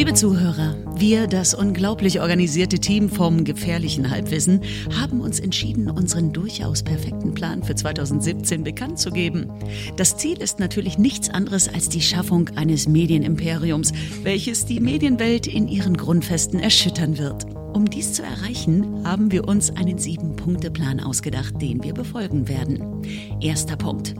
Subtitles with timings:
[0.00, 4.62] Liebe Zuhörer, wir, das unglaublich organisierte Team vom gefährlichen Halbwissen,
[4.98, 9.52] haben uns entschieden, unseren durchaus perfekten Plan für 2017 bekannt zu geben.
[9.98, 13.92] Das Ziel ist natürlich nichts anderes als die Schaffung eines Medienimperiums,
[14.22, 17.59] welches die Medienwelt in ihren Grundfesten erschüttern wird.
[17.72, 23.02] Um dies zu erreichen, haben wir uns einen Sieben-Punkte-Plan ausgedacht, den wir befolgen werden.
[23.40, 24.14] Erster Punkt.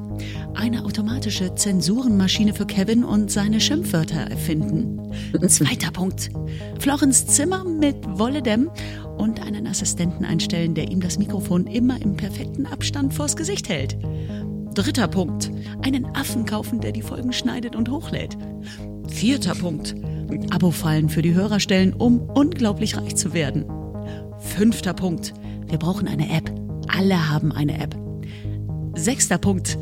[0.55, 5.13] Eine automatische Zensurenmaschine für Kevin und seine Schimpfwörter erfinden.
[5.49, 6.31] Zweiter Punkt.
[6.79, 8.71] Florens Zimmer mit Wolledem
[9.18, 13.98] und einen Assistenten einstellen, der ihm das Mikrofon immer im perfekten Abstand vors Gesicht hält.
[14.75, 15.51] Dritter Punkt.
[15.82, 18.37] Einen Affen kaufen, der die Folgen schneidet und hochlädt.
[19.09, 19.95] Vierter Punkt.
[20.50, 23.64] Abo-Fallen für die Hörer stellen, um unglaublich reich zu werden.
[24.39, 25.34] Fünfter Punkt.
[25.68, 26.50] Wir brauchen eine App.
[26.89, 27.96] Alle haben eine App.
[28.94, 29.79] Sechster Punkt.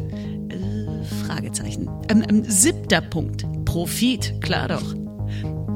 [0.49, 1.89] Äh, Fragezeichen.
[2.09, 3.47] Ähm, ähm, siebter Punkt.
[3.65, 4.95] Profit, klar doch.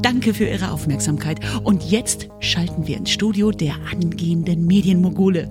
[0.03, 1.39] Danke für Ihre Aufmerksamkeit.
[1.63, 5.49] Und jetzt schalten wir ins Studio der angehenden Medienmogule.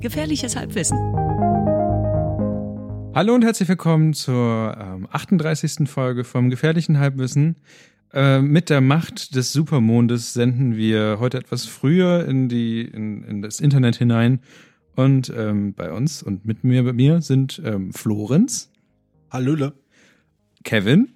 [0.00, 0.98] Gefährliches Halbwissen.
[3.14, 5.88] Hallo und herzlich willkommen zur ähm, 38.
[5.88, 7.56] Folge vom Gefährlichen Halbwissen.
[8.12, 13.42] Äh, mit der Macht des Supermondes senden wir heute etwas früher in, die, in, in
[13.42, 14.40] das Internet hinein.
[14.96, 18.70] Und ähm, bei uns und mit mir, bei mir sind ähm, Florenz.
[19.30, 19.74] Hallöle.
[20.64, 21.10] Kevin.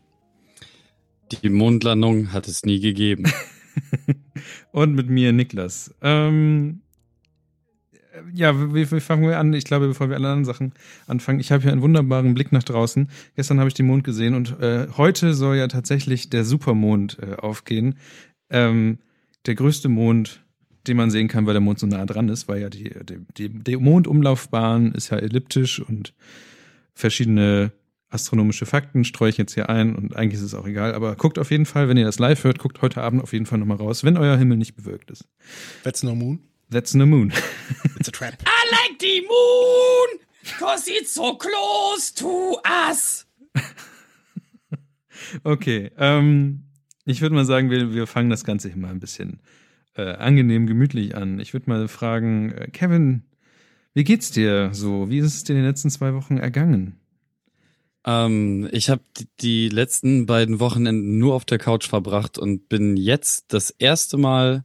[1.32, 3.24] Die Mondlandung hat es nie gegeben.
[4.72, 5.94] und mit mir Niklas.
[6.02, 6.81] Ähm,
[8.32, 9.52] ja, wie, wie fangen wir an?
[9.52, 10.72] Ich glaube, bevor wir alle anderen Sachen
[11.06, 13.08] anfangen, ich habe hier einen wunderbaren Blick nach draußen.
[13.36, 17.34] Gestern habe ich den Mond gesehen und äh, heute soll ja tatsächlich der Supermond äh,
[17.36, 17.96] aufgehen.
[18.50, 18.98] Ähm,
[19.46, 20.44] der größte Mond,
[20.86, 23.18] den man sehen kann, weil der Mond so nah dran ist, weil ja die, die,
[23.36, 26.14] die, die Mondumlaufbahn ist ja elliptisch und
[26.94, 27.72] verschiedene
[28.12, 31.38] astronomische Fakten streue ich jetzt hier ein und eigentlich ist es auch egal, aber guckt
[31.38, 33.78] auf jeden Fall, wenn ihr das live hört, guckt heute Abend auf jeden Fall nochmal
[33.78, 35.26] raus, wenn euer Himmel nicht bewölkt ist.
[35.82, 36.40] That's no moon.
[36.72, 37.32] That's the moon.
[37.98, 38.42] It's a trap.
[38.46, 40.20] I like the moon,
[40.58, 43.26] cause it's so close to us.
[45.44, 46.64] okay, ähm,
[47.04, 49.40] ich würde mal sagen, wir, wir fangen das Ganze hier mal ein bisschen
[49.94, 51.38] äh, angenehm, gemütlich an.
[51.38, 53.22] Ich würde mal fragen, äh, Kevin,
[53.94, 55.10] wie geht's dir so?
[55.10, 56.98] Wie ist es dir in den letzten zwei Wochen ergangen?
[58.04, 62.96] Ähm, ich habe die, die letzten beiden Wochenenden nur auf der Couch verbracht und bin
[62.96, 64.64] jetzt das erste Mal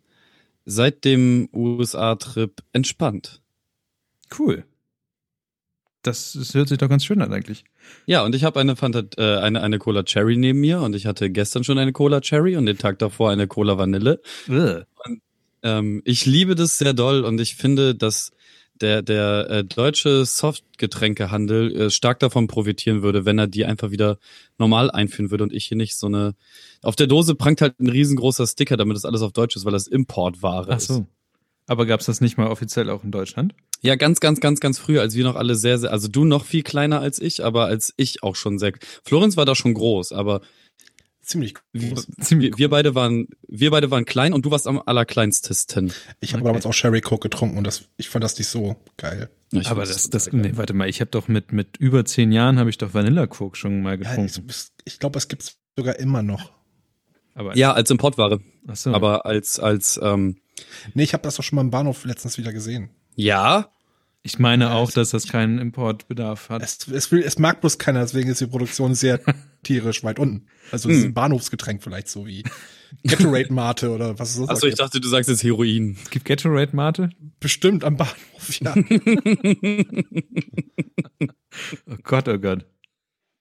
[0.67, 3.41] seit dem USA-Trip entspannt.
[4.37, 4.65] Cool.
[6.03, 7.63] Das, das hört sich doch ganz schön an eigentlich.
[8.05, 11.05] Ja, und ich habe eine, Fanta äh, eine, eine Cola Cherry neben mir und ich
[11.05, 14.21] hatte gestern schon eine Cola Cherry und den Tag davor eine Cola Vanille.
[15.05, 15.21] Und,
[15.63, 18.31] ähm, ich liebe das sehr doll und ich finde, dass
[18.81, 24.17] der, der äh, deutsche Softgetränkehandel äh, stark davon profitieren würde, wenn er die einfach wieder
[24.57, 26.35] normal einführen würde und ich hier nicht so eine.
[26.81, 29.71] Auf der Dose prangt halt ein riesengroßer Sticker, damit das alles auf Deutsch ist, weil
[29.71, 30.93] das Importware Ach so.
[30.93, 31.03] ist.
[31.67, 33.53] Aber gab's das nicht mal offiziell auch in Deutschland?
[33.81, 36.45] Ja, ganz, ganz, ganz, ganz früh, als wir noch alle sehr, sehr, also du noch
[36.45, 38.71] viel kleiner als ich, aber als ich auch schon sehr.
[39.03, 40.41] Florenz war da schon groß, aber
[41.27, 42.07] Ziemlich groß.
[42.29, 45.91] wir, wir beide waren, wir beide waren klein und du warst am allerkleinstesten.
[46.21, 46.47] Ich habe Okay.
[46.49, 49.29] damals auch Sherry Coke getrunken und das, ich fand das nicht so geil.
[49.51, 52.57] Ich Aber das, das, nee, warte mal, ich habe doch mit, mit über zehn Jahren
[52.59, 54.45] habe ich doch Vanilla Coke schon mal Ja, getrunken.
[54.49, 56.51] ich ich glaube, es gibt's sogar immer noch.
[57.33, 58.39] aber, ja, als Importware.
[58.67, 58.93] ach so.
[58.93, 60.37] Aber als, als, ähm,
[60.93, 62.89] Nee, ich habe das doch schon mal im Bahnhof letztens wieder gesehen.
[63.15, 63.69] ja,
[64.27, 66.61] ich meine Ja, auch, dass das keinen Importbedarf hat.
[66.61, 69.21] Es, es, will, es mag bloß keiner, deswegen ist die Produktion sehr
[69.63, 70.47] tierisch weit unten.
[70.69, 72.43] Also es ist ein Bahnhofsgetränk vielleicht so wie
[73.07, 75.97] Gatorade Mate oder was es sonst Achso, ich dachte, du sagst jetzt Heroin.
[76.03, 77.09] Es gibt Gatorade Mate?
[77.39, 78.75] Bestimmt am Bahnhof, ja.
[81.89, 82.65] Oh Gott, oh Gott.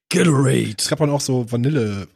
[0.09, 0.75] Gatorade.
[0.79, 2.07] es gab dann auch so Vanille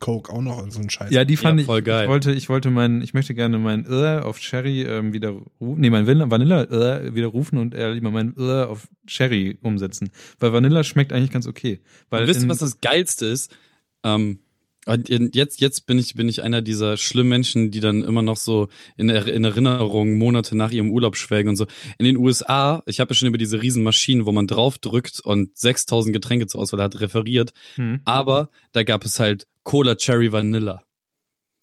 [0.00, 1.10] Coke auch noch und so ein Scheiß.
[1.12, 2.04] Ja, die fand Ja, voll ich, geil.
[2.04, 5.30] ich wollte, ich wollte meinen, ich möchte gerne mein äh auf Cherry ähm, wieder
[5.60, 10.10] rufen, nee, mein Vanilla, Vanilla äh widerrufen und eher lieber mein äh auf Cherry umsetzen.
[10.40, 11.80] Weil Vanilla schmeckt eigentlich ganz okay.
[12.10, 13.54] Weil Und wisst ihr, in- was das Geilste ist?
[14.02, 14.40] Ähm,
[14.86, 18.36] und jetzt, jetzt bin ich, bin ich einer dieser schlimmen Menschen, die dann immer noch
[18.36, 21.66] so in, Er- in Erinnerung Monate nach ihrem Urlaub schwelgen und so.
[21.98, 25.20] In den USA, ich habe ja schon über diese riesen Maschinen, wo man drauf drückt
[25.20, 27.52] und 6000 Getränke zur Auswahl hat, referiert.
[27.74, 30.82] Hm, Aber da gab es halt Cola Cherry Vanilla.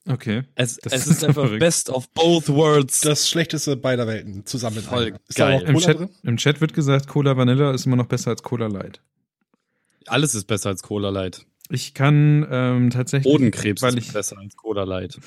[0.10, 0.44] okay.
[0.56, 1.60] Es, Das es ist ist einfach verrückt.
[1.62, 3.00] best of both worlds.
[3.02, 4.78] Das schlechteste beider Welten zusammen.
[4.78, 5.14] in Voll.
[5.30, 5.64] Ist da geil.
[5.66, 6.10] Im Chat, drin?
[6.24, 9.00] Im Chat wird gesagt, Cola Vanilla ist immer noch besser als Cola Light.
[10.08, 11.46] Alles ist besser als Cola Light.
[11.70, 15.18] Ich kann ähm, tatsächlich, Bodenkrebs weil ist ich, besser als Cola Light.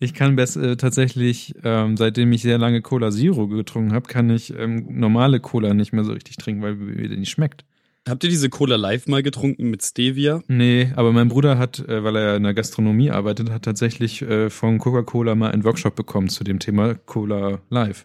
[0.00, 4.52] ich kann äh, tatsächlich, ähm, seitdem ich sehr lange Cola Zero getrunken habe, kann ich
[4.58, 7.64] ähm, normale Cola nicht mehr so richtig trinken, weil mir die nicht schmeckt.
[8.06, 10.42] Habt ihr diese Cola Live mal getrunken mit Stevia?
[10.46, 14.50] Nee, aber mein Bruder hat, äh, weil er in der Gastronomie arbeitet, hat tatsächlich äh,
[14.50, 18.04] von Coca-Cola mal einen Workshop bekommen zu dem Thema Cola Live.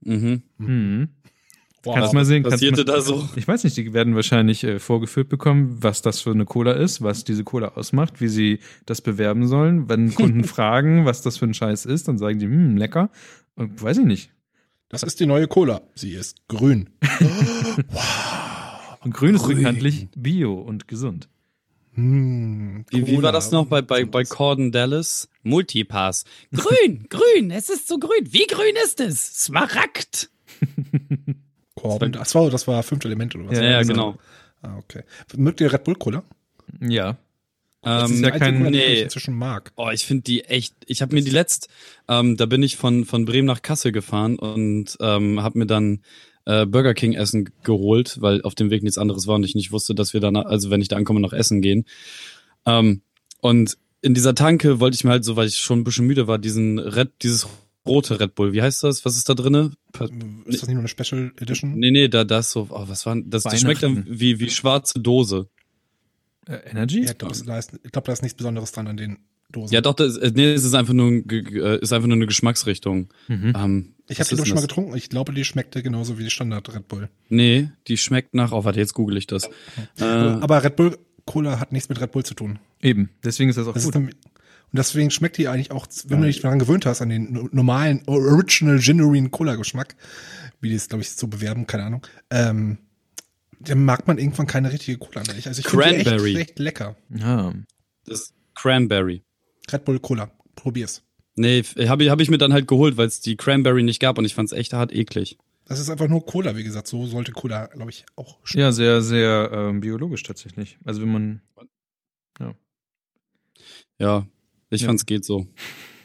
[0.00, 0.42] Mhm.
[0.58, 1.08] Mhm.
[1.84, 1.94] Wow.
[1.96, 2.42] Kannst mal sehen.
[2.42, 3.28] kannst Passierte mal, da so?
[3.36, 7.02] Ich weiß nicht, die werden wahrscheinlich äh, vorgeführt bekommen, was das für eine Cola ist,
[7.02, 9.88] was diese Cola ausmacht, wie sie das bewerben sollen.
[9.88, 13.10] Wenn Kunden fragen, was das für ein Scheiß ist, dann sagen die, hm, lecker.
[13.54, 14.30] Und, weiß ich nicht.
[14.88, 15.82] Das ist die neue Cola.
[15.94, 16.90] Sie ist grün.
[19.04, 19.58] Und grün ist Grün.
[19.58, 21.28] bekanntlich bio und gesund.
[21.94, 25.28] Hm, Wie, wie war das noch bei, bei, bei Corden Dallas?
[25.42, 26.24] Multipass.
[26.52, 28.32] Grün, grün, es ist so grün.
[28.32, 29.44] Wie grün ist es?
[29.44, 30.30] Smaragd.
[31.90, 32.12] Corbin.
[32.12, 33.58] Das war, das war fünfte Element oder was?
[33.58, 34.16] Ja, Ja, genau.
[34.62, 35.02] Ah, okay.
[35.36, 36.22] Mögt ihr Red Bull Cola?
[36.80, 37.16] Ja.
[37.82, 38.94] Das Ähm, ist ja kein- nee.
[38.94, 39.72] ich inzwischen mag.
[39.76, 40.74] Oh, ich finde die echt.
[40.86, 41.68] Ich habe mir die letzt,
[42.08, 46.00] ähm, da bin ich von von Bremen nach Kassel gefahren und ähm, habe mir dann
[46.46, 49.70] äh, Burger King Essen geholt, weil auf dem Weg nichts anderes war und ich nicht
[49.70, 51.84] wusste, dass wir dann, also wenn ich da ankomme, noch essen gehen.
[52.64, 53.02] Ähm,
[53.40, 56.26] und in dieser Tanke wollte ich mir halt so, weil ich schon ein bisschen müde
[56.26, 57.46] war, diesen Red, dieses
[57.86, 58.52] rote Red Bull.
[58.52, 59.04] Wie heißt das?
[59.04, 59.72] Was ist da drinne?
[60.46, 61.78] Ist das nicht nur eine Special Edition?
[61.78, 62.68] Nee, nee, da das so.
[62.70, 63.42] Oh, was war denn- das?
[63.44, 65.48] Das schmeckt dann wie wie schwarze Dose.
[66.46, 67.04] Äh, Energy?
[67.04, 69.18] Ja, da ist, da ist, ich glaube, da ist nichts Besonderes dran an den
[69.50, 69.72] Dosen.
[69.72, 73.08] Ja, doch, das, äh, nee, es ist einfach nur, äh, ist einfach nur eine Geschmacksrichtung.
[73.28, 73.52] Mhm.
[73.56, 74.94] Ähm, ich habe die ist doch schon mal getrunken.
[74.96, 77.08] Ich glaube, die schmeckte genauso wie die Standard Red Bull.
[77.30, 78.52] Nee, die schmeckt nach.
[78.52, 79.44] Oh, warte, jetzt google ich das.
[79.98, 82.58] Äh, Aber Red Bull Cola hat nichts mit Red Bull zu tun.
[82.82, 83.08] Eben.
[83.24, 83.94] Deswegen ist das auch Das ist gut.
[83.94, 84.16] nämlich-
[84.74, 87.48] und deswegen schmeckt die eigentlich auch, wenn du dich daran gewöhnt hast, an den no-
[87.52, 89.94] normalen Original Genuine Cola Geschmack,
[90.60, 92.78] wie die es, glaube ich, so bewerben, keine Ahnung, ähm,
[93.60, 95.36] dann mag man irgendwann keine richtige Cola mehr.
[95.38, 96.36] Ich- Also ich finde die echt, Cranberry.
[96.36, 96.96] echt lecker.
[97.14, 97.54] Ja.
[98.04, 99.22] das ist Cranberry.
[99.72, 100.30] Red Bull Cola.
[100.56, 101.02] Probier's.
[101.36, 104.18] Nee, habe ich, hab ich mir dann halt geholt, weil es die Cranberry nicht gab
[104.18, 105.38] und ich fand's echt hart eklig.
[105.66, 106.88] Das ist einfach nur Cola, wie gesagt.
[106.88, 108.60] So sollte Cola, glaube ich, auch schmecken.
[108.60, 110.78] Ja, sehr, sehr ähm, biologisch tatsächlich.
[110.84, 111.40] Also wenn man.
[113.98, 114.26] Ja,
[114.74, 114.88] ich Ja.
[114.88, 115.46] fand's geht so.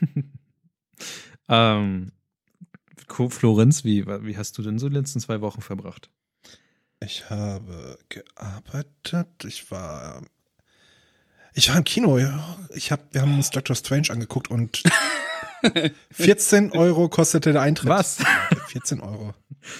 [1.49, 2.11] Ähm,
[3.07, 6.11] Florenz, wie, wie hast du denn so die letzten zwei Wochen verbracht?
[6.99, 9.45] Ich habe gearbeitet.
[9.45, 10.21] Ich war.
[11.55, 12.57] Ich war im Kino, ja.
[12.75, 14.83] Ich hab, wir haben uns Doctor Strange angeguckt und
[16.11, 17.89] 14 Euro kostete der Eintritt.
[17.89, 18.17] Was?
[18.67, 19.33] 14 Euro.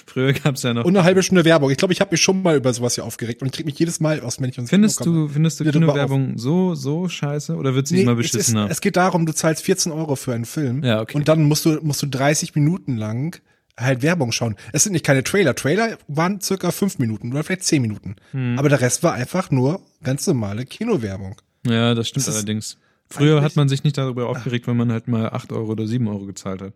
[0.05, 0.83] Früher gab es ja noch.
[0.85, 1.71] Und eine halbe Stunde Werbung.
[1.71, 3.79] Ich glaube, ich habe mich schon mal über sowas hier aufgeregt und ich krieg mich
[3.79, 7.55] jedes Mal aus, wenn ich ins Findest Kino du, findest du Kinowerbung so, so scheiße
[7.55, 8.67] oder wird sie Nee, immer es, ist, beschissener?
[8.69, 11.15] es geht darum, du zahlst 14 Euro für einen Film Ja, okay.
[11.17, 13.39] und dann musst du, musst du 30 Minuten lang
[13.77, 14.55] halt Werbung schauen.
[14.73, 15.55] Es sind nicht keine Trailer.
[15.55, 18.17] Trailer waren circa fünf Minuten oder vielleicht zehn Minuten.
[18.31, 18.59] Hm.
[18.59, 21.37] Aber der Rest war einfach nur ganz normale Kinowerbung.
[21.65, 22.77] ja, das stimmt das ist
[23.09, 25.87] Früher hat eigentlich- man sich nicht darüber aufgeregt, wenn man halt mal 8 Euro oder
[25.87, 26.73] 7 Euro gezahlt hat.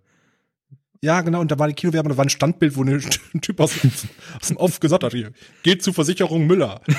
[1.01, 3.73] Ja, genau, und da war die Kinowerbung, da war ein Standbild, wo ein Typ aus,
[3.81, 3.91] dem-
[4.39, 6.81] aus dem Off gesagt hat, hier, geht zu Versicherung Müller.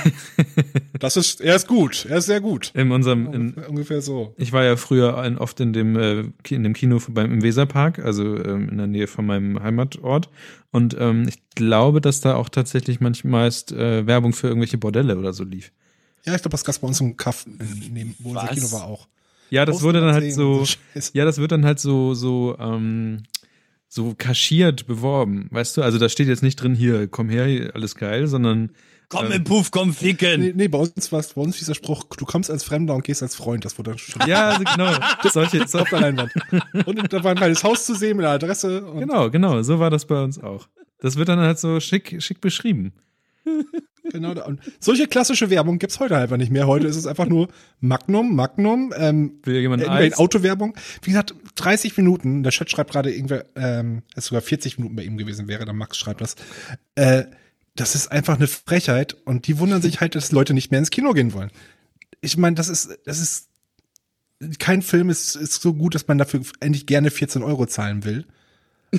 [1.00, 2.70] Das ist, er ist gut, er ist sehr gut.
[2.74, 4.32] In unserem, in, Ungefähr, so.
[4.38, 7.98] ich war ja früher ein, oft in dem, äh, in dem Kino beim, im Weserpark,
[7.98, 10.30] also ähm, in der Nähe von meinem Heimatort.
[10.70, 15.18] Und ähm, ich glaube, dass da auch tatsächlich manchmal meist äh, Werbung für irgendwelche Bordelle
[15.18, 15.72] oder so lief.
[16.24, 18.50] Ja, ich glaube, das gab bei uns im Kaff, äh, neben, wo unser Was?
[18.50, 19.08] Kino war auch.
[19.50, 20.64] Ja, das wurde dann halt so,
[21.12, 23.22] ja, das wird dann halt so, so, ähm,
[23.88, 25.82] so kaschiert beworben, weißt du?
[25.82, 28.70] Also da steht jetzt nicht drin, hier, komm her, hier, alles geil, sondern
[29.08, 29.32] Komm Ähm.
[29.32, 30.40] im Puff, komm ficken.
[30.40, 33.22] Nee, nee, bei uns war bei uns dieser Spruch, du kommst als Fremder und gehst
[33.22, 33.64] als Freund.
[33.64, 34.92] Das wurde dann schon ja, also genau,
[35.32, 36.32] solche, so, auf der Leinwand.
[36.86, 38.84] Und da war ein kleines Haus zu sehen mit einer Adresse.
[38.84, 40.68] Und genau, genau, so war das bei uns auch.
[40.98, 42.92] Das wird dann halt so schick, schick beschrieben.
[44.10, 44.34] Genau.
[44.34, 46.66] da- Und solche klassische Werbung gibt's heute einfach nicht mehr.
[46.66, 47.48] Heute ist es einfach nur
[47.80, 50.18] Magnum, Magnum, ähm, Will jemand Eis?
[50.18, 50.74] Autowerbung.
[51.02, 52.42] Wie gesagt, 30 Minuten.
[52.42, 55.64] Der Chat schreibt gerade irgendwer, ähm, es sogar 40 Minuten bei ihm gewesen wäre.
[55.64, 56.36] Der Max schreibt das.
[56.94, 57.24] Äh,
[57.76, 59.16] das ist einfach eine Frechheit.
[59.24, 61.50] Und die wundern sich halt, dass Leute nicht mehr ins Kino gehen wollen.
[62.20, 63.48] Ich meine, das ist, das ist,
[64.58, 68.26] kein Film ist, ist so gut, dass man dafür endlich gerne 14 Euro zahlen will.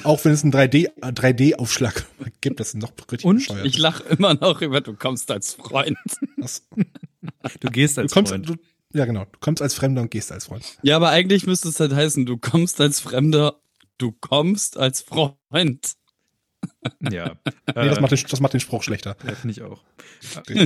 [0.03, 2.05] Auch wenn es einen 3D, äh, 3D-Aufschlag
[2.41, 3.37] gibt, das ist noch richtig Und?
[3.37, 3.65] bescheuert.
[3.65, 5.97] Ich lach immer noch über, du kommst als Freund.
[6.37, 6.67] Das,
[7.59, 8.49] Du gehst du als kommst, Freund.
[8.49, 8.55] du,
[8.93, 10.63] ja genau, du kommst als Fremder und gehst als Freund.
[10.83, 13.59] Ja, aber eigentlich müsste es halt heißen, du kommst als Fremder,
[13.97, 15.35] du kommst als Freund.
[17.01, 17.35] ja,
[17.75, 19.15] Nee, das Äh, macht den, das macht den Spruch schlechter.
[19.25, 19.83] ja finde ich auch.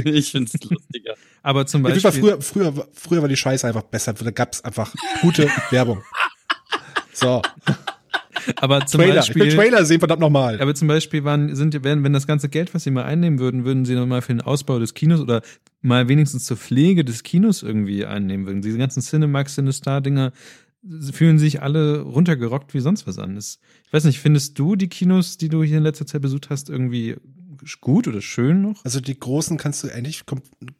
[0.06, 1.16] ich find's lustiger.
[1.44, 4.14] Aber zum Ja, Beispiel, war früher, früher, war- früher war die Scheiße einfach besser.
[4.14, 6.04] Da gab's einfach gute Werbung.
[7.14, 7.42] So,
[8.58, 9.22] aber zum Trailer.
[9.22, 10.62] Ich will Beispiel, Trailer sehen, verdammt nochmal.
[10.62, 13.66] Aber zum Beispiel waren, sind, wenn, wenn das ganze Geld, was sie mal einnehmen würden,
[13.66, 15.42] würden sie nochmal für den Ausbau des Kinos oder
[15.82, 18.62] mal wenigstens zur Pflege des Kinos irgendwie einnehmen würden.
[18.62, 20.32] Diese ganzen Cinemax, Cinestar-Dinger
[21.12, 23.36] fühlen sich alle runtergerockt wie sonst was an.
[23.36, 26.50] Das, ich weiß nicht, findest du die Kinos, die du hier in letzter Zeit besucht
[26.50, 27.18] hast, irgendwie
[27.82, 28.84] gut oder schön noch?
[28.86, 30.24] Also die großen kannst du eigentlich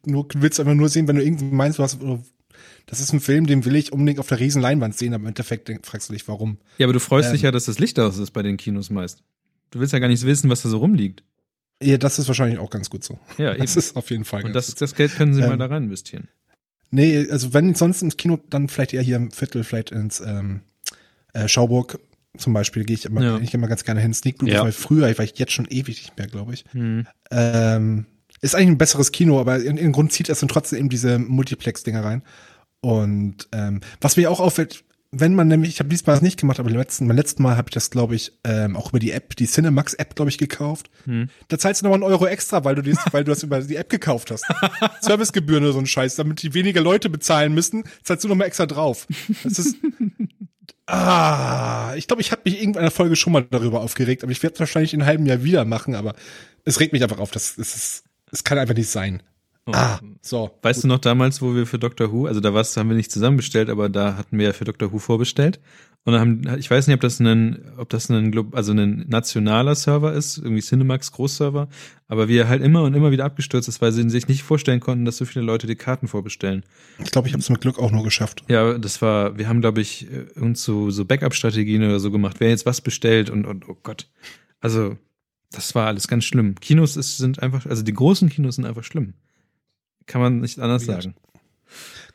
[0.06, 1.98] nur willst du einfach nur sehen, wenn du irgendwie meinst, du hast,
[2.86, 5.28] das ist ein Film, den will ich unbedingt auf der riesen Leinwand sehen, aber im
[5.28, 6.58] Endeffekt fragst du dich, warum.
[6.78, 7.32] Ja, aber du freust Ähm.
[7.34, 9.22] dich ja, dass das Licht aus ist bei den Kinos meist.
[9.70, 11.22] Du willst ja gar nicht wissen, was da so rumliegt.
[11.82, 13.18] Ja, das ist wahrscheinlich auch ganz gut so.
[13.38, 13.60] Ja, eben.
[13.60, 14.82] Das ist auf jeden Fall Und ganz das, gut.
[14.82, 15.58] das Geld können sie mal Ähm.
[15.58, 16.28] da rein investieren.
[16.90, 20.62] Nee, also wenn sonst ins Kino, dann vielleicht eher hier im Viertel, vielleicht ins ähm,
[21.32, 22.00] äh, Schauburg
[22.36, 23.38] zum Beispiel, gehe ich immer, Ja.
[23.38, 24.12] ich immer ganz gerne hin.
[24.12, 24.64] Sneak Preview Ja.
[24.64, 26.64] war früher, war ich jetzt schon ewig nicht mehr, glaube ich.
[26.72, 27.06] Hm.
[27.30, 28.06] Ähm,
[28.40, 31.18] ist eigentlich ein besseres Kino, aber in, in Grund zieht es dann trotzdem eben diese
[31.18, 32.22] Multiplex-Dinger rein.
[32.80, 36.60] Und ähm, was mir auch auffällt, wenn man nämlich, ich habe diesmal das nicht gemacht,
[36.60, 39.10] aber beim letzten, beim letzten Mal habe ich das, glaube ich, ähm, auch über die
[39.10, 40.88] App, die Cinemax-App, glaube ich, gekauft.
[41.04, 41.28] Hm.
[41.48, 43.74] Da zahlst du nochmal einen Euro extra, weil du, dies, weil du das über die
[43.74, 44.44] App gekauft hast.
[45.00, 48.66] Servicegebühren oder so ein Scheiß, damit die weniger Leute bezahlen müssen, zahlst du nochmal extra
[48.66, 49.06] drauf.
[49.42, 49.76] Das ist.
[50.92, 54.42] Ah, ich glaube, ich habe mich in irgendeiner Folge schon mal darüber aufgeregt, aber ich
[54.42, 56.16] werde es wahrscheinlich in einem halben Jahr wieder machen, aber
[56.64, 57.30] es regt mich einfach auf.
[57.30, 59.22] Das, das, ist, das kann einfach nicht sein.
[59.74, 60.50] Ah, so.
[60.62, 63.10] Weißt du noch damals, wo wir für Doctor Who, also da war's, haben wir nicht
[63.10, 65.60] zusammen bestellt, aber da hatten wir ja für Doctor Who vorbestellt.
[66.04, 69.74] Und dann haben, ich weiß nicht, ob das ein, ob das ein, also ein nationaler
[69.74, 71.68] Server ist, irgendwie Cinemax Großserver,
[72.08, 75.04] aber wir halt immer und immer wieder abgestürzt ist, weil sie sich nicht vorstellen konnten,
[75.04, 76.64] dass so viele Leute die Karten vorbestellen.
[77.04, 78.44] Ich glaube, ich habe es mit Glück auch nur geschafft.
[78.48, 82.48] Ja, das war, wir haben, glaube ich, uns so, so Backup-Strategien oder so gemacht, wer
[82.48, 84.08] jetzt was bestellt und, und oh Gott.
[84.60, 84.96] Also,
[85.52, 86.54] das war alles ganz schlimm.
[86.60, 89.14] Kinos ist, sind einfach, also die großen Kinos sind einfach schlimm.
[90.06, 91.02] Kann man nicht anders Weird.
[91.04, 91.14] sagen.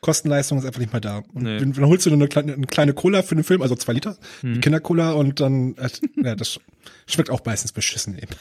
[0.01, 1.23] Kostenleistung ist einfach nicht mal da.
[1.33, 1.57] Und Nee.
[1.57, 3.93] dann, dann holst du dir eine kleine, eine kleine Cola für den Film, also zwei
[3.93, 4.61] Liter, Hm.
[4.61, 6.59] Kindercola und dann, äh, ja, das
[7.07, 8.35] schmeckt auch meistens beschissen eben.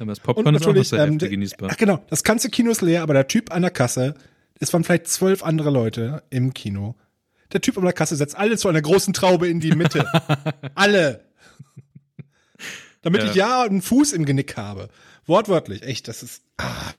[0.00, 1.70] Aber das Popcorn ist auch noch sehr ähm, genießbar.
[1.72, 4.14] Ach genau, das ganze Kino ist leer, aber der Typ an der Kasse,
[4.60, 6.94] es waren vielleicht zwölf andere Leute im Kino.
[7.52, 10.04] Der Typ an der Kasse setzt alle zu einer großen Traube in die Mitte.
[10.74, 11.24] alle.
[13.02, 13.28] Damit Ja.
[13.30, 14.88] ich ja einen Fuß im Genick habe.
[15.26, 16.42] Wortwörtlich, echt, das ist.
[16.58, 16.92] Ah,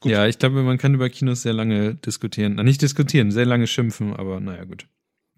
[0.00, 0.12] Gut.
[0.12, 2.54] Ja, ich glaube, man kann über Kinos sehr lange diskutieren.
[2.54, 4.86] Na, nicht diskutieren, sehr lange schimpfen, aber naja, gut.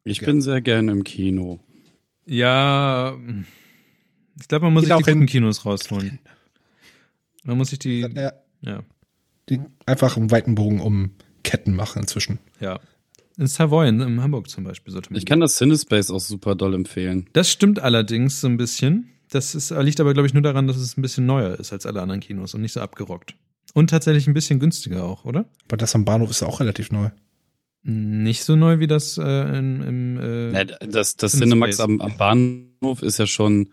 [0.05, 1.61] Ich bin sehr gerne im Kino.
[2.27, 3.17] Ja,
[4.39, 6.19] ich glaube, man muss Geht sich die guten Kinos rausholen.
[7.45, 8.83] Man muss sich die, ja, ja,
[9.49, 11.13] die einfach einen weiten Bogen um
[11.43, 12.39] Ketten machen inzwischen.
[12.61, 12.81] ja.
[13.39, 15.19] In Savoy, in, in Hamburg zum Beispiel, sollte man.
[15.19, 17.27] Ich kann das Cinespace auch super doll empfehlen.
[17.33, 19.09] Das stimmt allerdings so ein bisschen.
[19.31, 21.87] Das ist, liegt aber, glaube ich, nur daran, dass es ein bisschen neuer ist als
[21.87, 23.35] alle anderen Kinos und nicht so abgerockt.
[23.75, 25.47] Und tatsächlich ein bisschen günstiger auch, oder?
[25.67, 27.11] Aber das am Bahnhof ist ja auch relativ neu.
[27.83, 29.23] Nicht so neu wie das äh,
[29.59, 30.19] in, im.
[30.19, 31.33] Äh, Ja, das das.
[31.33, 33.71] Cinemax am, am Bahnhof ist ja schon.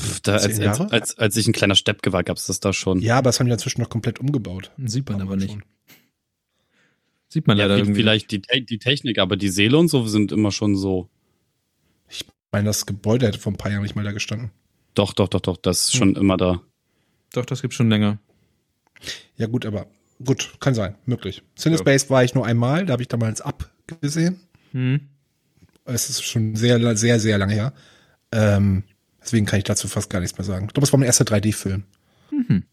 [0.00, 0.92] Pff, da, als, Zehn als, Jahre?
[0.92, 3.00] als, als ich ein kleiner Steppke war, gab's das da schon.
[3.00, 4.72] Ja, aber das haben die inzwischen noch komplett umgebaut.
[4.84, 5.50] sieht man aber nicht.
[5.52, 5.62] Schon.
[7.28, 8.00] Sieht man Ja, leider irgendwie.
[8.00, 11.08] vielleicht die, die Technik, aber die Seele und so sind immer schon so.
[12.08, 14.50] Ich meine, das Gebäude hätte vor ein paar Jahren nicht mal da gestanden.
[14.94, 16.62] Doch, doch, doch, doch, das ist schon immer da.
[17.34, 18.18] Doch, das gibt's schon länger.
[19.36, 19.86] Ja, gut, aber
[20.24, 21.42] gut, kann sein, möglich.
[21.56, 24.40] Cinespace war ich nur einmal, da habe ich damals abgesehen.
[24.72, 25.00] Hm.
[25.84, 27.72] Es ist schon sehr, sehr, sehr lange her.
[28.32, 28.82] Ähm,
[29.22, 30.66] deswegen kann ich dazu fast gar nichts mehr sagen.
[30.66, 31.84] Ich glaube, es war mein erster 3D-Film.
[32.30, 32.64] Mhm.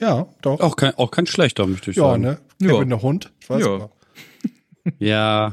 [0.00, 0.60] Ja, doch.
[0.60, 2.22] Auch kein, auch kein schlechter, möchte ich ja, sagen.
[2.22, 2.38] ne?
[2.60, 2.68] Ja.
[2.68, 3.32] Kevin der Hund.
[3.40, 3.74] Ich weiß Ja.
[3.74, 3.90] aber.
[4.98, 5.52] Ja,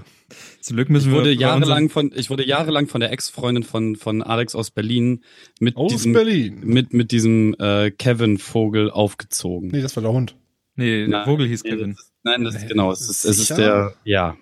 [0.65, 3.61] Zum Glück müssen ich wir wurde bei jahrelang von, ich wurde jahrelang von der Ex-Freundin
[3.61, 5.23] von, von Alex aus Berlin
[5.59, 6.59] mit Aus diesem, Berlin.
[6.63, 9.69] mit, mit diesem äh, Kevin-Vogel aufgezogen.
[9.69, 10.35] Nee, das war der Hund.
[10.75, 11.91] Nee, der Nein, Vogel hieß nee, Kevin.
[11.91, 14.37] Das ist, nein, das ist genau, es ist, es ist der, ja.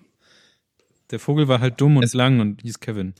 [1.10, 3.12] Der Vogel war halt dumm und Es- lang und hieß Kevin.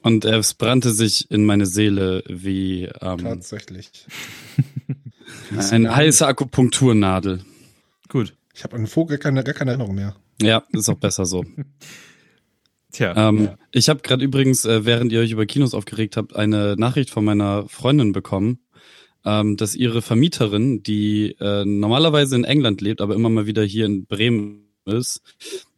[0.00, 3.90] Und es brannte sich in meine Seele wie ähm, Tatsächlich.
[5.70, 7.44] eine heiße Akupunkturnadel.
[8.08, 8.34] Gut.
[8.54, 10.16] Ich habe an den Vogel keine, gar keine Erinnerung mehr.
[10.40, 11.44] Ja, ist auch besser so.
[12.92, 13.28] Tja.
[13.28, 17.10] Ähm, Ich habe gerade übrigens, äh, während ihr euch über Kinos aufgeregt habt, eine Nachricht
[17.10, 18.60] von meiner Freundin bekommen,
[19.24, 23.84] ähm, dass ihre Vermieterin, die äh, normalerweise in England lebt, aber immer mal wieder hier
[23.86, 25.20] in Bremen ist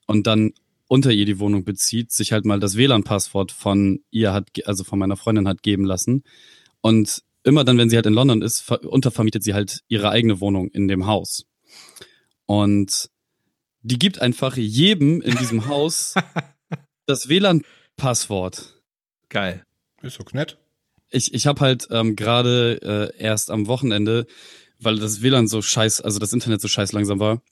[0.07, 0.53] und dann
[0.87, 4.99] unter ihr die Wohnung bezieht, sich halt mal das WLAN-Passwort von ihr hat, also von
[4.99, 6.25] meiner Freundin hat geben lassen.
[6.81, 10.41] Und immer dann, wenn sie halt in London ist, ver untervermietet sie halt ihre eigene
[10.41, 11.47] Wohnung in dem Haus.
[12.47, 13.11] Und
[13.83, 16.15] die gibt einfach jedem in diesem Haus
[17.07, 18.81] das WLAN-Passwort.
[19.29, 19.65] Geil.
[20.03, 20.59] Ist doch nett.
[21.11, 24.27] Ich, ich habe halt ähm, gerade äh, erst am Wochenende,
[24.79, 27.43] weil das WLAN so scheiß, also das Internet so scheiß langsam war,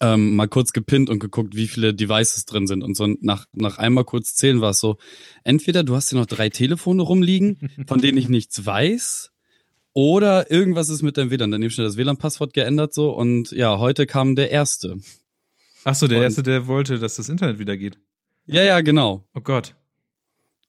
[0.00, 2.82] ähm, mal kurz gepinnt und geguckt, wie viele Devices drin sind.
[2.82, 4.96] Und so nach, nach einmal kurz zählen war es so,
[5.44, 9.32] entweder du hast hier noch drei Telefone rumliegen, von denen ich nichts weiß,
[9.94, 11.50] oder irgendwas ist mit deinem WLAN.
[11.50, 14.98] Dann eben schnell das WLAN-Passwort geändert so und ja, heute kam der erste.
[15.84, 17.98] Ach so, der Und- erste, der wollte, dass das Internet wieder geht.
[18.46, 19.28] Ja, ja, genau.
[19.34, 19.74] Oh Gott.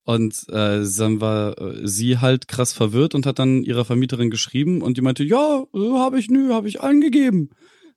[0.04, 4.82] Und äh, dann war äh, sie halt krass verwirrt und hat dann ihrer Vermieterin geschrieben
[4.82, 7.50] und die meinte, ja, äh, habe ich nö, habe ich angegeben.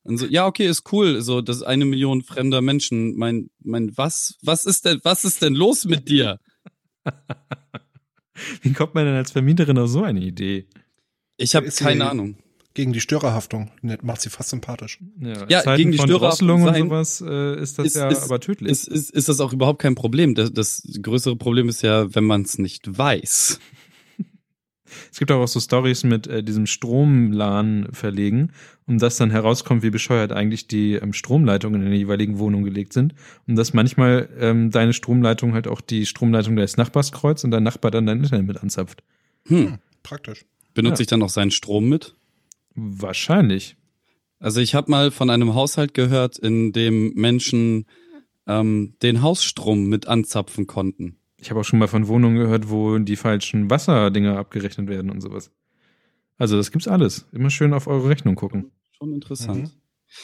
[0.03, 1.21] Und so, ja, okay, ist cool.
[1.21, 3.17] So, das ist eine Million fremder Menschen.
[3.17, 6.39] Mein, mein, was, was ist denn, was ist denn los mit dir?
[8.62, 10.67] Wie kommt man denn als Vermieterin auf so eine Idee?
[11.36, 12.38] Ich habe keine Ahnung.
[12.77, 13.72] Gegen die Störerhaftung.
[14.03, 15.00] Macht sie fast sympathisch.
[15.19, 18.69] Ja, Zeiten gegen die Störerhaftung und sowas äh, ist das Ist- ja ist- aber tödlich.
[18.72, 20.36] Ist, ist, ist das auch überhaupt kein Problem?
[20.36, 23.60] Das, das größere Problem ist ja, wenn man es nicht weiß.
[25.12, 28.51] Es gibt auch, auch so Stories mit äh, diesem Stromlan verlegen,
[28.88, 32.93] um dass dann herauskommt, wie bescheuert eigentlich die ähm, Stromleitungen in der jeweiligen Wohnung gelegt
[32.93, 33.13] sind.
[33.48, 37.63] Und dass manchmal ähm, deine Stromleitung halt auch die Stromleitung deines Nachbars kreuzt und dein
[37.63, 39.03] Nachbar dann dein Internet mit anzapft.
[39.48, 39.79] Hm.
[40.03, 40.46] Praktisch.
[40.74, 41.01] Benutze Ja.
[41.01, 42.15] ich dann auch seinen Strom mit?
[42.77, 43.75] Wahrscheinlich.
[44.39, 47.88] Also ich habe mal von einem Haushalt gehört, in dem Menschen
[48.46, 51.17] ähm, den Hausstrom mit anzapfen konnten.
[51.38, 55.22] Ich habe auch schon mal von Wohnungen gehört, wo die falschen Wasserdinger abgerechnet werden und
[55.22, 55.51] sowas.
[56.38, 57.27] Also das gibt's alles.
[57.31, 58.72] Immer schön auf eure Rechnung gucken.
[58.91, 59.63] Schon interessant.
[59.63, 59.72] Mhm.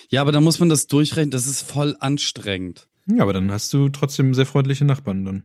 [0.09, 2.87] Ja, aber da muss man das durchrechnen, das ist voll anstrengend.
[3.07, 5.43] Ja, aber dann hast du trotzdem sehr freundliche Nachbarn dann.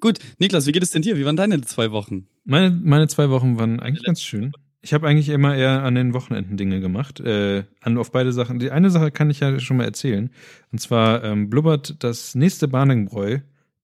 [0.00, 1.16] Gut, Niklas, wie geht es denn dir?
[1.16, 2.26] Wie waren deine zwei Wochen?
[2.44, 4.52] Meine, meine zwei Wochen waren eigentlich ganz schön.
[4.82, 7.18] Ich habe eigentlich immer eher an den Wochenenden Dinge gemacht.
[7.18, 8.60] Äh, an, auf beide Sachen.
[8.60, 10.30] Die eine Sache kann ich ja schon mal erzählen.
[10.70, 13.40] Und zwar ähm, blubbert das nächste Bahnenbräu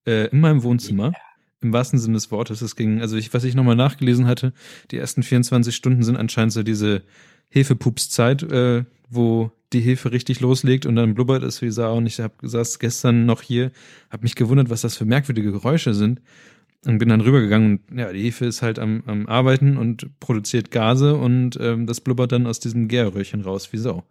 [0.07, 1.12] äh, in meinem Wohnzimmer.
[1.61, 2.62] Im wahrsten Sinne des Wortes.
[2.62, 4.53] Es ging, also ich, was ich nochmal nachgelesen hatte,
[4.91, 7.03] die ersten 24 Stunden sind anscheinend so diese
[7.49, 11.97] Hefepupszeit, äh, wo die Hefe richtig loslegt und dann blubbert es wie Sau.
[11.97, 13.73] Und ich hab, saß gestern noch hier,
[14.11, 16.21] habe mich gewundert, was das für merkwürdige Geräusche sind
[16.87, 20.71] und bin dann rübergegangen und ja, die Hefe ist halt am, am Arbeiten und produziert
[20.71, 24.05] Gase und ähm, das blubbert dann aus diesem Gärröhrchen raus wie Sau.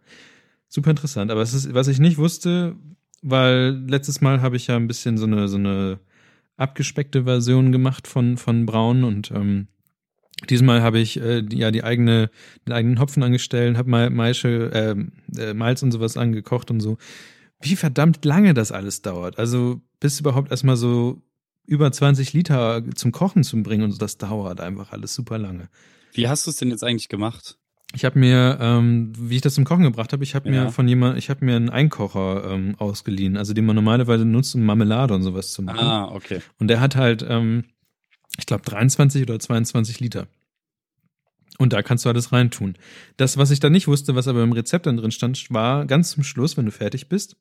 [0.68, 1.30] Super interessant.
[1.30, 2.76] Aber es ist, was ich nicht wusste,
[3.20, 5.98] weil letztes Mal habe ich ja ein bisschen so eine, so eine
[6.56, 9.68] abgespeckte Version gemacht von, von Braun und ähm,
[10.46, 12.30] diesmal habe ich äh, ja die eigene,
[12.66, 16.98] den eigenen Hopfen angestellt, habe mal Maische, ähm, äh, Malz und sowas angekocht und so.
[17.60, 19.38] Wie verdammt lange das alles dauert.
[19.38, 21.22] Also bis überhaupt erstmal so
[21.66, 25.68] über 20 Liter zum Kochen zu bringen und so, das dauert einfach alles super lange.
[26.12, 27.56] Wie hast du es denn jetzt eigentlich gemacht?
[27.94, 30.64] Ich habe mir, ähm, wie ich das zum Kochen gebracht habe, ich habe Ja.
[30.64, 34.54] mir von jemand, ich habe mir einen Einkocher ähm, ausgeliehen, also den man normalerweise nutzt,
[34.54, 35.78] um Marmelade und sowas zu machen.
[35.78, 36.40] Ah, okay.
[36.58, 37.64] Und der hat halt, ähm,
[38.38, 40.26] ich glaube, 23 oder 22 Liter.
[41.58, 42.76] Und da kannst du alles reintun.
[43.16, 46.10] Das, was ich da nicht wusste, was aber im Rezept dann drin stand, war ganz
[46.10, 47.36] zum Schluss, wenn du fertig bist,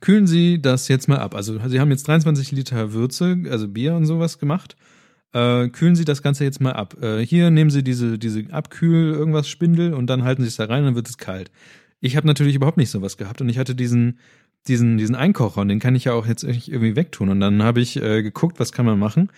[0.00, 1.34] kühlen Sie das jetzt mal ab.
[1.34, 4.76] Also Sie haben jetzt 23 Liter Würze, also Bier und sowas gemacht.
[5.32, 7.02] Äh, kühlen Sie das Ganze jetzt mal ab.
[7.02, 10.66] Äh, hier nehmen Sie diese, diese Abkühl, irgendwas Spindel und dann halten Sie es da
[10.66, 11.50] rein und dann wird es kalt.
[12.00, 14.18] Ich habe natürlich überhaupt nicht sowas gehabt und ich hatte diesen,
[14.68, 17.28] diesen, diesen Einkocher und den kann ich ja auch jetzt irgendwie wegtun.
[17.28, 19.30] Und dann habe ich äh, geguckt, was kann man machen.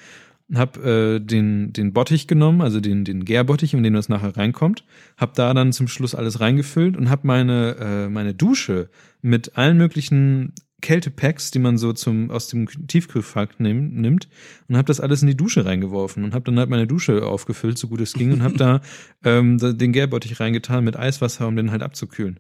[0.54, 4.84] Hab äh, den, den Bottich genommen, also den, den Gärbottich, in den das nachher reinkommt.
[5.16, 8.90] Hab da dann zum Schluss alles reingefüllt und hab meine, äh, meine Dusche
[9.22, 10.52] mit allen möglichen
[10.84, 14.28] Kältepacks, die man so zum, aus dem Tiefkühlfach nehm, nimmt
[14.68, 17.78] und hab das alles in die Dusche reingeworfen und hab dann halt meine Dusche aufgefüllt,
[17.78, 18.82] so gut es ging und hab da
[19.24, 22.38] ähm, den Gärbottich reingetan mit Eiswasser, um den halt abzukühlen.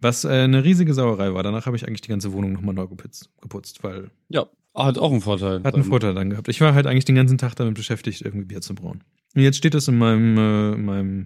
[0.00, 1.42] Was äh, eine riesige Sauerei war.
[1.42, 5.10] Danach habe ich eigentlich die ganze Wohnung nochmal neu geputzt, geputzt, weil Ja, hat auch
[5.10, 5.62] einen Vorteil.
[5.64, 6.48] hat einen Vorteil dann gehabt.
[6.48, 9.02] Ich war halt eigentlich den ganzen Tag damit beschäftigt, irgendwie Bier zu brauen.
[9.34, 11.18] Und jetzt steht das in meinem, äh, in meinem,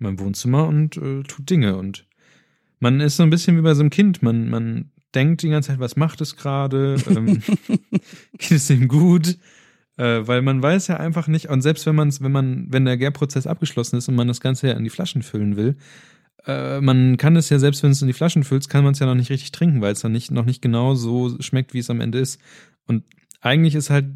[0.00, 1.76] in meinem Wohnzimmer und äh, tut Dinge.
[1.76, 2.06] Und
[2.80, 4.22] man ist so ein bisschen wie bei so einem Kind.
[4.22, 6.96] Man, man denkt die ganze Zeit, was macht es gerade?
[7.08, 7.40] Ähm,
[8.38, 9.38] geht es ihm gut?
[9.96, 12.96] Äh, weil man weiß ja einfach nicht, und selbst wenn man wenn man, wenn der
[12.96, 15.76] Gärprozess abgeschlossen ist und man das Ganze ja in die Flaschen füllen will,
[16.48, 18.98] äh, man kann es ja, selbst wenn es in die Flaschen füllst, kann man es
[18.98, 21.78] ja noch nicht richtig trinken, weil es dann nicht, noch nicht genau so schmeckt, wie
[21.78, 22.40] es am Ende ist.
[22.86, 23.04] Und
[23.40, 24.06] eigentlich ist halt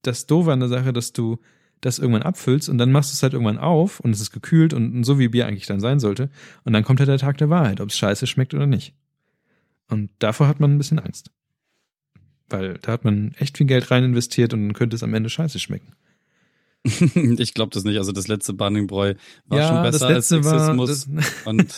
[0.00, 1.38] das Doofe an der Sache, dass du
[1.82, 4.72] das irgendwann abfüllst und dann machst du es halt irgendwann auf und es ist gekühlt
[4.72, 6.30] und, und so wie Bier eigentlich dann sein sollte.
[6.64, 8.94] Und dann kommt halt der Tag der Wahrheit, ob es scheiße schmeckt oder nicht.
[9.88, 11.30] Und davor hat man ein bisschen Angst.
[12.48, 15.28] Weil da hat man echt viel Geld rein investiert und dann könnte es am Ende
[15.28, 15.92] scheiße schmecken.
[17.14, 17.98] ich glaube das nicht.
[17.98, 19.14] Also das letzte Banningbräu
[19.46, 21.06] war schon besser als Sexismus.
[21.08, 21.74] das, und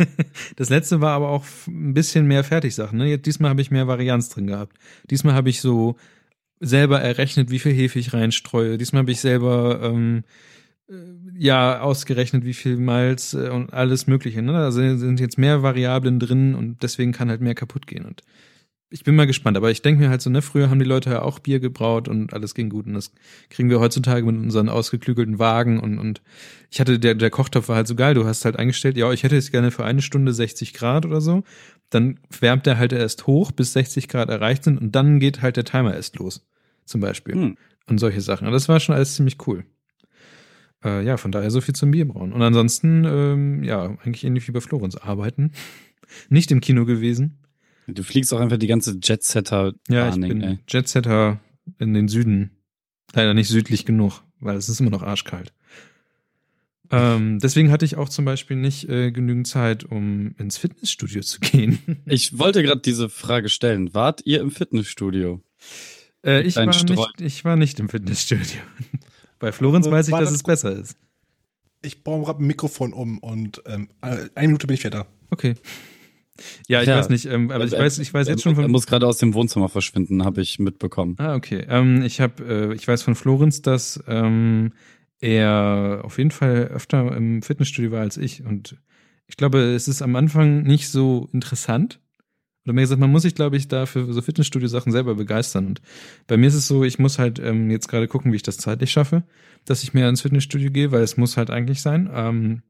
[0.56, 2.98] das letzte war aber auch ein bisschen mehr Fertigsachen.
[2.98, 3.08] Ne?
[3.08, 4.76] Jetzt, diesmal habe ich mehr Varianz drin gehabt.
[5.10, 5.96] Diesmal habe ich so
[6.60, 8.78] selber errechnet, wie viel Hefe ich reinstreue.
[8.78, 10.24] Diesmal habe ich selber ähm,
[10.88, 10.94] äh,
[11.36, 14.40] ja ausgerechnet, wie viel Malz äh, und alles Mögliche.
[14.40, 14.56] Ne?
[14.56, 18.06] Also sind jetzt mehr Variablen drin und deswegen kann halt mehr kaputt gehen.
[18.06, 18.22] Und
[18.94, 21.10] ich bin mal gespannt, aber ich denke mir halt so, ne, früher haben die Leute
[21.10, 23.10] ja auch Bier gebraut und alles ging gut und das
[23.50, 26.22] kriegen wir heutzutage mit unseren ausgeklügelten Wagen und, und
[26.70, 29.24] ich hatte, der, der Kochtopf war halt so geil, du hast halt eingestellt, ja, ich
[29.24, 31.42] hätte jetzt gerne für eine Stunde 60 Grad oder so,
[31.90, 35.56] dann wärmt der halt erst hoch, bis 60 Grad erreicht sind und dann geht halt
[35.56, 36.46] der Timer erst los,
[36.84, 37.34] zum Beispiel.
[37.34, 37.56] Hm.
[37.86, 38.46] Und solche Sachen.
[38.46, 39.64] Und das war schon alles ziemlich cool.
[40.84, 42.32] Äh, ja, von daher so viel zum Bierbrauen.
[42.32, 45.50] Und ansonsten, ähm, ja, eigentlich ähnlich wie bei Florenz arbeiten.
[46.30, 47.43] Nicht im Kino gewesen.
[47.86, 49.74] Du fliegst auch einfach die ganze Jetsetter.
[49.88, 50.58] Ja, ich bin ey.
[50.68, 51.40] Jetsetter
[51.78, 52.50] in den Süden.
[53.12, 55.52] Leider nicht südlich genug, weil es ist immer noch arschkalt.
[56.90, 61.40] Ähm, deswegen hatte ich auch zum Beispiel nicht äh, genügend Zeit, um ins Fitnessstudio zu
[61.40, 61.78] gehen.
[62.06, 63.94] Ich wollte gerade diese Frage stellen.
[63.94, 65.40] Wart ihr im Fitnessstudio?
[66.24, 68.60] äh, ich, war nicht, ich war nicht im Fitnessstudio.
[69.38, 70.96] Bei Florenz Äh, weiß ich, dass das es besser ist.
[71.82, 75.06] Ich baue gerade ein Mikrofon um und ähm, eine Minute bin ich wieder da.
[75.30, 75.54] Okay.
[76.68, 76.98] Ja, ich Ja.
[76.98, 78.70] weiß nicht, ähm, aber ich Er- weiß, ich weiß er- jetzt schon Er von.
[78.70, 81.14] muss gerade aus dem Wohnzimmer verschwinden, habe ich mitbekommen.
[81.18, 81.64] Ah, okay.
[81.68, 84.72] Ähm, ich habe, äh, ich weiß von Florenz, dass ähm,
[85.20, 88.44] er auf jeden Fall öfter im Fitnessstudio war als ich.
[88.44, 88.76] Und
[89.26, 92.00] ich glaube, es ist am Anfang nicht so interessant.
[92.66, 95.66] Oder mehr gesagt, man muss sich, glaube ich, da für so Fitnessstudio-Sachen selber begeistern.
[95.66, 95.82] Und
[96.26, 98.56] bei mir ist es so, ich muss halt ähm, jetzt gerade gucken, wie ich das
[98.56, 99.22] zeitlich schaffe,
[99.66, 102.62] dass ich mehr ins Fitnessstudio gehe, weil es muss halt eigentlich sein.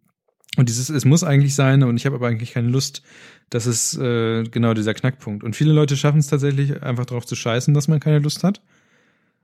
[0.56, 3.02] Und dieses, es muss eigentlich sein, und ich habe aber eigentlich keine Lust.
[3.50, 5.42] Das ist äh, genau dieser Knackpunkt.
[5.44, 8.60] Und viele Leute schaffen es tatsächlich, einfach drauf zu scheißen, dass man keine Lust hat.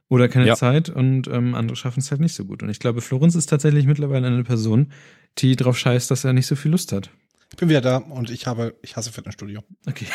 [0.09, 0.57] Oder keine Ja.
[0.57, 2.65] Zeit und ähm, andere schaffen es halt nicht so gut.
[2.65, 4.89] Und ich glaube, Florenz ist tatsächlich mittlerweile eine Person,
[5.39, 7.11] die drauf scheißt, dass er nicht so viel Lust hat.
[7.53, 9.63] Ich bin wieder da und ich habe, ich hasse Fitnessstudio.
[9.89, 10.07] Okay.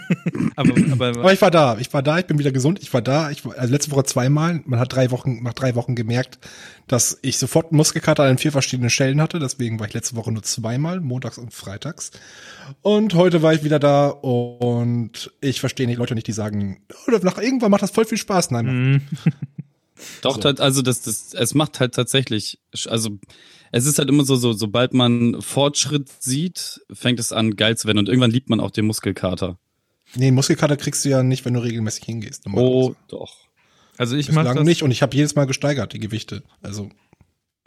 [0.56, 3.02] aber, aber, Aber ich war da, ich war da, ich bin wieder gesund, ich war
[3.02, 4.62] da, ich war also letzte Woche zweimal.
[4.64, 6.38] Man hat drei Wochen, nach drei Wochen gemerkt,
[6.86, 9.38] dass ich sofort Muskelkater an vier verschiedenen Stellen hatte.
[9.38, 12.10] Deswegen war ich letzte Woche nur zweimal, montags und freitags.
[12.80, 17.18] Und heute war ich wieder da und ich verstehe nicht Leute nicht, die sagen, oh,
[17.22, 18.50] nach irgendwann macht das voll viel Spaß.
[18.50, 19.02] Nein, Mhm.
[20.22, 23.18] Doch, halt, also das, das, es macht halt tatsächlich, also
[23.72, 27.86] es ist halt immer so, so, sobald man Fortschritt sieht, fängt es an geil zu
[27.86, 29.58] werden und irgendwann liebt man auch den Muskelkater.
[30.14, 32.44] nee, Muskelkater kriegst du ja nicht, wenn du regelmäßig hingehst.
[32.52, 33.34] Oh, doch.
[33.96, 36.44] Also ich mache Bislang das nicht und ich habe jedes Mal gesteigert, die Gewichte.
[36.62, 36.88] Also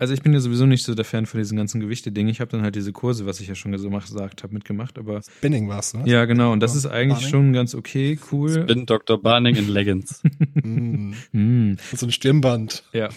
[0.02, 2.28] Also ich bin ja sowieso nicht so der Fan von diesen ganzen Gewichte-Dingen.
[2.28, 4.98] Ich habe dann halt diese Kurse, was ich ja schon gesagt habe, mitgemacht.
[4.98, 6.02] Aber Spinning war's, ne?
[6.06, 6.52] ja, genau.
[6.54, 7.30] Und das ist eigentlich Barning?
[7.30, 8.64] schon ganz okay, cool.
[8.64, 9.22] Bin Dr.
[9.22, 10.24] Barning in Leggings.
[10.64, 12.84] Mm, Hm, so ein Stirnband.
[12.94, 13.10] ja.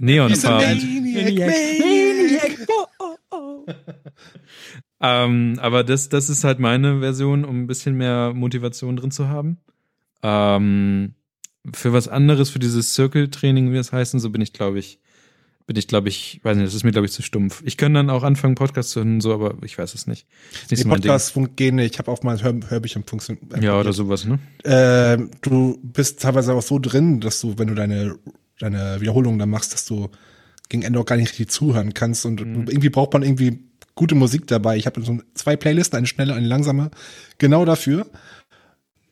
[0.00, 1.12] Neonfarben.
[1.12, 2.56] Maniac, Maniac.
[5.02, 9.28] Ähm, aber das, das ist halt meine Version, um ein bisschen mehr Motivation drin zu
[9.28, 9.58] haben.
[10.22, 11.14] Ähm,
[11.74, 14.98] für was anderes, für dieses Circle-Training, wie das heißt, und so bin ich, glaube ich,
[15.70, 17.62] bin ich, glaube ich, weiß nicht, das ist mir, glaube ich, zu stumpf.
[17.64, 20.26] Ich kann dann auch anfangen, Podcasts zu hören, so, aber ich weiß es nicht.
[20.68, 21.12] Die so mein Ding.
[21.12, 21.92] Podcasts gehen nicht.
[21.92, 23.62] Ich habe auf mein Hör Hörbüchern funktioniert.
[23.62, 24.40] Ja, oder sowas, ne?
[24.64, 28.16] Ähm, du bist teilweise auch so drin, dass du, wenn du deine,
[28.58, 30.10] deine Wiederholungen dann machst, dass du
[30.68, 32.26] gegen Ende auch gar nicht richtig zuhören kannst.
[32.26, 32.66] Und Mhm.
[32.66, 33.60] irgendwie braucht man irgendwie
[33.94, 34.76] gute Musik dabei.
[34.76, 36.90] Ich habe so zwei Playlisten, eine schnelle, eine langsame,
[37.38, 38.08] genau dafür.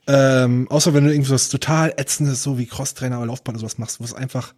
[0.09, 3.79] Ähm, außer wenn du irgendwie was total ätzendes, so wie Crosstrainer oder Laufbahn oder sowas
[3.79, 4.55] machst, wo es einfach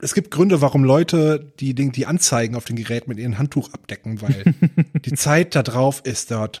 [0.00, 3.72] es gibt Gründe, warum Leute die Ding, die Anzeigen auf den Gerät mit ihrem Handtuch
[3.72, 4.54] abdecken, weil
[5.04, 6.60] die Zeit da drauf ist dort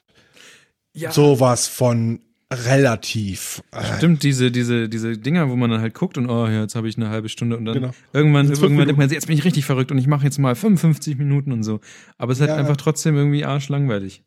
[0.94, 1.12] Ja.
[1.12, 2.20] sowas von
[2.52, 3.62] relativ.
[3.72, 6.74] Äh, Stimmt, diese, diese, diese Dinger, wo man dann halt guckt und oh, ja, jetzt
[6.74, 7.90] habe ich eine halbe Stunde und dann Genau.
[8.12, 10.54] irgendwann, irgendwann denkt man, sich, jetzt bin ich richtig verrückt und ich mache jetzt mal
[10.54, 11.80] 55 Minuten und so.
[12.16, 12.56] Aber es ist halt Ja.
[12.56, 14.22] einfach trotzdem irgendwie arschlangweilig.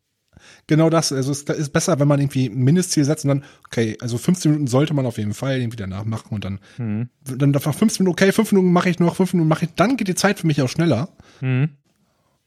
[0.66, 1.12] Genau das.
[1.12, 4.50] Also es ist besser, wenn man irgendwie ein Mindestziel setzt und dann, okay, also 15
[4.52, 7.08] Minuten sollte man auf jeden Fall irgendwie danach machen und dann, Mhm.
[7.24, 9.96] dann einfach 15 Minuten, okay, 5 Minuten mache ich noch, 5 Minuten mache ich, dann
[9.96, 11.08] geht die Zeit für mich auch schneller.
[11.40, 11.70] Mhm.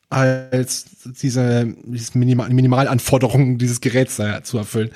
[0.09, 0.85] als
[1.21, 4.91] diese, diese Minimal Minimalanforderungen dieses Geräts da zu erfüllen.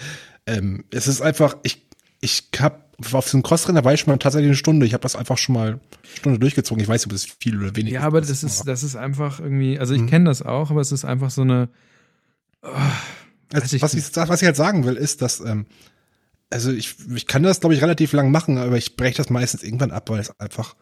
[0.46, 1.86] Ähm, es ist einfach, ich,
[2.22, 4.86] ich hab auf diesem Crossrenner war ich schon mal tatsächlich eine Stunde.
[4.86, 5.80] Ich habe das einfach schon mal eine
[6.16, 6.82] Stunde durchgezogen.
[6.82, 9.40] Ich weiß nicht, ob es viel oder wenig Ja, aber das ist, das ist einfach
[9.40, 10.08] irgendwie, also ich Mhm.
[10.08, 11.70] kenne das auch, aber es ist einfach so eine.
[12.62, 15.66] Also, was, ich, was ich halt sagen will, ist, dass, ähm,
[16.50, 19.64] also ich, ich kann das, glaube ich, relativ lang machen, aber ich breche das meistens
[19.64, 20.76] irgendwann ab, weil es einfach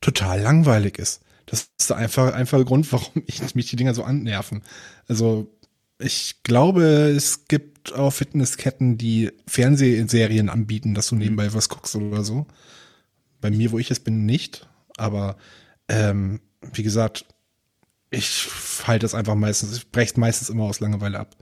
[0.00, 1.22] total langweilig ist.
[1.46, 4.62] Das ist einfach, einfach der Grund, warum ich mich die Dinger so annerven.
[5.08, 5.56] Also
[5.98, 12.24] ich glaube, es gibt auch Fitnessketten, die Fernsehserien anbieten, dass du nebenbei was guckst oder
[12.24, 12.46] so.
[13.40, 14.68] Bei mir, wo ich es bin, nicht.
[14.96, 15.36] Aber
[15.88, 16.40] ähm,
[16.72, 17.26] wie gesagt,
[18.10, 18.48] ich
[18.86, 21.36] halte es einfach meistens, ich breche es meistens immer aus Langeweile ab.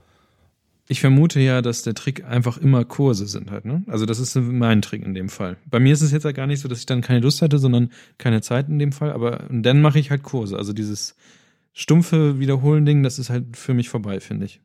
[0.91, 3.83] Ich vermute ja, dass der Trick einfach immer Kurse sind halt, ne?
[3.87, 5.57] Also das ist mein Trick in dem Fall.
[5.69, 7.59] Bei mir ist es jetzt ja gar nicht so, dass ich dann keine Lust hatte,
[7.59, 10.57] sondern keine Zeit in dem Fall, aber dann mache ich halt Kurse.
[10.57, 11.15] Also dieses
[11.73, 14.61] stumpfe Wiederholen-Ding, das ist halt für mich vorbei, finde ich.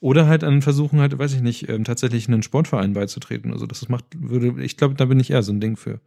[0.00, 3.52] Oder halt an Versuchen halt, weiß ich nicht, ähm, tatsächlich einen Sportverein beizutreten.
[3.52, 6.00] Also das macht, würde, ich glaube, da bin ich eher so ein Ding für.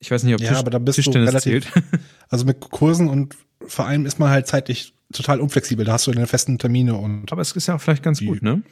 [0.00, 1.84] Ich weiß nicht, ob Ja, Tisch, aber da bist du Tischtennis relativ- zählt.
[2.28, 5.84] Also mit Kursen und Vereinen ist man halt zeitlich total unflexibel.
[5.84, 8.42] Da hast du deine festen Termine und aber es ist ja auch vielleicht ganz gut,
[8.42, 8.62] ne?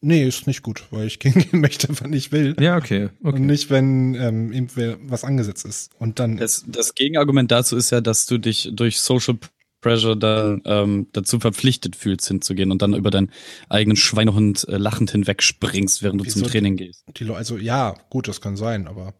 [0.00, 2.56] nee, ist nicht gut, weil ich gehen möchte, wann ich will.
[2.60, 3.10] Ja, okay.
[3.22, 3.36] okay.
[3.36, 5.90] Und nicht, wenn ähm, irgendwer was angesetzt ist.
[5.98, 9.38] Und dann Das, das Gegenargument dazu ist ja, dass du dich durch Social
[9.82, 13.30] Pressure dann ähm, dazu verpflichtet fühlst, hinzugehen und dann über deinen
[13.68, 16.40] eigenen Schweinehund äh, lachend hinwegspringst, während du Wieso?
[16.40, 17.04] zum Training gehst.
[17.16, 19.14] die Leute, also ja, gut, das kann sein, aber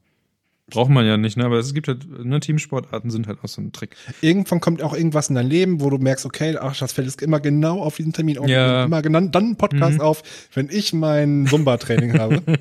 [0.68, 1.44] Braucht man ja nicht, ne?
[1.44, 3.94] Aber es gibt halt, ne, Teamsportarten sind halt auch so ein Trick.
[4.20, 7.22] irgendwann kommt auch irgendwas in dein Leben, wo du merkst, okay, ach, das fällt jetzt
[7.22, 8.48] immer genau auf diesen Termin auf.
[8.48, 8.84] Ja.
[8.84, 10.00] Immer genannt, dann ein Podcast Mhm.
[10.00, 10.22] auf,
[10.54, 12.42] wenn ich mein Zumba-Training habe.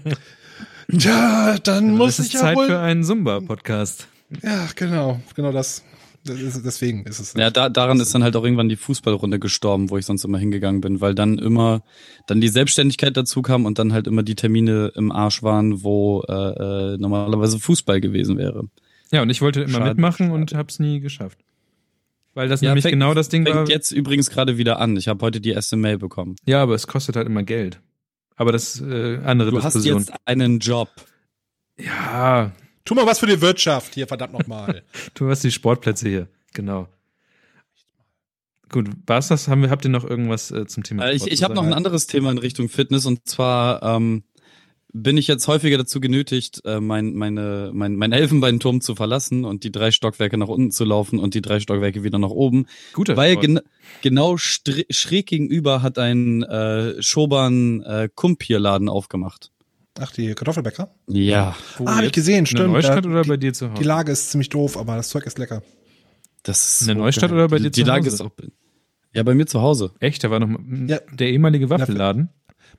[0.91, 2.67] Ja, dann muss das ich ist ja Zeit wohl.
[2.67, 4.07] für einen Zumba-Podcast.
[4.43, 5.83] Ja, genau, genau das.
[6.29, 7.33] Ist, deswegen ist es.
[7.35, 10.37] Ja, da, daran ist dann halt auch irgendwann die Fußballrunde gestorben, wo ich sonst immer
[10.37, 11.83] hingegangen bin, weil dann immer
[12.27, 16.23] dann die Selbstständigkeit dazu kam und dann halt immer die Termine im Arsch waren, wo
[16.27, 18.67] äh, äh, normalerweise Fußball gewesen wäre.
[19.11, 20.33] Ja, und ich wollte immer Schade, mitmachen schade.
[20.39, 21.39] und hab's nie geschafft.
[22.33, 23.53] Weil das Ja, nämlich fängt- genau das Ding war.
[23.53, 24.97] Fängt jetzt übrigens gerade wieder an.
[24.97, 26.35] Ich habe heute die erste Mail bekommen.
[26.45, 27.79] Ja, aber es kostet halt immer Geld.
[28.35, 29.99] Aber das äh, andere Du hast Diskussion.
[29.99, 30.89] jetzt einen Job.
[31.77, 32.51] ja,
[32.85, 34.83] Tu mal was für die Wirtschaft hier, verdammt nochmal.
[35.15, 36.27] du hast die Sportplätze hier.
[36.53, 36.87] Genau.
[38.69, 39.47] Gut, war's das?
[39.47, 41.55] Haben wir, habt ihr noch irgendwas äh, zum Thema Äh, ich Sport ich zu habe
[41.55, 44.23] noch ein anderes Thema in Richtung Fitness und zwar ähm,
[44.93, 49.65] bin ich jetzt häufiger dazu genötigt, äh, mein, meine, mein, mein Elfenbeinturm zu verlassen und
[49.65, 52.67] die drei Stockwerke nach unten zu laufen und die drei Stockwerke wieder nach oben.
[52.93, 53.59] Guter Weil gen
[54.01, 59.51] genau schräg gegenüber hat ein äh, Schoban äh, Kumpierladen aufgemacht.
[59.99, 60.89] Ach, die Kartoffelbäcker?
[61.07, 62.59] Ja, Wo Ah, hab ich gesehen, In stimmt.
[62.61, 63.81] der Neustadt Da- oder die, bei dir zu Hause?
[63.81, 65.61] Die Lage ist ziemlich doof, aber das Zeug ist lecker.
[66.43, 67.39] das ist In der so Neustadt geil.
[67.39, 68.15] oder bei dir die zu Lage Hause?
[68.15, 68.31] ist auch
[69.13, 69.91] ja bei mir zu Hause.
[69.99, 70.23] Echt?
[70.23, 70.99] Da war noch mal, Ja.
[71.13, 72.29] der ehemalige Waffelladen.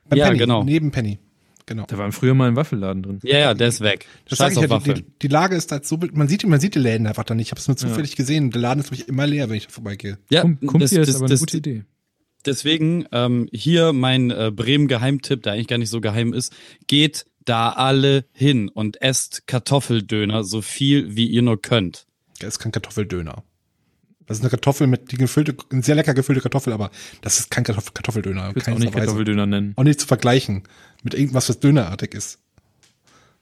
[0.07, 0.63] Beim Ja, Penny, genau.
[0.63, 1.17] Neben Penny.
[1.65, 1.83] Genau.
[1.87, 3.19] Da war früher mal ein Waffelladen drin.
[3.23, 4.05] Ja, ja, der ist weg.
[4.29, 4.95] Das Scheiß auf ja, die, Waffeln.
[4.95, 7.47] die, die Lage ist halt so, man sieht, man sieht die Läden einfach da nicht.
[7.47, 8.51] Ich habe es nur zufällig gesehen.
[8.51, 10.17] Der Laden ist wirklich immer leer, wenn ich da vorbeigehe.
[10.29, 11.83] Ja, Kum- Kumpier das- ist das- aber eine das- gute Idee.
[12.45, 16.53] Deswegen ähm, hier mein äh, Bremen-Geheimtipp, der eigentlich gar nicht so geheim ist.
[16.87, 22.05] Geht da alle hin und esst Kartoffeldöner so viel, wie ihr nur könnt.
[22.39, 23.43] Das ist kein Kartoffeldöner.
[24.27, 27.49] Das ist eine Kartoffel mit die gefüllte, eine sehr lecker gefüllte Kartoffel, aber das ist
[27.49, 28.51] kein Kartoffel, Kartoffeldöner.
[28.55, 29.05] Ich auch nicht Weise.
[29.05, 29.73] Kartoffeldöner nennen.
[29.77, 30.63] Auch nicht zu vergleichen
[31.03, 32.39] mit irgendwas, was dönerartig ist.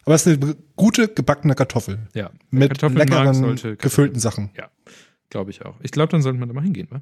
[0.06, 2.08] Aber es ist eine gute gebackene Kartoffel.
[2.14, 2.30] Ja.
[2.52, 4.52] Mit leckeren, gefüllten Sachen.
[4.56, 4.70] Ja,
[5.32, 5.76] glaube ich auch.
[5.82, 7.02] Ich glaube, dann sollte man da mal hingehen, wa?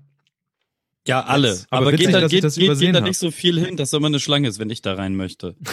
[1.07, 1.49] Ja, alle.
[1.49, 1.67] Jetzt.
[1.69, 3.89] Aber Aber, witzig, geht da, geht, das geht, geht da nicht so viel hin, dass
[3.89, 5.55] da immer eine Schlange ist, wenn ich da rein möchte.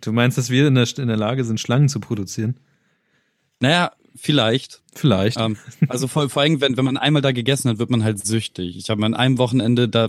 [0.00, 2.56] Du meinst, dass wir in der, in der Lage sind, Schlangen zu produzieren?
[3.60, 4.82] Naja, vielleicht.
[4.94, 5.38] Vielleicht.
[5.38, 5.56] Ähm,
[5.88, 8.76] also vor, vor allem, wenn, wenn man einmal da gegessen hat, wird man halt süchtig.
[8.76, 10.08] Ich habe mir an einem Wochenende da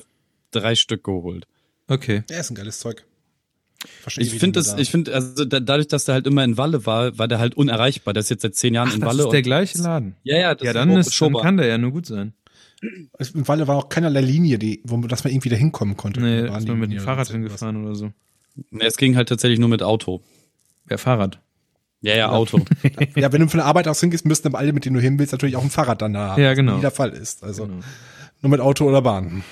[0.52, 1.45] drei Stück geholt.
[1.88, 2.24] Okay.
[2.30, 3.06] Ja, ist ein geiles Zeug.
[4.02, 6.58] Verstehe Ich finde das, da- ich finde, also da, dadurch, dass der halt immer in
[6.58, 8.13] Walle war, war der halt unerreichbar.
[8.13, 9.24] Der ist jetzt seit zehn Jahren Ach, in das Walle.
[9.24, 10.15] ist der und- gleiche Laden.
[10.24, 12.34] Ja, ja, das Ja, dann, ist, dann kann der ja nur gut sein.
[13.17, 16.21] Es- Im Walle war auch keinerlei Linie, die, wo dass man irgendwie da hinkommen konnte.
[16.21, 18.12] Nee, ist man mit dem Fahrrad hingefahren oder so.
[18.71, 20.21] Nee, es ging halt tatsächlich nur mit Auto.
[20.89, 21.41] Ja, Fahrrad.
[22.02, 22.63] Ja, ja, Auto.
[23.15, 25.17] Ja, wenn du von der Arbeit aus hingehst, müssten aber alle, mit denen du hin
[25.17, 26.41] willst, natürlich auch ein Fahrrad dann da haben.
[26.41, 26.78] Ja, genau.
[26.78, 27.43] Wie der Fall ist.
[27.43, 27.80] Also Genau.
[28.41, 29.43] nur mit Auto oder Bahn.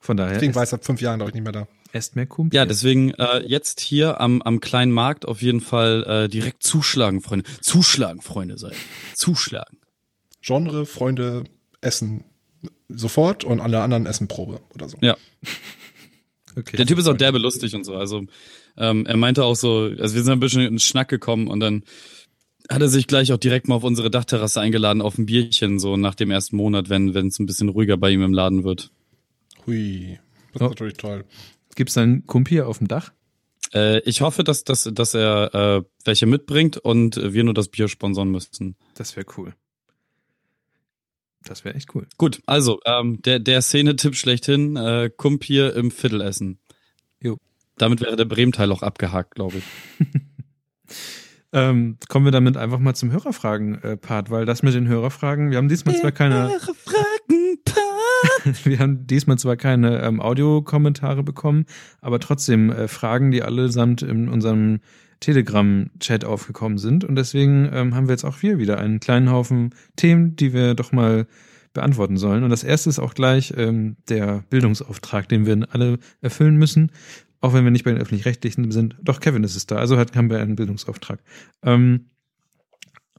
[0.00, 1.68] Von daher, Deswegen war ich seit fünf Jahren, glaube ich, nicht mehr da.
[1.92, 2.56] esst mehr Kumpel.
[2.56, 7.20] Ja, deswegen äh, jetzt hier am, am kleinen Markt auf jeden Fall äh, direkt zuschlagen,
[7.20, 7.44] Freunde.
[7.60, 8.74] Zuschlagen, Freunde, seid.
[9.14, 9.76] Zuschlagen.
[10.42, 11.44] Genre, Freunde,
[11.82, 12.24] Essen
[12.94, 14.98] sofort und alle anderen essen Probe oder so.
[15.00, 15.16] Ja.
[16.56, 16.76] okay.
[16.76, 17.94] Der Typ ist auch derbe lustig und so.
[17.94, 18.24] Also
[18.76, 21.60] ähm, er meinte auch so, also wir sind ein bisschen in den Schnack gekommen und
[21.60, 21.84] dann
[22.68, 25.96] hat er sich gleich auch direkt mal auf unsere Dachterrasse eingeladen auf ein Bierchen, so
[25.96, 28.90] nach dem ersten Monat, wenn wenn es ein bisschen ruhiger bei ihm im Laden wird.
[29.66, 30.18] Hui.
[30.52, 30.64] Das Oh.
[30.66, 31.24] ist natürlich toll.
[31.76, 33.12] Gibt's dann Kumpir auf dem Dach?
[33.72, 37.86] Äh, ich hoffe, dass, dass, dass er äh, welche mitbringt und wir nur das Bier
[37.88, 38.76] sponsern müssten.
[38.94, 39.54] Das wäre cool.
[41.44, 42.06] Das wäre echt cool.
[42.18, 46.58] Gut, also ähm, der, der Szene-Tipp schlechthin, äh, Kumpir im Viertel essen.
[47.20, 47.38] Jo.
[47.78, 50.06] Damit wäre der Bremen-Teil auch abgehakt, glaube ich.
[51.52, 55.68] Ähm, kommen wir damit einfach mal zum Hörerfragen-Part, weil das mit den Hörerfragen, wir haben
[55.68, 56.48] diesmal zwar keine,
[58.64, 61.66] wir haben diesmal zwar keine ähm, Audiokommentare bekommen,
[62.00, 64.78] aber trotzdem äh, Fragen, die allesamt in unserem
[65.20, 67.04] Telegram-Chat aufgekommen sind.
[67.04, 70.74] Und deswegen ähm, haben wir jetzt auch hier wieder einen kleinen Haufen Themen, die wir
[70.74, 71.26] doch mal
[71.72, 72.42] beantworten sollen.
[72.42, 76.90] Und das erste ist auch gleich ähm, der Bildungsauftrag, den wir alle erfüllen müssen,
[77.40, 78.96] auch wenn wir nicht bei den öffentlich-rechtlichen sind.
[79.02, 81.20] Doch Kevin ist es da, also hat, haben wir einen Bildungsauftrag.
[81.62, 82.06] Ähm,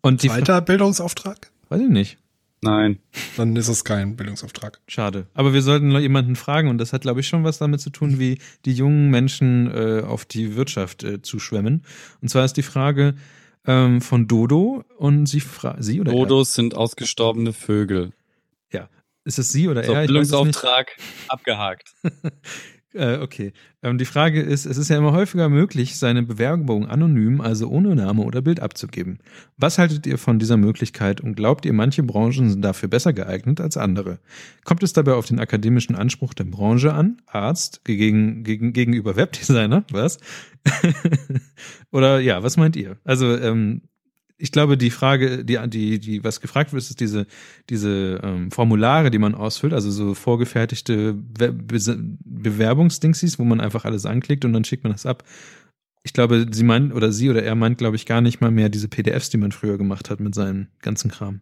[0.02, 1.52] und Zweiter Bildungsauftrag?
[1.70, 2.18] weiß ich nicht.
[2.64, 3.00] Nein.
[3.38, 4.80] Dann ist es kein Bildungsauftrag.
[4.88, 5.26] Schade.
[5.34, 7.90] Aber wir sollten noch jemanden fragen und das hat, glaube ich, schon was damit zu
[7.90, 11.84] tun, wie die jungen Menschen äh, auf die Wirtschaft äh, zuschwemmen.
[12.22, 13.16] Und zwar ist die Frage
[13.66, 18.12] ähm, von Dodo und sie fragt, sie oder Dodos sind ausgestorbene Vögel.
[18.70, 18.82] er?
[18.82, 18.90] Ja.
[19.24, 20.02] Ist es sie oder So, er?
[20.04, 20.08] Ich.
[20.08, 20.96] Bildungsauftrag
[21.30, 21.94] abgehakt.
[22.94, 23.54] Äh, okay.
[23.84, 27.96] Ähm, die Frage ist, es ist ja immer häufiger möglich, seine Bewerbung anonym, also ohne
[27.96, 29.20] Name oder Bild abzugeben.
[29.58, 33.62] Was haltet ihr von dieser Möglichkeit und glaubt ihr, manche Branchen sind dafür besser geeignet
[33.62, 34.20] als andere?
[34.66, 37.22] Kommt es dabei auf den akademischen Anspruch der Branche an?
[37.28, 39.86] Arzt gegen, gegen, gegenüber Webdesigner?
[39.92, 40.18] Was?
[41.92, 42.98] oder ja, was meint ihr?
[43.06, 43.84] Also, ähm,
[44.42, 47.28] ich glaube, die Frage, die, die, die, was gefragt wird, ist diese,
[47.70, 51.80] diese ähm, Formulare, die man ausfüllt, also so vorgefertigte Be Be
[52.26, 55.24] Bewerbungsdingsies, wo man einfach alles anklickt und dann schickt man das ab.
[56.04, 58.70] Ich glaube, sie meint, oder sie oder er meint, glaube ich, gar nicht mal mehr
[58.70, 61.42] diese PDFs, die man früher gemacht hat mit seinem ganzen Kram.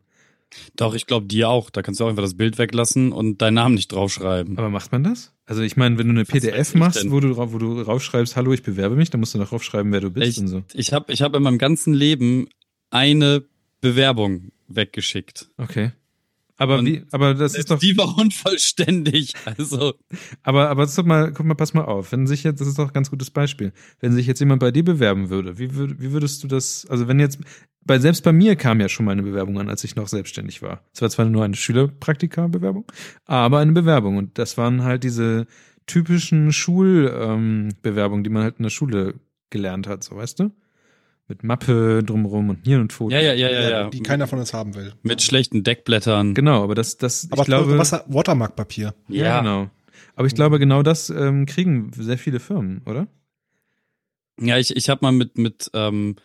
[0.75, 1.69] Doch, ich glaube, die auch.
[1.69, 4.57] Da kannst du auch einfach das Bild weglassen und deinen Namen nicht draufschreiben.
[4.57, 5.33] Aber macht man das?
[5.45, 8.35] Also ich meine, wenn du eine weiß PDF ich machst, wo du, wo du raufschreibst,
[8.35, 10.39] hallo, ich bewerbe mich, dann musst du noch draufschreiben, wer du bist Echt?
[10.39, 10.63] und so.
[10.73, 12.49] Ich habe ich hab in meinem ganzen Leben
[12.89, 13.43] eine
[13.82, 15.49] Bewerbung weggeschickt.
[15.58, 15.91] Okay.
[16.60, 19.34] Aber Und wie, aber das ist doch, Die war unvollständig.
[19.45, 19.93] Also,
[20.43, 22.12] aber, aber guck mal, guck mal, pass mal auf.
[22.12, 23.71] Wenn sich jetzt, das ist doch ein ganz gutes Beispiel.
[24.02, 27.08] Wenn sich jetzt jemand bei dir bewerben würde, wie, würd, wie würdest du das, also
[27.08, 27.39] wenn jetzt,
[27.86, 30.62] bei, selbst bei mir kam ja schon mal eine Bewerbung an, als ich noch selbstständig
[30.62, 30.84] war.
[30.93, 32.91] Es war zwar nur eine Schülerpraktika-Bewerbung,
[33.25, 34.17] aber eine Bewerbung.
[34.17, 35.47] Und das waren halt diese
[35.88, 39.15] typischen Schulbewerbungen, ähm, die man halt in der Schule
[39.49, 40.52] gelernt hat, so weißt du?
[41.29, 43.13] Mit Mappe drumrum und Nieren und Foto.
[43.13, 43.89] ja, ja, ja, ja, ja.
[43.89, 44.93] Die keiner von uns haben will.
[45.03, 46.33] Mit schlechten Deckblättern.
[46.33, 47.77] Genau, aber das, das, Aber ich glaube.
[47.77, 48.95] Wasser, Watermarkpapier.
[49.07, 49.69] Ja, genau.
[50.15, 53.07] Aber ich glaube, genau das ähm, kriegen sehr viele Firmen, oder?
[54.41, 56.15] Ja, ich, ich habe mal mit, mit ähm,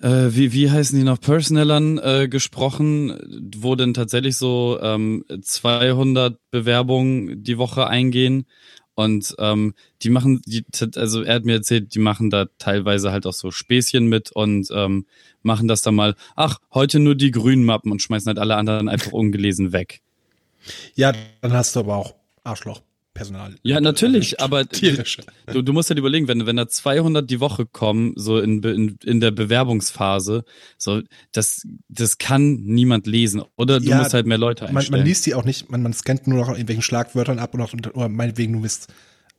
[0.00, 3.18] äh, wie, wie heißen die noch, Personalern äh, gesprochen,
[3.56, 8.46] wo dann tatsächlich so ähm, 200 Bewerbungen die Woche eingehen.
[8.98, 10.64] Und ähm, die machen, die,
[10.96, 14.70] also er hat mir erzählt, die machen da teilweise halt auch so Späßchen mit und
[14.74, 15.06] ähm,
[15.40, 18.88] machen das dann mal, ach, heute nur die grünen Mappen und schmeißen halt alle anderen
[18.88, 20.02] einfach ungelesen weg.
[20.96, 22.14] Ja, dann hast du aber auch
[23.18, 23.54] Arschloch-Personal.
[23.62, 25.22] Ja, natürlich, aber Tierische.
[25.52, 28.98] Du, du musst dir überlegen, wenn, wenn da 200 die Woche kommen, so in, in,
[29.04, 30.44] in der Bewerbungsphase,
[30.76, 31.02] so,
[31.32, 33.42] das, das kann niemand lesen.
[33.56, 35.00] Oder du Ja, musst halt mehr Leute Man, einstellen.
[35.00, 37.72] man liest die auch nicht, man, man scannt nur noch irgendwelchen Schlagwörtern ab und auch,
[37.94, 38.88] oder meinetwegen, du bist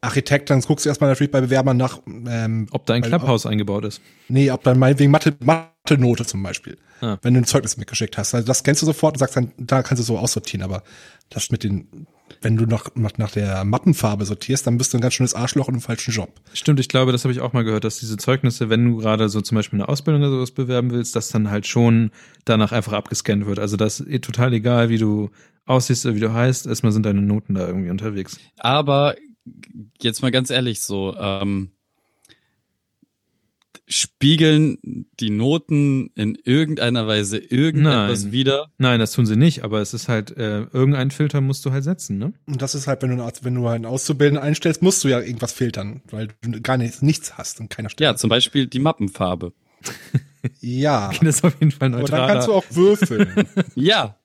[0.02, 3.84] Architekt, dann guckst du erstmal natürlich bei Bewerbern nach, ähm, Ob da ein Clubhouse eingebaut
[3.84, 4.00] ist.
[4.30, 6.78] nee, ob dann meinetwegen Mathe, Mathe-Note zum Beispiel.
[7.02, 7.18] Ah.
[7.22, 8.34] Wenn du ein Zeugnis mitgeschickt hast.
[8.34, 10.84] Also das kennst du sofort und sagst dann, da kannst du so aussortieren, aber
[11.30, 12.08] das mit den,
[12.42, 15.68] wenn du nach, nach, nach der Mappenfarbe sortierst, dann bist du ein ganz schönes Arschloch
[15.68, 16.40] und im falschen Job.
[16.54, 19.30] Stimmt, ich glaube, das habe ich auch mal gehört, dass diese Zeugnisse, wenn du gerade
[19.30, 22.12] so zum Beispiel eine Ausbildung oder sowas bewerben willst, dass dann halt schon
[22.46, 23.60] danach einfach abgescannt wird.
[23.60, 25.30] Also das ist eh total egal, wie du
[25.66, 28.40] aussiehst oder wie du heißt, erstmal sind deine Noten da irgendwie unterwegs.
[28.58, 29.16] Aber
[30.02, 31.72] jetzt mal ganz ehrlich so, ähm,
[33.90, 34.78] spiegeln
[35.20, 38.32] die Noten in irgendeiner Weise irgendetwas Nein.
[38.32, 38.68] wieder?
[38.78, 41.84] Nein, das tun sie nicht, aber es ist halt, äh, irgendeinen Filter musst du halt
[41.84, 42.34] setzen, ne?
[42.46, 45.20] Und das ist halt, wenn du, einen- wenn du einen Auszubildenden einstellst, musst du ja
[45.20, 48.12] irgendwas filtern, weil du gar nichts, nichts hast an keiner Stelle.
[48.12, 49.54] Ja, zum Beispiel die Mappenfarbe.
[50.62, 51.12] Ja.
[51.22, 52.20] Das ist auf jeden Fall Aber neutral.
[52.22, 53.46] dann kannst du auch würfeln.
[53.76, 54.16] Ja.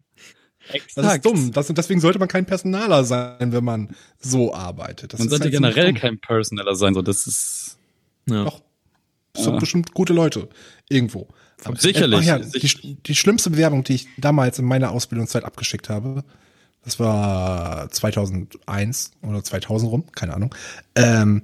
[0.94, 1.50] Das ist dumm.
[1.52, 3.88] Das, deswegen sollte man kein Personaler sein, wenn man
[4.20, 5.12] so arbeitet.
[5.12, 7.78] Das Man ist sollte halt generell kein Personaler sein, so das ist
[8.30, 8.44] ja.
[8.44, 8.62] Doch.
[9.34, 10.48] Das sind bestimmt gute Leute.
[10.88, 11.28] Irgendwo.
[11.64, 12.20] Aber- Sicherlich.
[12.20, 16.24] Ach ja, die, die schlimmste Bewerbung, die ich damals in meiner Ausbildungszeit abgeschickt habe,
[16.84, 20.54] das war 2001 oder 2000 rum, keine Ahnung.
[20.94, 21.42] Ähm,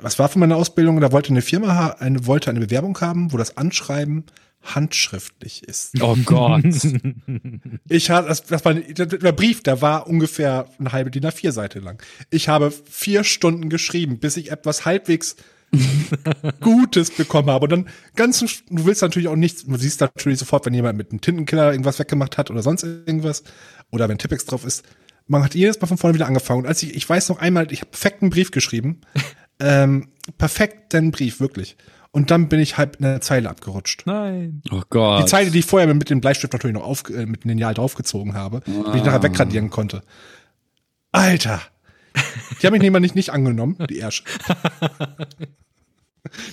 [0.00, 1.00] was war für meine Ausbildung?
[1.00, 4.24] Da wollte eine Firma eine, wollte eine Bewerbung haben, wo das Anschreiben
[4.62, 6.00] handschriftlich ist.
[6.02, 6.64] Oh Gott.
[7.88, 11.52] Ich habe, das, das war, der, der Brief, der war ungefähr eine halbe DIN A4
[11.52, 12.02] Seite lang.
[12.30, 15.36] Ich habe vier Stunden geschrieben, bis ich etwas halbwegs
[16.60, 17.64] Gutes bekommen habe.
[17.64, 21.10] Und dann ganz, du willst natürlich auch nichts, du siehst natürlich sofort, wenn jemand mit
[21.10, 23.44] einem Tintenkiller irgendwas weggemacht hat oder sonst irgendwas,
[23.90, 24.84] oder wenn Tippex drauf ist.
[25.26, 26.60] Man hat jedes Mal von vorne wieder angefangen.
[26.60, 29.00] Und als ich, ich weiß noch einmal, ich habe perfekten Brief geschrieben,
[29.60, 31.76] ähm, perfekten Brief, wirklich.
[32.14, 34.04] Und dann bin ich halb in der Zeile abgerutscht.
[34.06, 34.62] Nein.
[34.70, 35.22] Oh Gott.
[35.22, 37.74] Die Zeile, die ich vorher mit dem Bleistift natürlich noch auf, äh, mit dem Lineal
[37.74, 40.02] draufgezogen habe, die ich nachher wegradieren konnte.
[41.10, 41.60] Alter!
[42.60, 44.24] Die haben mich nämlich nicht, nicht angenommen, die Ärsche.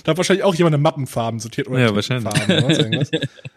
[0.04, 2.30] Da hat wahrscheinlich auch jemand eine Mappenfarben sortiert oder Ja, wahrscheinlich.
[2.30, 3.06] Farben oder.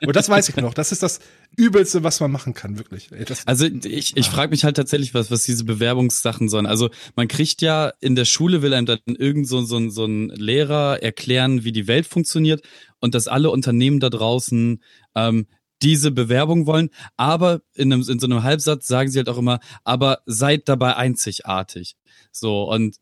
[0.01, 0.73] Aber das weiß ich noch.
[0.73, 1.19] Das ist das
[1.57, 3.11] Übelste, was man machen kann, wirklich.
[3.11, 6.67] Ey, Das, Also ich, ich frage mich halt tatsächlich, was, was diese Bewerbungssachen sollen.
[6.67, 10.29] Also man kriegt ja in der Schule will einem dann irgend so, so, so ein
[10.29, 12.63] Lehrer erklären, wie die Welt funktioniert
[13.01, 14.81] und dass alle Unternehmen da draußen
[15.15, 15.47] ähm,
[15.81, 19.59] diese Bewerbung wollen, aber in, einem, in so einem Halbsatz sagen sie halt auch immer,
[19.83, 21.95] aber seid dabei einzigartig.
[22.35, 22.97] So, und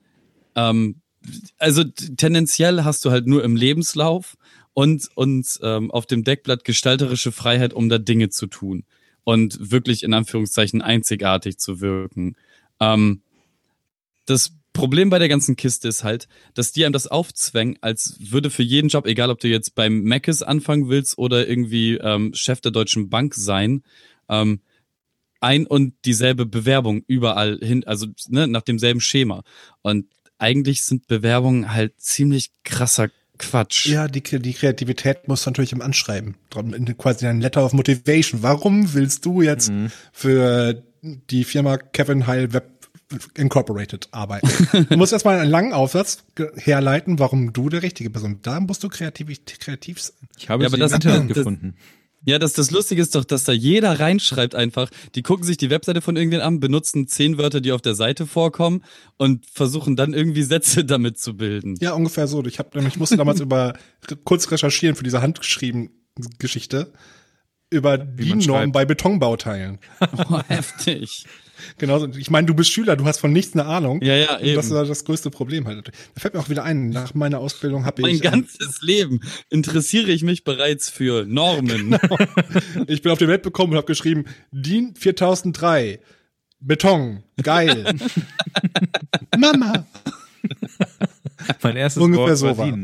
[0.55, 1.01] ähm,
[1.57, 4.36] also tendenziell hast du halt nur im Lebenslauf
[4.73, 8.84] und, und ähm, auf dem Deckblatt gestalterische Freiheit, um da Dinge zu tun
[9.23, 12.36] und wirklich in Anführungszeichen einzigartig zu wirken.
[12.79, 13.21] Ähm,
[14.25, 18.49] das Problem bei der ganzen Kiste ist halt, dass die einem das aufzwängen, als würde
[18.49, 22.59] für jeden Job, egal ob du jetzt beim Macis anfangen willst oder irgendwie ähm, Chef
[22.59, 23.84] der Deutschen Bank sein,
[24.29, 24.61] ähm,
[25.43, 29.43] ein und dieselbe Bewerbung überall hin, also ne, nach demselben Schema.
[29.81, 33.87] Und eigentlich sind Bewerbungen halt ziemlich krasser Quatsch.
[33.87, 36.35] Ja, die, die Kreativität muss natürlich im Anschreiben.
[36.97, 38.43] Quasi ein Letter of Motivation.
[38.43, 39.91] Warum willst du jetzt mhm.
[40.11, 42.69] für die Firma Kevin Heil Web
[43.35, 44.47] Incorporated arbeiten.
[44.89, 46.23] Du musst erstmal einen langen Aufsatz
[46.55, 48.39] herleiten, warum du der richtige Person.
[48.41, 49.29] Da musst du kreativ,
[49.59, 50.15] kreativ sein.
[50.37, 51.75] Ich habe ja, es aber das, Internet das, gefunden.
[52.26, 55.69] Ja, das, das Lustige ist doch, dass da jeder reinschreibt einfach, die gucken sich die
[55.69, 58.84] Webseite von irgendwen an, benutzen zehn Wörter, die auf der Seite vorkommen
[59.17, 61.76] und versuchen dann irgendwie Sätze damit zu bilden.
[61.82, 62.43] Ja, ungefähr so.
[62.45, 63.74] Ich, hab, ich musste damals über
[64.24, 65.89] kurz recherchieren für diese handgeschrieben
[66.39, 66.93] Geschichte
[67.69, 69.80] über die Norm bei Betonbauteilen.
[70.30, 71.26] Oh, heftig.
[71.78, 74.01] Genau, ich meine, du bist Schüler, du hast von nichts eine Ahnung.
[74.01, 74.55] Ja, ja, eben.
[74.55, 75.88] Das ist das größte Problem halt.
[75.88, 78.22] Da fällt mir auch wieder ein, nach meiner Ausbildung habe ich...
[78.22, 81.97] Mein ganzes Leben interessiere ich mich bereits für Normen.
[82.03, 82.18] Genau.
[82.88, 85.99] Ich bin auf die Welt bekommen und habe geschrieben, DIN 4003,
[86.59, 87.95] Beton, geil.
[89.38, 89.86] Mama.
[91.61, 92.78] Mein erstes Ungefähr Wort so war.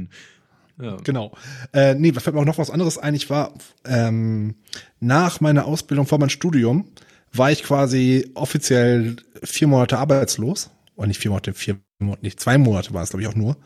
[0.81, 0.97] Ja.
[1.03, 1.33] Genau.
[1.73, 3.13] Äh, nee, da fällt mir auch noch was anderes ein.
[3.15, 3.53] Ich war
[3.85, 4.55] ähm,
[4.99, 6.85] nach meiner Ausbildung vor meinem Studium
[7.33, 10.69] war ich quasi offiziell vier Monate arbeitslos.
[10.95, 13.57] Oder nicht vier Monate, vier Monate, nicht zwei Monate war es, glaube ich, auch nur.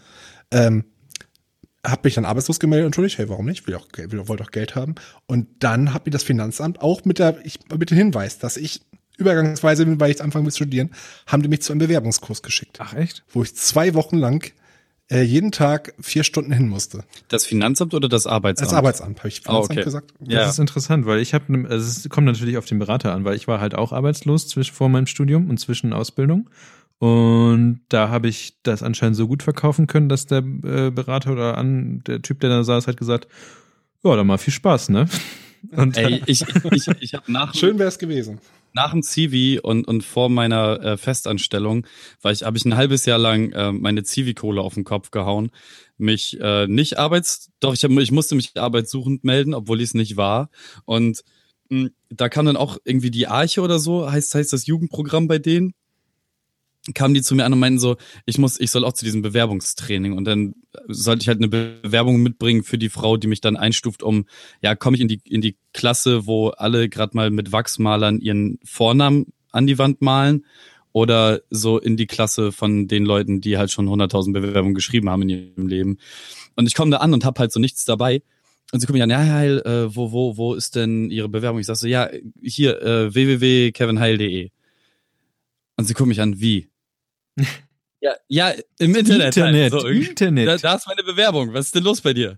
[0.52, 0.86] Ähm,
[1.86, 3.68] hab mich dann arbeitslos gemeldet natürlich, hey, warum nicht?
[3.68, 4.96] Will auch, will, wollte auch Geld haben.
[5.26, 8.82] Und dann hat mir das Finanzamt auch mit der, ich, mit dem Hinweis, dass ich
[9.18, 10.92] übergangsweise, weil ich jetzt anfangen will zu studieren,
[11.28, 12.80] haben die mich zu einem Bewerbungskurs geschickt.
[12.80, 13.24] Ach echt?
[13.30, 14.54] Wo ich zwei Wochen lang
[15.14, 17.04] äh, jeden Tag vier Stunden hin musste.
[17.28, 18.72] Das Finanzamt oder das Arbeitsamt?
[18.72, 19.84] Das Arbeitsamt, habe ich Finanzamt oh, okay.
[19.84, 20.14] gesagt.
[20.28, 20.40] Ja.
[20.40, 23.36] Das ist interessant, weil ich habe, also es kommt natürlich auf den Berater an, weil
[23.36, 26.50] ich war halt auch arbeitslos zwischen vor meinem Studium und zwischen Ausbildung.
[26.98, 31.58] Und da habe ich das anscheinend so gut verkaufen können, dass der äh, Berater oder
[31.58, 33.28] an, der Typ, der da saß, hat gesagt,
[34.04, 35.08] ja, dann mal viel Spaß, ne?
[35.72, 37.54] Und Ey, ich, ich, ich habe nach.
[37.54, 38.40] Schön wäre es gewesen
[38.74, 41.86] nach dem Zivi und, und vor meiner äh, Festanstellung
[42.22, 45.52] war ich, habe ich ein halbes Jahr lang äh, meine Zivi-Kohle auf den Kopf gehauen.
[45.98, 49.94] Mich äh, nicht arbeits, doch ich, hab, ich musste mich arbeitssuchend melden, obwohl ich es
[49.94, 50.50] nicht war.
[50.86, 51.24] Und
[51.70, 55.28] mh, hm, da kam dann auch irgendwie die Arche oder so, heißt, heißt das Jugendprogramm
[55.28, 55.74] bei denen
[56.94, 59.22] kamen die zu mir an und meinten so, ich muss, ich soll auch zu diesem
[59.22, 60.56] Bewerbungstraining und dann
[60.88, 64.26] sollte ich halt eine Bewerbung mitbringen für die Frau, die mich dann einstuft, um,
[64.62, 68.60] ja, komme ich in die in die Klasse, wo alle gerade mal mit Wachsmalern ihren
[68.66, 70.46] Vornamen an die Wand malen
[70.92, 75.24] oder so in die Klasse von den Leuten, die halt schon 100.000 Bewerbungen geschrieben haben
[75.24, 75.98] in ihrem Leben.
[76.56, 78.22] Und ich komme da an und habe halt so nichts dabei.
[78.72, 81.60] Und sie kommen ja, ja, Heil, äh, wo, wo, wo ist denn Ihre Bewerbung?
[81.60, 82.10] Ich sag so, ja,
[82.42, 84.50] hier, äh, www.kevinheil.de.
[85.76, 86.70] Und sie gucken mich an, wie?
[88.04, 89.28] Ja, ja, im Internet.
[89.28, 90.48] Internet, halt, so Internet.
[90.48, 91.54] Da, da, ist meine Bewerbung.
[91.54, 92.38] Was ist denn los bei dir?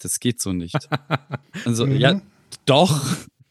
[0.00, 0.74] Das geht so nicht.
[1.64, 1.96] Also, mhm.
[1.96, 2.20] ja,
[2.66, 3.00] doch.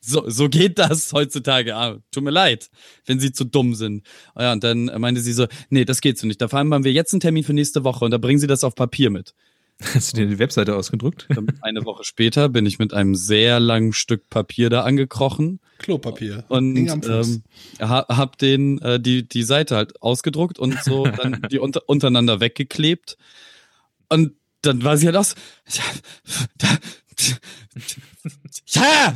[0.02, 1.78] So, so geht das heutzutage.
[1.78, 2.70] Ah, tut mir leid,
[3.06, 4.06] wenn sie zu dumm sind.
[4.38, 6.42] Ja, und dann meinte sie so, nee, das geht so nicht.
[6.42, 8.76] Da vereinbaren wir jetzt einen Termin für nächste Woche und da bringen sie das auf
[8.76, 9.34] Papier mit.
[9.82, 11.28] Hast du dir die Webseite ausgedruckt?
[11.62, 15.60] Eine Woche später bin ich mit einem sehr langen Stück Papier da angekrochen.
[15.80, 16.46] Klopapier.
[16.48, 17.44] Und ähm,
[17.80, 23.18] hab den äh, die die Seite halt ausgedruckt und so dann die unter, untereinander weggeklebt.
[24.10, 25.36] Und dann war sie halt aus.
[25.68, 25.84] Ja,
[28.68, 29.14] ja!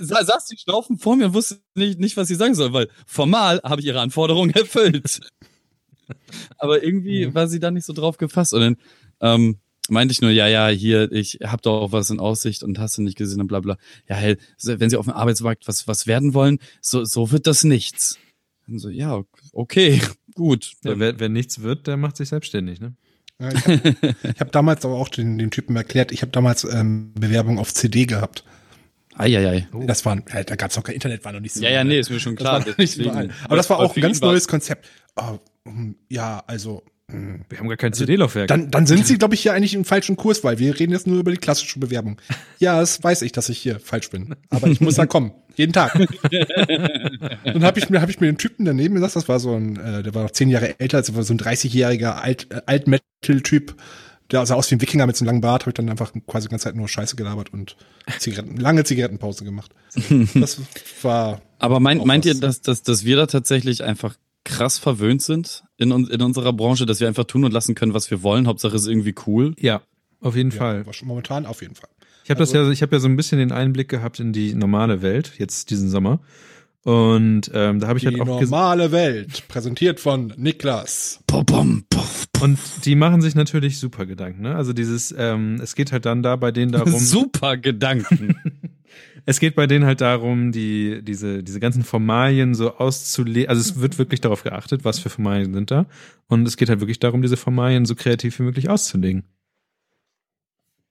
[0.00, 3.60] saß die Schnaufen vor mir und wusste nicht, nicht, was sie sagen soll, weil formal
[3.62, 5.20] habe ich ihre Anforderungen erfüllt.
[6.58, 7.34] Aber irgendwie mhm.
[7.34, 8.54] war sie da nicht so drauf gefasst.
[8.54, 8.76] Und dann
[9.20, 12.78] ähm, meinte ich nur, ja, ja, hier, ich hab doch auch was in Aussicht und
[12.78, 13.76] hast du nicht gesehen und bla bla.
[14.08, 17.64] Ja, hey, wenn sie auf dem Arbeitsmarkt was, was werden wollen, so, so wird das
[17.64, 18.18] nichts.
[18.66, 20.00] Und so, ja, okay,
[20.34, 20.72] gut.
[20.84, 22.94] Ja, wer, wer nichts wird, der macht sich selbstständig, ne?
[23.40, 27.12] Ja, ich habe hab damals aber auch den, den Typen erklärt, ich habe damals ähm,
[27.14, 28.44] Bewerbung auf CD gehabt.
[29.18, 29.68] Eieiei.
[29.72, 29.84] Oh.
[29.86, 31.62] Das war, äh, da gab es noch kein Internet, war noch nicht so.
[31.62, 32.64] Ja, ja, nee, ist mir schon klar.
[32.78, 34.86] nicht so aber das war auch ein ganz neues Konzept.
[35.16, 36.82] Oh, hm, ja, also.
[37.10, 37.40] Hm.
[37.48, 38.48] Wir haben gar kein also, CD-Laufwerk.
[38.48, 41.06] Dann, dann sind Sie, glaube ich, hier eigentlich im falschen Kurs, weil wir reden jetzt
[41.06, 42.20] nur über die klassische Bewerbung.
[42.58, 44.36] Ja, das weiß ich, dass ich hier falsch bin.
[44.50, 45.32] Aber ich muss da kommen.
[45.56, 45.94] Jeden Tag.
[47.44, 49.76] dann habe ich mir, habe ich mir den Typen daneben gesagt, das war so ein,
[49.76, 53.74] äh, der war noch zehn Jahre älter, also war so ein 30-jähriger Alt, äh, Alt-Metal-Typ
[54.30, 56.12] der sah aus wie ein Wikinger mit so einem langen Bart, habe ich dann einfach
[56.26, 57.76] quasi die ganze Zeit nur Scheiße gelabert und
[58.18, 59.72] Zigaretten, lange Zigarettenpause gemacht.
[60.34, 60.60] Das
[61.02, 61.40] war.
[61.58, 62.40] Aber mein, meint ihr, was.
[62.40, 67.00] dass, dass, dass wir da tatsächlich einfach krass verwöhnt sind in, in unserer Branche, dass
[67.00, 68.46] wir einfach tun und lassen können, was wir wollen?
[68.46, 69.54] Hauptsache ist irgendwie cool.
[69.58, 69.82] Ja,
[70.20, 70.84] auf jeden Ja, Fall.
[71.02, 71.90] momentan auf jeden Fall.
[72.24, 74.54] Ich habe das ja, ich habe ja so ein bisschen den Einblick gehabt in die
[74.54, 76.20] normale Welt jetzt diesen Sommer.
[76.88, 78.50] Und ähm, da habe ich Die halt auch gesehen.
[78.50, 81.22] normale Welt, präsentiert von Niklas.
[82.40, 84.40] Und die machen sich natürlich super Gedanken.
[84.40, 84.54] Ne?
[84.54, 86.92] Also dieses, ähm, es geht halt dann da bei denen darum.
[86.98, 88.36] Super Gedanken.
[89.26, 93.50] Es geht bei denen halt darum, die, diese, diese ganzen Formalien so auszulegen.
[93.50, 95.84] Also es wird wirklich darauf geachtet, was für Formalien sind da.
[96.28, 99.24] Und es geht halt wirklich darum, diese Formalien so kreativ wie möglich auszulegen.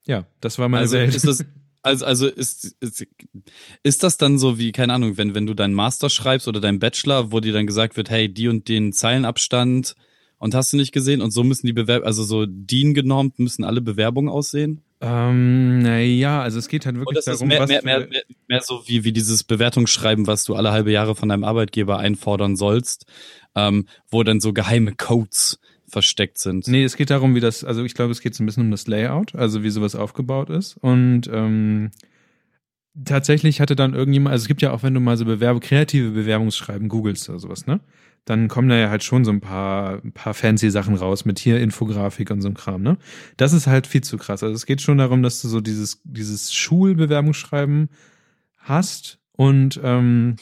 [0.06, 1.16] Ja, das war meine also Welt.
[1.16, 1.46] ist das,
[1.88, 3.06] also, also ist, ist,
[3.84, 6.80] ist das dann so wie, keine Ahnung, wenn, wenn du deinen Master schreibst oder deinen
[6.80, 9.96] Bachelor, wo dir dann gesagt wird, hey, die und den Zeilenabstand
[10.38, 13.64] und hast du nicht gesehen und so müssen die Bewerb, also so DIN genormt müssen
[13.64, 14.84] alle Bewerbungen aussehen?
[15.00, 18.82] ähm, naja, also es geht halt wirklich darum, mehr, was mehr, mehr, mehr, mehr so
[18.88, 23.06] wie, wie dieses Bewertungsschreiben, was du alle halbe Jahre von deinem Arbeitgeber einfordern sollst,
[23.56, 26.68] ähm, wo dann so geheime Codes versteckt sind.
[26.68, 28.72] Nee, es geht darum, wie das, also ich glaube, es geht so ein bisschen um
[28.72, 30.78] das Layout, also wie sowas aufgebaut ist.
[30.78, 31.92] Und ähm,
[33.06, 36.12] tatsächlich hatte dann irgendjemand, also es gibt ja auch, wenn du mal so Bewerbe, kreative
[36.12, 37.80] Bewerbungsschreiben googelst oder sowas, ne?
[38.26, 41.40] Dann kommen da ja halt schon so ein paar, ein paar fancy Sachen raus mit
[41.40, 42.98] hier Infografik und so ein Kram, ne?
[43.38, 44.44] Das ist halt viel zu krass.
[44.44, 47.88] Also es geht schon darum, dass du so dieses, dieses Schulbewerbungsschreiben
[48.58, 50.36] hast und ähm,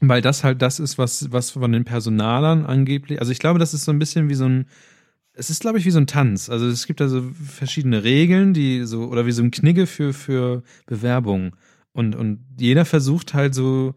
[0.00, 3.74] weil das halt das ist, was, was von den Personalern angeblich, also ich glaube, das
[3.74, 4.66] ist so ein bisschen wie so ein,
[5.32, 6.48] es ist, glaube ich, wie so ein Tanz.
[6.48, 10.62] Also es gibt also verschiedene Regeln, die so, oder wie so ein Knigge für, für
[10.86, 11.52] Bewerbungen.
[11.92, 13.94] Und, und jeder versucht halt so,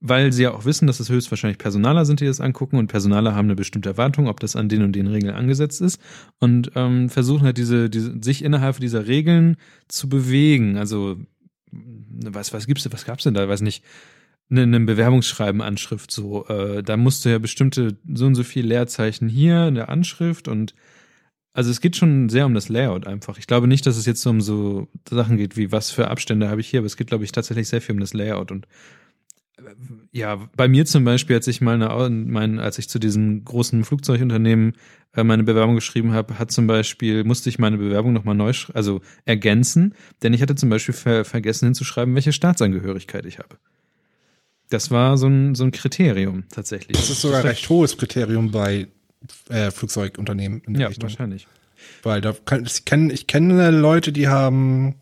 [0.00, 3.34] weil sie ja auch wissen, dass es höchstwahrscheinlich Personaler sind, die das angucken und Personaler
[3.34, 6.00] haben eine bestimmte Erwartung, ob das an den und den Regeln angesetzt ist
[6.40, 9.56] und ähm, versuchen halt diese, diese, sich innerhalb dieser Regeln
[9.88, 10.76] zu bewegen.
[10.76, 11.16] Also
[11.70, 13.48] was, was gibt's, was gab's denn da?
[13.48, 13.82] Weiß nicht,
[14.50, 18.66] eine, eine Bewerbungsschreiben Anschrift so, äh, da musst du ja bestimmte so und so viel
[18.66, 20.74] Leerzeichen hier in der Anschrift und
[21.52, 23.38] also es geht schon sehr um das Layout einfach.
[23.38, 26.60] Ich glaube nicht, dass es jetzt um so Sachen geht, wie was für Abstände habe
[26.60, 28.66] ich hier, aber es geht, glaube ich, tatsächlich sehr viel um das Layout und
[29.56, 29.62] äh,
[30.12, 33.84] ja, bei mir zum Beispiel, als ich mal eine, mein, als ich zu diesem großen
[33.84, 34.74] Flugzeugunternehmen
[35.14, 39.00] äh, meine Bewerbung geschrieben habe, hat zum Beispiel, musste ich meine Bewerbung nochmal neu, also
[39.24, 43.58] ergänzen, denn ich hatte zum Beispiel ver vergessen hinzuschreiben, welche Staatsangehörigkeit ich habe.
[44.74, 46.96] Das war so ein, so ein Kriterium tatsächlich.
[46.96, 48.88] Das ist sogar ein recht hohes Kriterium bei
[49.48, 51.08] äh, Flugzeugunternehmen in der Ja, Richtung.
[51.08, 51.46] wahrscheinlich.
[52.02, 54.96] Weil da kann, ich kenne ich kenne Leute, die haben,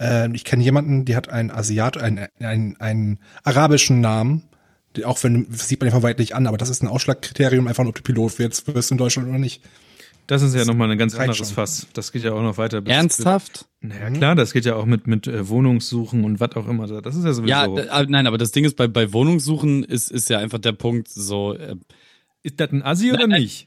[0.00, 4.44] äh, ich kenne jemanden, die hat einen Asiat, einen, einen, einen arabischen Namen.
[5.04, 7.84] Auch wenn sieht man ja von weit nicht an, aber das ist ein Ausschlagkriterium, einfach
[7.84, 9.62] ob du Pilot wirst, wirst in Deutschland oder nicht.
[10.26, 11.46] Das ist ja nochmal ein ganz anderes schon.
[11.48, 11.86] Fass.
[11.94, 12.80] Das geht ja auch noch weiter.
[12.80, 13.66] bis- Ernsthaft?
[13.80, 16.86] Naja, klar, das geht ja auch mit, mit äh, Wohnungssuchen und was auch immer.
[17.02, 17.48] Das ist ja sowieso.
[17.50, 20.58] Ja, d- aber nein, aber das Ding ist, bei, bei Wohnungssuchen ist, ist ja einfach
[20.58, 21.74] der Punkt so, äh,
[22.42, 23.42] ist das ein Assi oder nein.
[23.42, 23.66] nicht?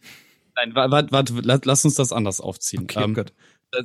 [0.55, 2.83] nein, warte, warte, warte, lass uns das anders aufziehen.
[2.83, 3.33] Okay, oh Ähm, Gott.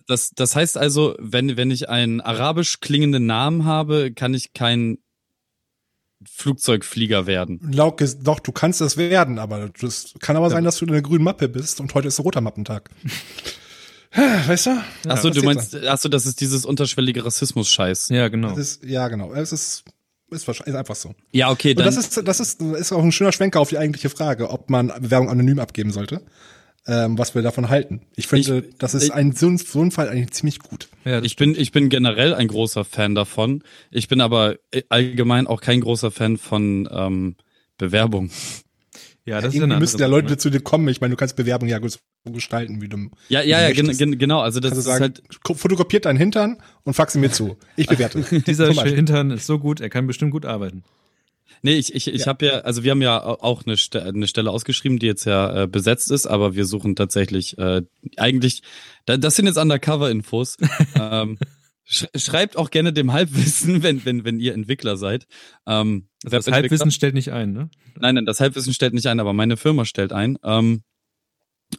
[0.07, 4.99] das, das heißt also, wenn, wenn ich einen arabisch klingenden Namen habe, kann ich kein
[6.31, 7.61] Flugzeugflieger werden.
[7.73, 10.93] Laut ges- doch, du kannst es werden, aber das kann aber sein, dass du in
[10.93, 12.91] der grünen Mappe bist und heute ist roter Mappentag.
[14.13, 14.71] weißt du?
[15.09, 18.09] Achso, du passiert meinst, achso, das ist dieses unterschwellige Rassismus-Scheiß.
[18.11, 18.51] Ja, genau.
[18.51, 19.33] Das ist, ja, genau.
[19.33, 19.85] Es ist,
[20.31, 21.15] ist wahrscheinlich ist einfach so.
[21.33, 21.87] Ja, okay, Und dann.
[21.87, 24.69] das ist, das ist, das ist auch ein schöner Schwenker auf die eigentliche Frage, ob
[24.69, 26.23] man Bewerbung anonym abgeben sollte.
[26.87, 28.01] Ähm, was wir davon halten.
[28.17, 30.89] Ich finde, Ich- das ist ich- ein, so, ein, so ein Fall eigentlich ziemlich gut.
[31.05, 33.63] ja, ich bin, ich bin generell ein großer Fan davon.
[33.91, 37.37] Ich bin aber äh, allgemein auch kein großer Fan von ähm,
[37.77, 38.31] Bewerbung.
[39.27, 40.89] ja, das ist ja eine müssen ja Leute Sache, zu dir kommen.
[40.89, 41.99] Ich meine, du kannst Bewerbung ja so
[42.33, 42.97] gestalten, wie du
[43.29, 44.41] Ja, ja, ja, gen, gen, genau.
[44.41, 45.23] Also das kannst ist sagen, halt.
[45.45, 47.59] ko- fotokopiert deinen Hintern und faxe mir zu.
[47.77, 48.21] Ich bewerte.
[48.21, 48.41] ne?
[48.47, 48.73] Dieser.
[48.73, 50.83] Hintern ist so gut, er kann bestimmt gut arbeiten.
[51.63, 54.51] Nee, ich, ich, ich habe ja, also wir haben ja auch eine, Ste eine Stelle
[54.51, 57.83] ausgeschrieben, die jetzt ja äh, besetzt ist, aber wir suchen tatsächlich äh,
[58.17, 58.63] eigentlich,
[59.05, 60.57] da, das sind jetzt Undercover-Infos.
[60.95, 61.39] ähm,
[61.85, 65.27] sch schreibt auch gerne dem Halbwissen, wenn, wenn, wenn ihr Entwickler seid.
[65.67, 66.49] Ähm, Also das.
[66.49, 67.71] Halbwissen stellt nicht ein, ne?
[67.99, 70.39] Nein, nein, das Halbwissen stellt nicht ein, aber meine Firma stellt ein.
[70.43, 70.83] Ähm,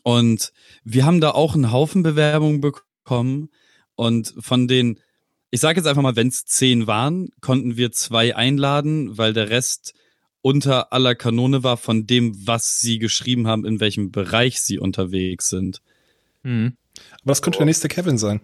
[0.04, 0.52] und
[0.84, 3.50] wir haben da auch einen Haufen Bewerbungen bekommen.
[3.96, 5.00] Und von den,
[5.52, 9.50] ich sage jetzt einfach mal, wenn es zehn waren, konnten wir zwei einladen, weil der
[9.50, 9.94] Rest
[10.42, 15.50] unter aller Kanone war von dem, was sie geschrieben haben, in welchem Bereich sie unterwegs
[15.50, 15.82] sind.
[16.44, 16.78] Mhm.
[17.22, 18.42] Aber das könnte der nächste Kevin sein.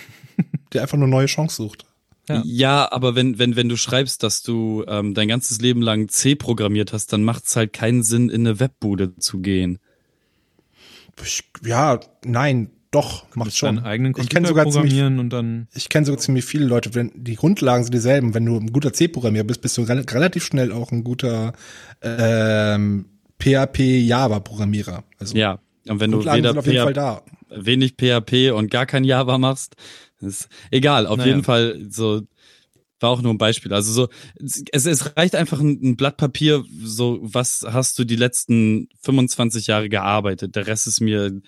[0.72, 1.84] der einfach nur neue Chance sucht.
[2.28, 2.42] Ja.
[2.44, 6.34] Ja, aber wenn, wenn, wenn du schreibst, dass du ähm, dein ganzes Leben lang C
[6.34, 9.78] programmiert hast, dann macht es halt keinen Sinn, in eine Webbude zu gehen.
[11.22, 13.76] Ich, ja, nein, Doch, macht schon.
[13.76, 15.68] deinen eigenen Ich Computer kenn sogar ziemlich- programmieren und dann.
[15.74, 18.32] Ich kenne sogar ziemlich viele Leute, wenn die Grundlagen sind dieselben.
[18.34, 21.52] Wenn du ein guter C-Programmierer bist, bist du rel relativ schnell auch ein guter
[22.02, 23.06] ähm,
[23.40, 25.04] PHP-Java-Programmierer.
[25.18, 25.58] Also Ja.
[25.88, 27.62] Und wenn du Grundlagen weder sind auf jeden Fall PHP, da.
[27.64, 29.76] wenig PHP und gar kein Java machst,
[30.20, 31.06] ist egal.
[31.06, 31.28] Auf Naja.
[31.30, 32.22] jeden Fall so
[32.98, 33.72] war auch nur ein Beispiel.
[33.74, 34.08] Also so
[34.72, 36.64] es, es reicht einfach ein, ein Blatt Papier.
[36.82, 40.56] So was hast du die letzten 25 Jahre gearbeitet?
[40.56, 41.40] Der Rest ist mir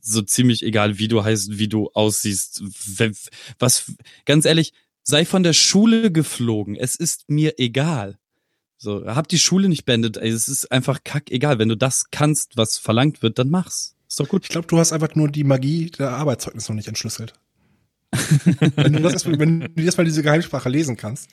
[0.00, 2.62] so ziemlich egal, wie du heißt, wie du aussiehst.
[3.58, 3.92] Was
[4.24, 4.72] ganz ehrlich,
[5.02, 6.76] sei von der Schule geflogen.
[6.76, 8.18] Es ist mir egal.
[8.76, 10.16] So, hab die Schule nicht beendet.
[10.16, 11.58] Ey, es ist einfach kack egal.
[11.58, 13.94] Wenn du das kannst, was verlangt wird, dann mach's.
[14.08, 14.42] Ist doch gut.
[14.42, 17.34] Ich glaube, du hast einfach nur die Magie der Arbeitszeugnis noch nicht entschlüsselt.
[18.76, 21.30] Wenn, du das erstmal, wenn du erstmal diese Geheimsprache lesen kannst,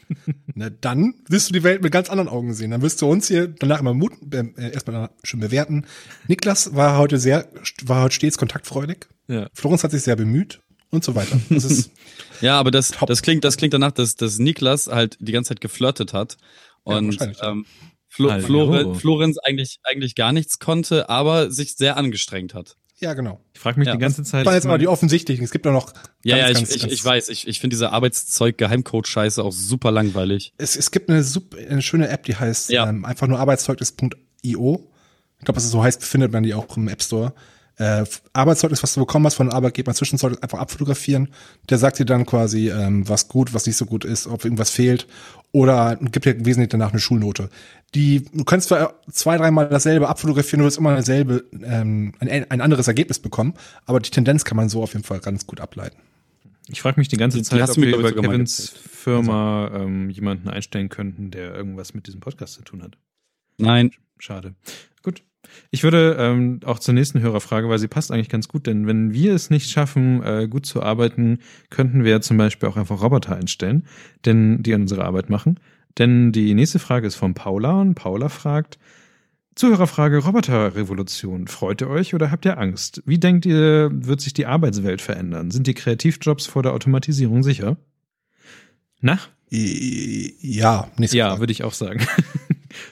[0.55, 2.71] na, dann wirst du die Welt mit ganz anderen Augen sehen.
[2.71, 5.85] Dann wirst du uns hier danach immer Mut, äh, erstmal schön bewerten.
[6.27, 7.49] Niklas war heute sehr,
[7.83, 9.07] war heute stets kontaktfreudig.
[9.27, 9.47] Ja.
[9.53, 11.39] Florenz hat sich sehr bemüht und so weiter.
[11.49, 11.91] Das ist,
[12.41, 13.07] Ja, aber das, Top.
[13.07, 16.37] das klingt, das klingt danach, dass, dass Niklas halt die ganze Zeit geflirtet hat
[16.83, 17.51] und ja.
[17.51, 17.65] ähm,
[18.07, 18.39] Flo.
[18.41, 22.75] Flore, Florenz eigentlich, eigentlich gar nichts konnte, aber sich sehr angestrengt hat.
[22.99, 23.39] Ja, genau.
[23.53, 24.45] Ich frage mich Ja, die ganze Das Zeit.
[24.45, 25.43] waren jetzt aber die offensichtlichen.
[25.45, 25.93] Es gibt ja noch
[26.23, 29.51] Ja, ganz, ja, ich, ganz, ich, ganz, ich weiß, ich, ich finde diese Arbeitszeug-Geheimcode-Scheiße auch
[29.53, 30.53] super langweilig.
[30.57, 32.89] Es, es gibt eine, super, eine schöne App, die heißt Ja.
[32.89, 34.91] ähm, einfach nur arbeitszeugnis.io.
[35.39, 37.33] Ich glaube, was es so heißt, findet man die auch im App Store.
[37.77, 41.29] Äh, Arbeitszeugnis, was du bekommen hast von einem Arbeitgeber, Zwischenzeugnis einfach abfotografieren.
[41.69, 44.69] Der sagt dir dann quasi, ähm, was gut, was nicht so gut ist, ob irgendwas
[44.69, 45.07] fehlt.
[45.51, 47.49] Oder gibt dir wesentlich danach eine Schulnote.
[47.95, 52.61] Die, du kannst zwar zwei, dreimal dasselbe abfotografieren, du wirst immer dasselbe, ähm, ein, ein
[52.61, 55.97] anderes Ergebnis bekommen, aber die Tendenz kann man so auf jeden Fall ganz gut ableiten.
[56.67, 58.69] Ich frage mich die ganze Die- die Zeit, hast ob du mir, wir über Kevins.
[58.69, 62.95] Firma ähm, jemanden einstellen könnten, der irgendwas mit diesem Podcast zu tun hat.
[63.57, 63.91] Nein.
[64.19, 64.53] Schade.
[65.01, 65.23] Gut.
[65.71, 69.13] Ich würde ähm, auch zur nächsten Hörerfrage, weil sie passt eigentlich ganz gut, denn wenn
[69.13, 73.35] wir es nicht schaffen, äh, gut zu arbeiten, könnten wir zum Beispiel auch einfach Roboter
[73.35, 73.85] einstellen,
[74.25, 75.59] denn die unsere Arbeit machen.
[75.97, 78.79] Denn die nächste Frage ist von Paula und Paula fragt,
[79.55, 81.47] Zuhörerfrage Roboterrevolution.
[81.47, 83.01] Freut ihr euch oder habt ihr Angst?
[83.05, 85.51] Wie denkt ihr, wird sich die Arbeitswelt verändern?
[85.51, 87.75] Sind die Kreativjobs vor der Automatisierung sicher?
[89.01, 89.19] Na?
[89.49, 91.39] Ja, nächste Ja, Frage.
[91.41, 91.99] würde ich auch sagen.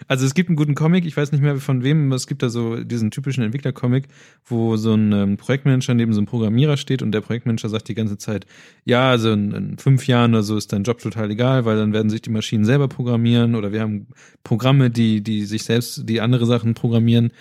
[0.07, 2.41] Also es gibt einen guten Comic, ich weiß nicht mehr von wem, aber es gibt
[2.41, 4.07] da so diesen typischen Entwickler-Comic,
[4.45, 7.95] wo so ein ähm, Projektmanager neben so einem Programmierer steht und der Projektmanager sagt die
[7.95, 8.45] ganze Zeit,
[8.85, 11.91] ja, also in, in fünf Jahren oder so ist dein Job total egal, weil dann
[11.91, 14.07] werden sich die Maschinen selber programmieren oder wir haben
[14.43, 17.31] Programme, die, die sich selbst, die andere Sachen programmieren.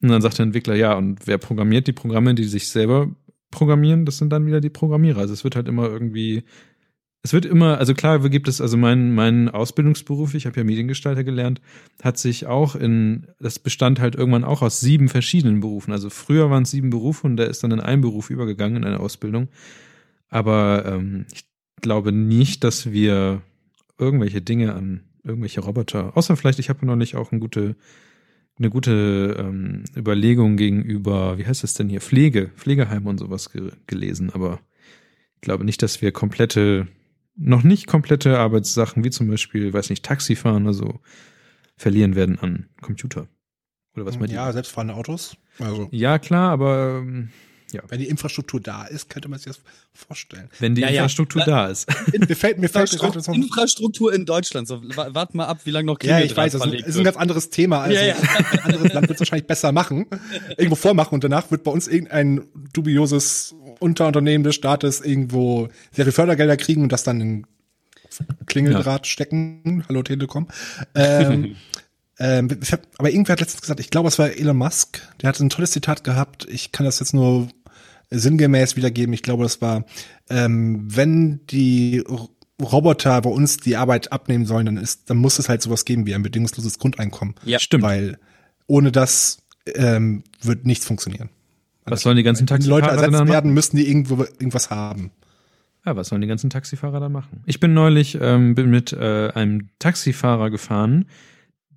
[0.00, 3.08] Und dann sagt der Entwickler, ja, und wer programmiert die Programme, die sich selber
[3.50, 5.20] programmieren, das sind dann wieder die Programmierer.
[5.20, 6.44] Also es wird halt immer irgendwie
[7.22, 11.24] es wird immer, also klar gibt es, also mein, mein Ausbildungsberuf, ich habe ja Mediengestalter
[11.24, 11.60] gelernt,
[12.02, 15.92] hat sich auch in, das bestand halt irgendwann auch aus sieben verschiedenen Berufen.
[15.92, 18.84] Also früher waren es sieben Berufe und der ist dann in einen Beruf übergegangen, in
[18.84, 19.48] eine Ausbildung.
[20.28, 21.44] Aber ähm, ich
[21.80, 23.42] glaube nicht, dass wir
[23.98, 27.76] irgendwelche Dinge an irgendwelche Roboter, außer vielleicht, ich habe noch nicht auch eine gute,
[28.58, 33.72] eine gute ähm, Überlegung gegenüber, wie heißt das denn hier, Pflege, Pflegeheim und sowas ge
[33.86, 34.60] gelesen, aber
[35.34, 36.88] ich glaube nicht, dass wir komplette
[37.38, 41.00] noch nicht komplette Arbeitssachen, wie zum Beispiel, weiß nicht, Taxifahren oder so,
[41.76, 43.28] verlieren werden an Computer.
[43.94, 44.52] Oder was meint ja, ihr?
[44.52, 45.36] selbstfahrende Autos.
[45.58, 47.04] Also, Ja, klar, aber
[47.74, 49.60] ähm, wenn die Infrastruktur da ist, könnte man sich das
[49.94, 50.48] vorstellen.
[50.58, 51.02] wenn die Ja, ja.
[51.02, 51.86] Infrastruktur da ist.
[52.18, 54.68] Mir fällt, mir fällt gerade so Infrastruktur in Deutschland.
[54.68, 56.88] So, wa- wart mal ab, wie lange noch Ja, ich weiß, das ist ein- verlegt
[56.88, 57.80] ist ein ganz anderes Thema.
[57.82, 58.14] Also Ja, ja.
[58.16, 60.06] ein anderes Land wird es wahrscheinlich besser machen,
[60.56, 62.42] irgendwo vormachen und danach wird bei uns irgendein
[62.72, 67.46] dubioses Unterunternehmen des Staates irgendwo sehr viel Fördergelder kriegen und das dann in
[68.46, 69.84] Klingeldraht stecken.
[69.88, 70.48] Hallo Telekom.
[70.94, 71.54] Ähm,
[72.18, 75.44] ähm, hab, aber irgendwer hat letztens gesagt, ich glaube, es war Elon Musk, der hatte
[75.44, 76.46] ein tolles Zitat gehabt.
[76.50, 77.48] Ich kann das jetzt nur
[78.10, 79.12] sinngemäß wiedergeben.
[79.12, 79.84] Ich glaube, das war,
[80.30, 82.02] ähm, wenn die
[82.60, 86.06] Roboter bei uns die Arbeit abnehmen sollen, dann ist, dann muss es halt sowas geben
[86.06, 87.34] wie ein bedingungsloses Grundeinkommen.
[87.44, 87.58] Ja.
[87.58, 87.84] Stimmt.
[87.84, 88.18] Weil
[88.66, 89.42] ohne das
[89.74, 91.30] ähm, wird nichts funktionieren.
[91.84, 94.70] Was sollen die ganzen Wenn die Leute Taxifahrer ersetzt dann werden, müssen die irgendwo irgendwas
[94.70, 95.10] haben.
[95.86, 97.42] Ja, was sollen die ganzen Taxifahrer da machen?
[97.46, 101.06] Ich bin neulich ähm, bin mit äh, einem Taxifahrer gefahren,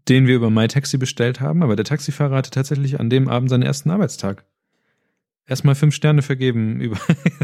[0.09, 3.63] den wir über MyTaxi bestellt haben, aber der Taxifahrer hatte tatsächlich an dem Abend seinen
[3.63, 4.43] ersten Arbeitstag.
[5.47, 6.97] Erstmal fünf Sterne vergeben über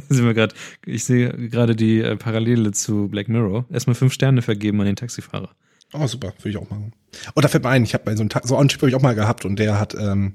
[0.10, 3.66] sind wir gerade ich sehe gerade die äh, Parallele zu Black Mirror.
[3.70, 5.50] Erstmal fünf Sterne vergeben an den Taxifahrer.
[5.94, 6.94] Oh, super, würde ich auch machen.
[7.34, 8.90] Und da fällt mir ein, ich habe bei so einem Ta so einen Typ habe
[8.90, 10.34] ich auch mal gehabt und der hat ähm,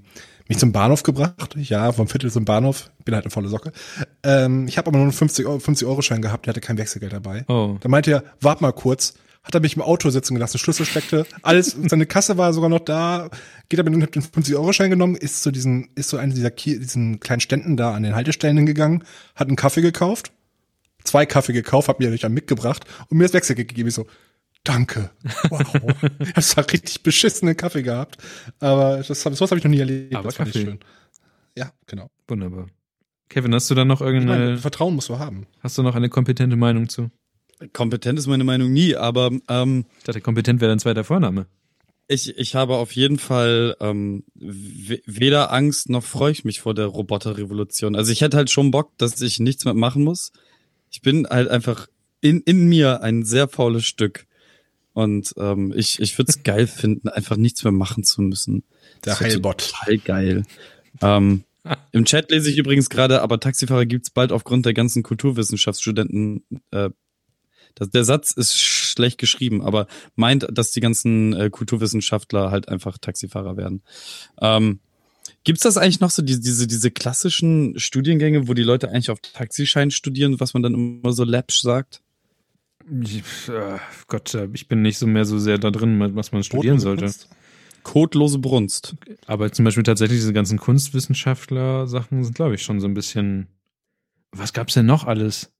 [0.49, 1.55] mich zum Bahnhof gebracht.
[1.57, 2.91] Ja, vom Viertel zum Bahnhof.
[3.05, 3.73] Bin halt eine volle Socke.
[4.23, 6.79] Ähm, ich habe aber nur einen 50 Euro, 50 Euro Schein gehabt, der hatte kein
[6.79, 7.45] Wechselgeld dabei.
[7.49, 7.77] Oh.
[7.81, 11.27] Da meinte er, wart mal kurz, hat er mich im Auto sitzen gelassen, Schlüssel steckte,
[11.43, 13.29] alles, seine Kasse war sogar noch da,
[13.69, 17.41] geht aber hat den 50-Euro-Schein genommen, ist zu diesen, ist zu einem dieser diesen kleinen
[17.41, 20.33] Ständen da an den Haltestellen hingegangen, hat einen Kaffee gekauft,
[21.05, 23.89] zwei Kaffee gekauft, hat mir nicht einen mitgebracht und mir das Wechsel gegeben.
[23.89, 24.07] Ich so,
[24.65, 25.11] danke.
[25.51, 25.61] Wow.
[26.21, 28.19] ich habe zwar richtig beschissenen Kaffee gehabt,
[28.61, 30.15] aber das, sowas habe ich noch nie erlebt.
[30.15, 30.61] Aber das Kaffee.
[30.61, 30.79] schön.
[31.57, 32.09] Ja, genau.
[32.29, 32.67] Wunderbar.
[33.29, 35.47] Kevin, hast du da noch Ich meine, irgendeine, Vertrauen musst du haben.
[35.61, 37.11] hast du noch eine kompetente Meinung zu?
[37.73, 41.47] Kompetent ist meine Meinung nie, aber ähm, Ich dachte, kompetent wäre dein zweiter Vorname.
[42.09, 46.75] ich, ich habe auf jeden Fall ähm, we- weder Angst noch freue ich mich vor
[46.75, 47.97] der Roboterrevolution.
[47.97, 50.33] Also ich hätte halt schon Bock, dass ich nichts mehr machen muss.
[50.91, 51.87] Ich bin halt einfach
[52.21, 54.27] in, in mir ein sehr faules Stück.
[54.95, 58.63] Und ähm, ich, ich würde es geil finden, einfach nichts mehr machen zu müssen.
[59.05, 59.71] Der Heilbot.
[59.71, 60.43] Total geil.
[61.01, 61.45] Ähm,
[61.93, 66.45] Im Chat lese ich übrigens gerade, aber Taxifahrer gibt's bald aufgrund der ganzen Kulturwissenschaftsstudenten.
[66.73, 66.91] Äh,
[67.75, 72.99] das, der Satz ist schlecht geschrieben, aber meint, dass die ganzen äh, Kulturwissenschaftler halt einfach
[72.99, 73.83] Taxifahrer werden.
[74.41, 74.81] Ähm,
[75.45, 79.19] Gibt's das eigentlich noch so, die, diese, diese klassischen Studiengänge, wo die Leute eigentlich auf
[79.21, 82.01] Taxischein studieren, was man dann immer so läppsch sagt?
[83.03, 86.43] Ich, äh, Gott, äh, ich bin nicht so mehr so sehr da drin, was man
[86.43, 87.13] studieren sollte.
[87.83, 88.97] Kotlose Brunst.
[89.27, 93.49] Aber zum Beispiel tatsächlich diese ganzen Kunstwissenschaftler-Sachen sind, glaube ich, schon so ein bisschen.
[94.31, 95.52] Was gab's denn noch alles?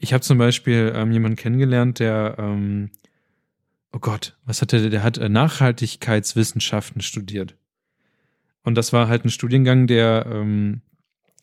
[0.00, 2.90] Ich habe zum Beispiel ähm, jemanden kennengelernt, der, ähm,
[3.92, 4.90] oh Gott, was hat der?
[4.90, 7.56] Der hat äh, Nachhaltigkeitswissenschaften studiert.
[8.62, 10.80] Und das war halt ein Studiengang, der, ähm,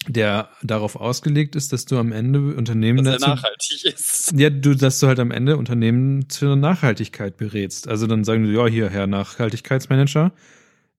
[0.08, 4.34] der darauf ausgelegt ist, dass du am Ende Unternehmen Dass dazu- nachhaltig ist.
[4.36, 7.88] ja, du, dass du halt am Ende Unternehmen zur Nachhaltigkeit berätst.
[7.88, 10.32] Also dann sagen die, ja, hier, Herr Nachhaltigkeitsmanager,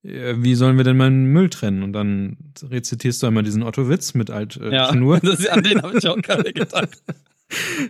[0.05, 1.83] äh, wie sollen wir denn meinen Müll trennen?
[1.83, 5.65] Und dann rezitierst du einmal diesen Otto Witz mit alt äh, Ja, Schnur, das, an
[5.65, 7.03] den habe ich auch gerade gedacht.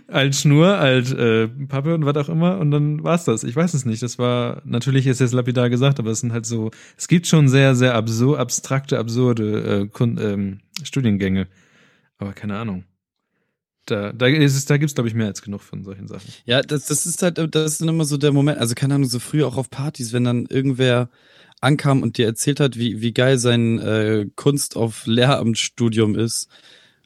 [0.07, 2.57] Alt Schnur, alt äh, Pappe und was auch immer.
[2.59, 3.43] Und dann war's das.
[3.43, 4.01] Ich weiß es nicht.
[4.01, 7.47] Das war, natürlich ist jetzt lapidar gesagt, aber es sind halt so, es gibt schon
[7.47, 11.47] sehr, sehr absur, abstrakte, absurde äh, ähm, Studiengänge.
[12.17, 12.85] Aber keine Ahnung.
[13.85, 16.31] Da, da, ist es, glaube ich, mehr als genug von solchen Sachen.
[16.45, 19.19] Ja, das, das ist halt, das ist immer so der Moment, also keine Ahnung, so
[19.19, 21.09] früher auch auf Partys, wenn dann irgendwer
[21.59, 26.47] ankam und dir erzählt hat, wie, wie geil sein äh, Kunst auf Lehramtsstudium ist.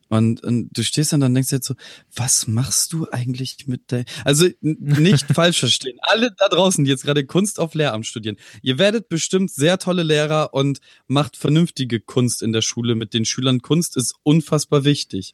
[0.09, 1.75] Und, und du stehst dann, dann denkst du jetzt so,
[2.15, 5.97] was machst du eigentlich mit der, also nicht falsch verstehen.
[6.01, 10.03] Alle da draußen, die jetzt gerade Kunst auf Lehramt studieren, ihr werdet bestimmt sehr tolle
[10.03, 13.61] Lehrer und macht vernünftige Kunst in der Schule mit den Schülern.
[13.61, 15.33] Kunst ist unfassbar wichtig.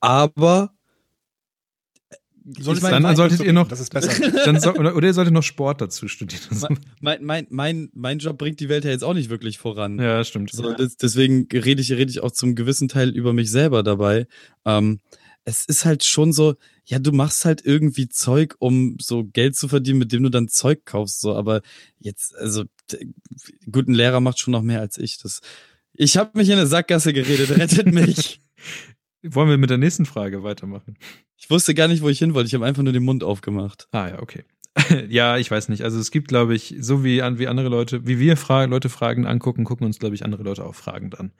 [0.00, 0.74] Aber
[2.58, 4.10] Solltest meine, dann du- solltet ihr noch- Das ist besser.
[4.44, 6.42] Dann so, oder, oder ihr solltet noch Sport dazu studieren.
[7.00, 9.98] mein, mein, mein, mein Job bringt die Welt ja jetzt auch nicht wirklich voran.
[9.98, 10.50] ja, stimmt.
[10.52, 14.26] So, das, deswegen rede ich, rede ich auch zum gewissen Teil über mich selber dabei.
[14.64, 15.00] Ähm,
[15.44, 19.68] es ist halt schon so, ja, du machst halt irgendwie Zeug, um so Geld zu
[19.68, 21.62] verdienen, mit dem du dann Zeug kaufst, so, aber
[21.98, 22.64] jetzt, also,
[23.70, 25.18] guten Lehrer macht schon noch mehr als ich.
[25.18, 25.40] Das,
[25.94, 28.40] ich habe mich in eine Sackgasse geredet, rettet mich.
[29.24, 30.96] Wollen wir mit der nächsten Frage weitermachen?
[31.36, 32.48] Ich wusste gar nicht, wo ich hin wollte.
[32.48, 33.88] Ich habe einfach nur den Mund aufgemacht.
[33.92, 34.44] Ah ja, okay.
[35.08, 35.82] ja, ich weiß nicht.
[35.82, 38.88] Also es gibt, glaube ich, so wie, an, wie andere Leute, wie wir fra Leute
[38.88, 41.30] Fragen angucken, gucken uns, glaube ich, andere Leute auch fragend an.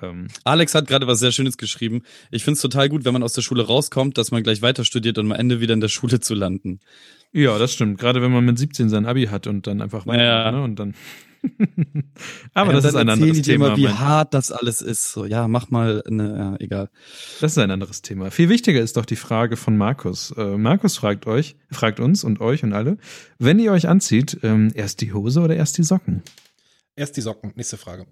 [0.00, 2.02] Ähm, Alex hat gerade was sehr Schönes geschrieben.
[2.30, 4.84] Ich finde es total gut, wenn man aus der Schule rauskommt, dass man gleich weiter
[4.84, 6.80] studiert und am Ende wieder in der Schule zu landen.
[7.32, 8.00] ja, das stimmt.
[8.00, 10.50] Gerade wenn man mit 17 sein Abi hat und dann einfach weiter, Ja.
[10.52, 10.62] ne?
[10.62, 10.94] Und dann.
[12.54, 13.66] Aber Ja, das ist ein anderes Thema.
[13.66, 15.12] Immer, wie hart das alles ist.
[15.12, 16.90] So, ja, mach mal eine, ja, egal.
[17.40, 18.30] Das ist ein anderes Thema.
[18.30, 20.32] Viel wichtiger ist doch die Frage von Markus.
[20.36, 22.98] Äh, Markus fragt euch, fragt uns und euch und alle,
[23.38, 26.22] wenn ihr euch anzieht, ähm, erst die Hose oder erst die Socken?
[26.94, 27.52] Erst die Socken.
[27.56, 28.06] Nächste Frage.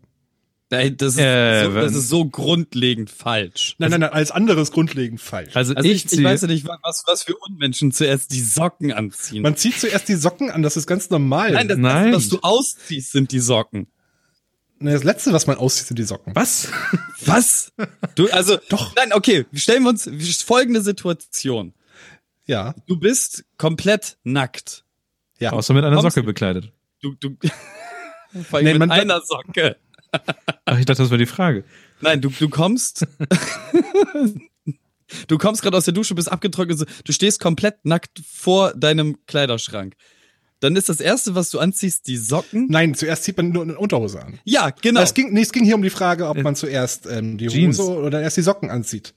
[0.71, 3.75] Das, ist Äh, so, das ist so grundlegend falsch.
[3.79, 5.57] Nein, nein, nein, als anderes grundlegend falsch.
[5.57, 9.43] Also, Also ich, ich, weiß ja nicht, was, was für Unmenschen zuerst die Socken anziehen.
[9.43, 11.51] Man zieht zuerst die Socken an, das ist ganz normal.
[11.53, 12.13] Nein, das, Nein.
[12.13, 13.89] das, was du ausziehst, sind die Socken.
[14.79, 16.35] Nee, das letzte, was man auszieht, sind die Socken.
[16.37, 16.69] Was?
[17.27, 17.73] Was?
[18.15, 18.95] Du, also, Doch.
[18.95, 20.09] Nein, okay, stellen wir uns
[20.43, 21.75] folgende Situation.
[22.47, 24.85] Ja, Du bist komplett nackt.
[25.41, 25.51] ja.
[25.53, 26.73] Außer mit einer Kommst- Socke bekleidet.
[27.03, 27.37] Du, du,
[28.49, 29.77] vor allem Nee, mit man- einer Socke.
[30.65, 31.65] Ach, ich dachte, das war die Frage.
[32.01, 33.07] Nein, du, du kommst.
[35.29, 39.95] du kommst gerade aus der Dusche, bist abgetrocknet, du stehst komplett nackt vor deinem Kleiderschrank.
[40.61, 42.67] Dann ist das erste, was du anziehst, die Socken.
[42.69, 44.39] Nein, zuerst zieht man nur eine Unterhose an.
[44.45, 45.01] Ja, genau.
[45.01, 47.79] Es, ging, nee, es ging hier um die Frage, ob man zuerst ähm, die Jeans.
[47.79, 49.15] Hose oder erst die Socken anzieht.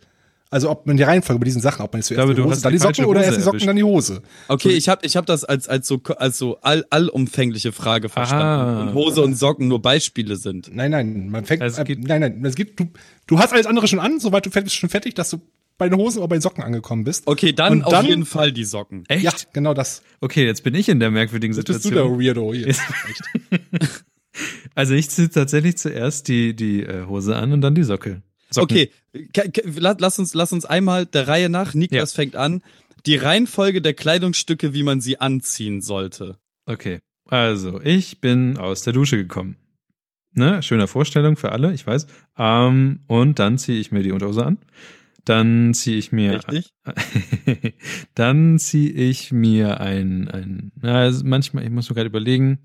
[0.54, 2.56] Also ob man die Reihenfolge bei diesen Sachen, ob man zuerst glaube, die du Hose,
[2.58, 3.68] hast dann die die Socken oder Hose erst die Socken, erwischt.
[3.70, 4.22] dann die Hose.
[4.50, 8.44] Okay, ich habe ich hab das als, als so, als so all, allumfängliche Frage verstanden.
[8.46, 8.82] Aha.
[8.84, 10.70] Und Hose und Socken nur Beispiele sind.
[10.72, 12.86] Nein, nein, man fängt, Also es äh, nein, nein, es gibt, du,
[13.26, 15.42] du hast alles andere schon an, soweit du fertig, bist schon fertig, dass du
[15.80, 17.26] bei den Hosen oder bei den Socken angekommen bist.
[17.26, 19.06] Okay, dann Und auf dann- jeden Fall die Socken.
[19.08, 19.24] Echt?
[19.24, 20.04] Ja, genau das.
[20.22, 22.22] Okay, jetzt bin ich in der merkwürdigen Jetzt bist du der Situation.
[22.22, 22.76] Weirdo hier.
[24.76, 28.24] Also ich ziehe tatsächlich zuerst die, die äh, Hose an und dann die Socke.
[28.50, 28.64] Socken.
[28.78, 31.74] Okay, lass uns, lass uns einmal der Reihe nach.
[31.74, 32.62] Niklas fängt an.
[33.06, 36.38] Die Reihenfolge der Kleidungsstücke, wie man sie anziehen sollte.
[36.66, 37.00] Okay.
[37.28, 39.58] Also, ich bin aus der Dusche gekommen.
[40.34, 40.64] Ne?
[40.64, 42.08] Schöner Vorstellung für alle, ich weiß.
[42.38, 44.58] Ähm, und dann ziehe ich mir die Unterhose an.
[45.26, 46.74] Dann ziehe ich mir Richtig?
[48.16, 52.60] dann ziehe ich mir ein, ein also manchmal, ich muss mir gerade überlegen.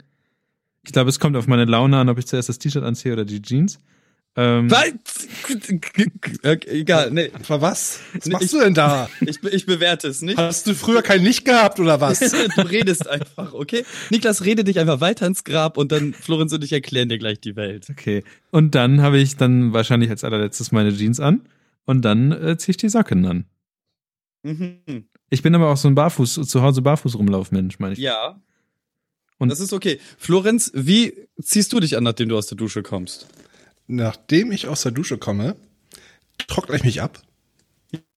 [0.84, 3.24] Ich glaube, es kommt auf meine Laune an, ob ich zuerst das T-Shirt anziehe oder
[3.24, 3.80] die Jeans.
[4.40, 4.68] Ähm,
[6.66, 7.30] egal, nee.
[7.48, 7.98] Was?
[8.14, 9.08] Was machst ich- du denn da?
[9.20, 10.38] Ich, ich bewerte es nicht.
[10.38, 12.20] Hast du früher kein Licht gehabt oder was?
[12.56, 13.84] du redest einfach, okay?
[14.10, 17.40] Niklas, rede dich einfach weiter ins Grab und dann Florenz und ich erklären dir gleich
[17.40, 17.88] die Welt.
[17.90, 18.22] okay.
[18.52, 21.42] Und dann habe ich dann wahrscheinlich als allerletztes meine Jeans an.
[21.84, 23.44] Und dann äh, ziehe ich die Socken an.
[24.44, 25.06] Mhm.
[25.30, 27.98] Ich bin aber auch so ein Barfuß, zu Hause Barfuß rumlaufmensch, meine ich.
[27.98, 28.40] Ja.
[29.38, 29.98] Und- das ist okay.
[30.16, 33.26] Florenz, wie ziehst du dich an, nachdem du aus der Dusche kommst?
[33.88, 35.56] Nachdem ich aus der Dusche komme,
[36.46, 37.20] trockne ich mich ab.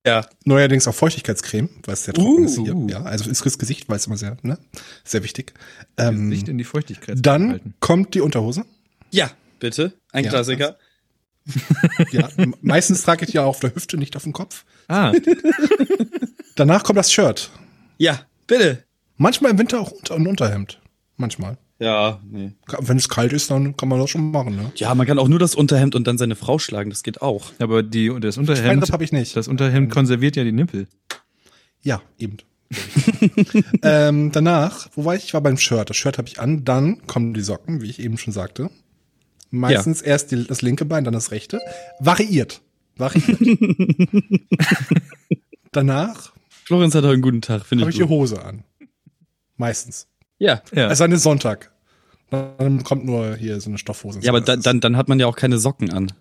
[0.06, 0.26] Ja.
[0.46, 2.76] Neuerdings auch Feuchtigkeitscreme, weil es sehr trocken ist hier.
[2.76, 2.88] Uh.
[2.90, 4.58] Ja, also ist fürs Gesicht, weil es immer sehr, ne?
[5.04, 5.54] Sehr wichtig.
[5.98, 7.74] Ähm, Nicht in die Feuchtigkeit dann halten.
[7.80, 8.66] kommt die Unterhose.
[9.12, 9.94] Ja, bitte.
[10.12, 10.78] Ein Ja, Klassiker.
[12.12, 12.30] Ja,
[12.62, 14.64] meistens trage ich die auch auf der Hüfte, nicht auf dem Kopf.
[14.88, 15.12] Ah,
[16.56, 17.50] Danach kommt das Shirt.
[17.98, 18.84] Ja, bitte.
[19.18, 20.80] Manchmal im Winter auch unter ein Unterhemd.
[21.18, 21.58] Manchmal.
[21.82, 22.52] Ja, nee.
[22.80, 24.72] Wenn es kalt ist, dann kann man das schon machen, ne?
[24.76, 27.52] Ja, man kann auch nur das Unterhemd und dann seine Frau schlagen, das geht auch.
[27.58, 29.36] aber die, das Unterhemd, Schweinripp habe ich nicht.
[29.36, 30.88] das Unterhemd konserviert ja die Nippel.
[31.82, 32.38] Ja, eben.
[33.82, 35.24] ähm, danach, wo war ich?
[35.26, 35.90] Ich war beim Shirt.
[35.90, 36.64] Das Shirt habe ich an.
[36.64, 38.70] Dann kommen die Socken, wie ich eben schon sagte.
[39.50, 41.60] Meistens erst die, das linke Bein, dann das rechte.
[42.00, 42.62] Variiert.
[42.96, 43.40] Variiert.
[45.72, 46.32] danach
[46.64, 48.00] Florenz hat heute einen guten Tag, finde habe ich.
[48.00, 48.10] ich die.
[48.10, 48.64] Hose an.
[49.58, 50.08] Meistens.
[50.42, 50.64] Ja.
[50.74, 50.90] Ja.
[50.90, 51.72] Es sei denn Sonntag.
[52.32, 54.22] Dann kommt nur hier so eine Stoffhose.
[54.22, 56.12] Ja, aber dann, dann, dann hat man ja auch keine Socken an.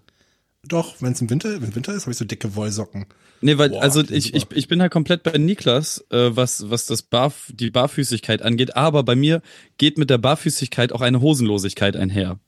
[0.62, 3.06] Doch, wenn es im Winter, wenn Winter ist, habe ich so dicke Wollsocken.
[3.40, 6.84] Nee, weil, Boah, also ich, ich, ich bin halt komplett bei Niklas, äh, was, was
[6.84, 9.40] das Barf, die Barfüßigkeit angeht, aber bei mir
[9.78, 12.38] geht mit der Barfüßigkeit auch eine Hosenlosigkeit einher.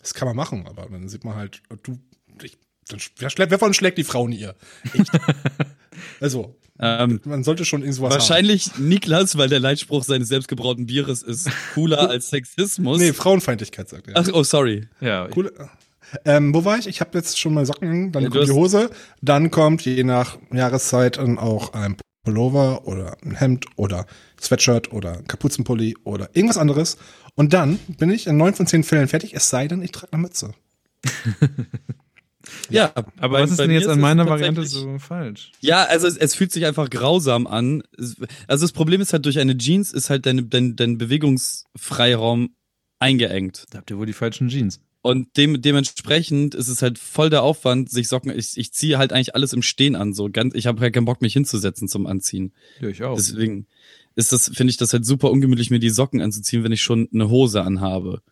[0.00, 2.00] Das kann man machen, aber dann sieht man halt, du,
[2.42, 4.56] ich, dann, wer, schlägt, wer von uns schlägt die Frauen ihr?
[4.92, 5.12] Echt.
[6.20, 11.48] also, Ähm, man sollte schon irgendwas wahrscheinlich Niklas, weil der Leitspruch seines selbstgebrauten Bieres ist
[11.74, 12.98] cooler als Sexismus.
[12.98, 13.06] haben.
[13.06, 14.14] Nee, Frauenfeindlichkeit, sagt er.
[14.16, 14.88] Ach, oh, sorry.
[15.00, 15.52] Ja, Cool.
[16.24, 16.86] Ähm, wo war ich?
[16.86, 18.90] Ich habe jetzt schon mal Socken, dann Ja, kommt die Hose,
[19.22, 24.06] dann kommt je nach Jahreszeit dann auch ein Pullover oder ein Hemd oder
[24.40, 26.96] Sweatshirt oder ein Kapuzenpulli oder irgendwas anderes.
[27.34, 30.12] Und dann bin ich in neun von zehn Fällen fertig, es sei denn, ich trage
[30.12, 30.54] eine Mütze.
[32.70, 35.52] Ja, aber was ist denn jetzt an meiner Variante so falsch?
[35.60, 37.82] Ja, also es, es fühlt sich einfach grausam an.
[38.46, 42.54] Also das Problem ist halt, durch eine Jeans ist halt dein, dein, dein Bewegungsfreiraum
[42.98, 43.66] eingeengt.
[43.70, 44.80] Da habt ihr wohl die falschen Jeans.
[45.02, 48.36] Und dem, dementsprechend ist es halt voll der Aufwand, sich Socken.
[48.36, 50.12] Ich, ich ziehe halt eigentlich alles im Stehen an.
[50.12, 52.52] So ganz, ich habe halt keinen Bock, mich hinzusetzen zum Anziehen.
[52.80, 53.14] Ja, ich auch.
[53.14, 53.68] Deswegen
[54.16, 57.08] ist das, finde ich das halt super ungemütlich, mir die Socken anzuziehen, wenn ich schon
[57.14, 58.22] eine Hose anhabe.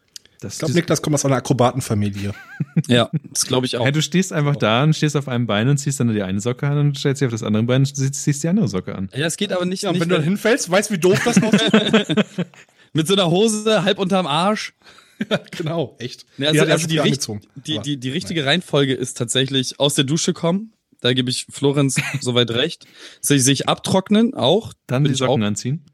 [0.45, 2.33] Das, Ich glaube, das, Niklas kommt aus einer Akrobatenfamilie.
[2.87, 3.85] Ja, das glaube ich auch.
[3.85, 6.41] hey, du stehst einfach da und stehst auf einem Bein und ziehst dann die eine
[6.41, 9.09] Socke an und stellst sie auf das andere Bein und ziehst, die andere Socke an.
[9.15, 11.21] Ja, es geht aber nicht, Ja, und nicht wenn du dann hinfällst, weißt wie doof
[11.25, 11.73] das aussieht?
[12.93, 14.75] mit so einer Hose halb unterm Arsch.
[15.53, 16.27] genau, echt.
[16.37, 17.27] Ja, also, hat er also die, richt,
[17.67, 20.73] die, die, die richtige Reihenfolge ist tatsächlich aus der Dusche kommen.
[21.01, 22.87] Da gebe ich Florenz soweit recht.
[23.21, 24.73] Sich, sich abtrocknen auch.
[24.87, 25.85] Dann die Socken auch anziehen.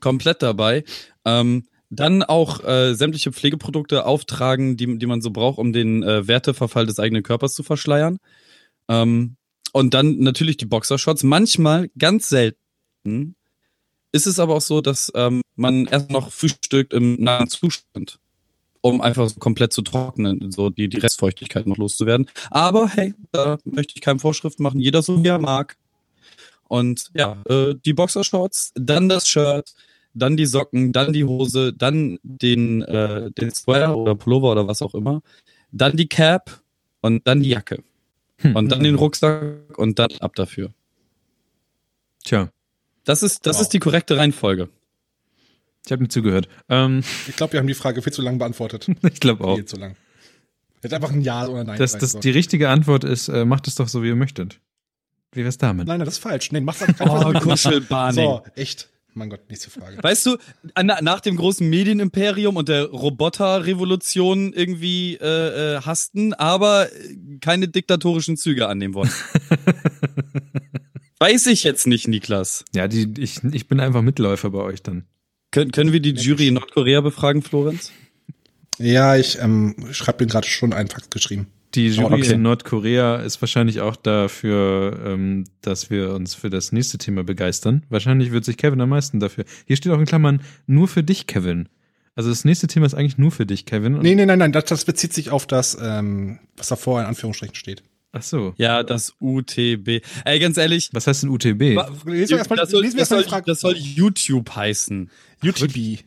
[0.00, 0.84] komplett dabei.
[1.24, 1.64] Ähm,
[1.96, 6.86] dann auch äh, sämtliche Pflegeprodukte auftragen, die, die man so braucht, um den äh, Werteverfall
[6.86, 8.18] des eigenen Körpers zu verschleiern.
[8.88, 9.36] Ähm,
[9.72, 11.22] und dann natürlich die Boxershorts.
[11.22, 13.36] Manchmal, ganz selten,
[14.12, 18.18] ist es aber auch so, dass ähm, man erst noch frühstückt im nahen Zustand,
[18.80, 22.28] um einfach so komplett zu trocknen, so die, die Restfeuchtigkeit noch loszuwerden.
[22.50, 25.76] Aber hey, da möchte ich keine Vorschrift machen, jeder so wie er mag.
[26.68, 29.74] Und ja, äh, die Boxershorts, dann das Shirt,
[30.16, 34.82] dann die Socken, dann die Hose, dann den, äh, den Sweater oder Pullover oder was
[34.82, 35.22] auch immer,
[35.72, 36.62] dann die Cap
[37.02, 37.82] und dann die Jacke.
[38.42, 40.70] Und dann den Rucksack und dann ab dafür.
[42.24, 42.50] Tja,
[43.04, 43.62] Das ist, das Wow.
[43.62, 44.68] ist die korrekte Reihenfolge.
[45.84, 46.48] ich habe nicht zugehört.
[46.68, 48.88] Ähm, Ich glaube, wir haben die Frage viel zu lang beantwortet.
[49.02, 49.54] ich glaube auch.
[49.56, 49.96] Viel zu lang.
[50.82, 53.76] Hätte einfach ein Ja oder Nein Das, das, die richtige Antwort ist, äh, macht es
[53.76, 54.60] doch so, wie ihr möchtet.
[55.32, 55.86] Wie wär's damit?
[55.86, 56.52] Nein, nein, das ist falsch.
[56.52, 58.24] Nee, mach das kein Oh, Kuschelbahning.
[58.24, 58.88] So, echt.
[59.16, 59.96] Mein Gott, nächste Frage.
[60.02, 60.36] Weißt du,
[60.74, 66.88] an, nach dem großen Medienimperium und der Roboterrevolution irgendwie äh, äh, hasten, aber
[67.40, 69.10] keine diktatorischen Züge annehmen wollen.
[71.18, 72.66] Weiß ich jetzt nicht, Niklas.
[72.74, 75.06] Ja, die, ich, ich bin einfach Mitläufer bei euch dann.
[75.50, 77.92] Können, können wir die Jury in Nordkorea befragen, Florenz?
[78.76, 81.46] Ja, ich ähm, schreibe den gerade schon einen Fax geschrieben.
[81.76, 82.32] Die Oh, Jury okay.
[82.32, 87.84] in Nordkorea ist wahrscheinlich auch dafür, ähm, dass wir uns für das nächste Thema begeistern.
[87.90, 89.44] Wahrscheinlich wird sich Kevin am meisten dafür.
[89.66, 91.68] Hier steht auch in Klammern nur für dich, Kevin.
[92.14, 93.94] Also das nächste Thema ist eigentlich nur für dich, Kevin.
[93.94, 97.06] Und- Nee, nee, nein, nein, das, das bezieht sich auf das, ähm, was davor in
[97.06, 97.82] Anführungsstrichen steht.
[98.12, 98.54] Ach so.
[98.56, 100.00] Ja, das UTB.
[100.24, 100.88] Ey, ganz ehrlich.
[100.92, 101.76] Was heißt denn UTB?
[102.06, 103.44] Lesen wir erstmal, das, soll, lesen wir das, soll, die Frage.
[103.46, 105.10] das soll YouTube heißen.
[105.44, 105.98] UTB.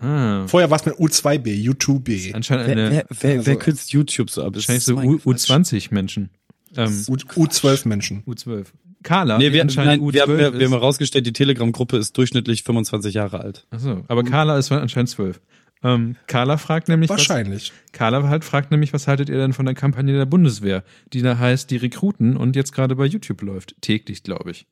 [0.00, 2.32] Ah, Vorher war es mit U2B, U2B.
[2.34, 4.54] anscheinend Wer, eine, wer, wer, wer Also- kürzt YouTube so ab?
[4.54, 5.50] Wahrscheinlich so ein U, Quatsch.
[5.50, 6.30] U20 Menschen.
[6.76, 8.22] Ähm, U, U12 Menschen.
[8.24, 8.66] U12.
[9.02, 12.62] Carla, Nee, wir, anscheinend nein, wir, haben, wir, wir haben herausgestellt, die Telegram-Gruppe ist durchschnittlich
[12.64, 13.66] 25 Jahre alt.
[13.70, 15.40] Ach so, aber Carla ist anscheinend 12.
[15.84, 17.72] Ähm, Carla fragt nämlich, was, Wahrscheinlich.
[17.92, 20.82] Carla halt fragt nämlich, was haltet ihr denn von der Kampagne der Bundeswehr,
[21.12, 23.76] die da heißt, die Rekruten und jetzt gerade bei YouTube läuft.
[23.80, 24.66] Täglich, glaube ich.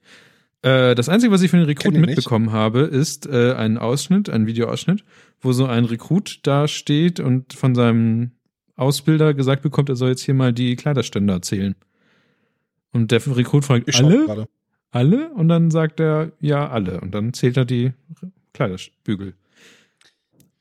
[0.67, 4.29] Äh, das Einzige, was ich von den Rekruten ich mitbekommen habe, ist äh, ein Ausschnitt,
[4.29, 5.05] ein Videoausschnitt,
[5.41, 8.33] wo so ein Rekrut da steht und von seinem
[8.75, 11.77] Ausbilder gesagt bekommt, er soll jetzt hier mal die Kleiderständer zählen.
[12.93, 14.27] Und der Rekrut fragt, Ich alle?
[14.27, 14.49] gerade.
[14.91, 15.31] Alle?
[15.31, 17.01] Und dann sagt er, ja, alle.
[17.01, 17.93] Und dann zählt er die
[18.53, 19.35] Kleiderbügel.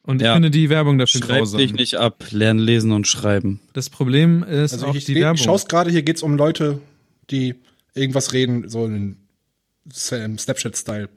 [0.03, 0.33] Und ich Ja.
[0.33, 1.57] finde die Werbung dafür Schreib grausam.
[1.59, 3.59] dich nicht ab, lern lesen und schreiben.
[3.73, 5.35] Das Problem ist Also auch ich, die ich, Werbung.
[5.35, 6.79] ich schaue es gerade, hier geht's um Leute,
[7.31, 7.55] die
[7.95, 9.17] irgendwas reden, so in im
[9.91, 11.09] Snapchat-Style.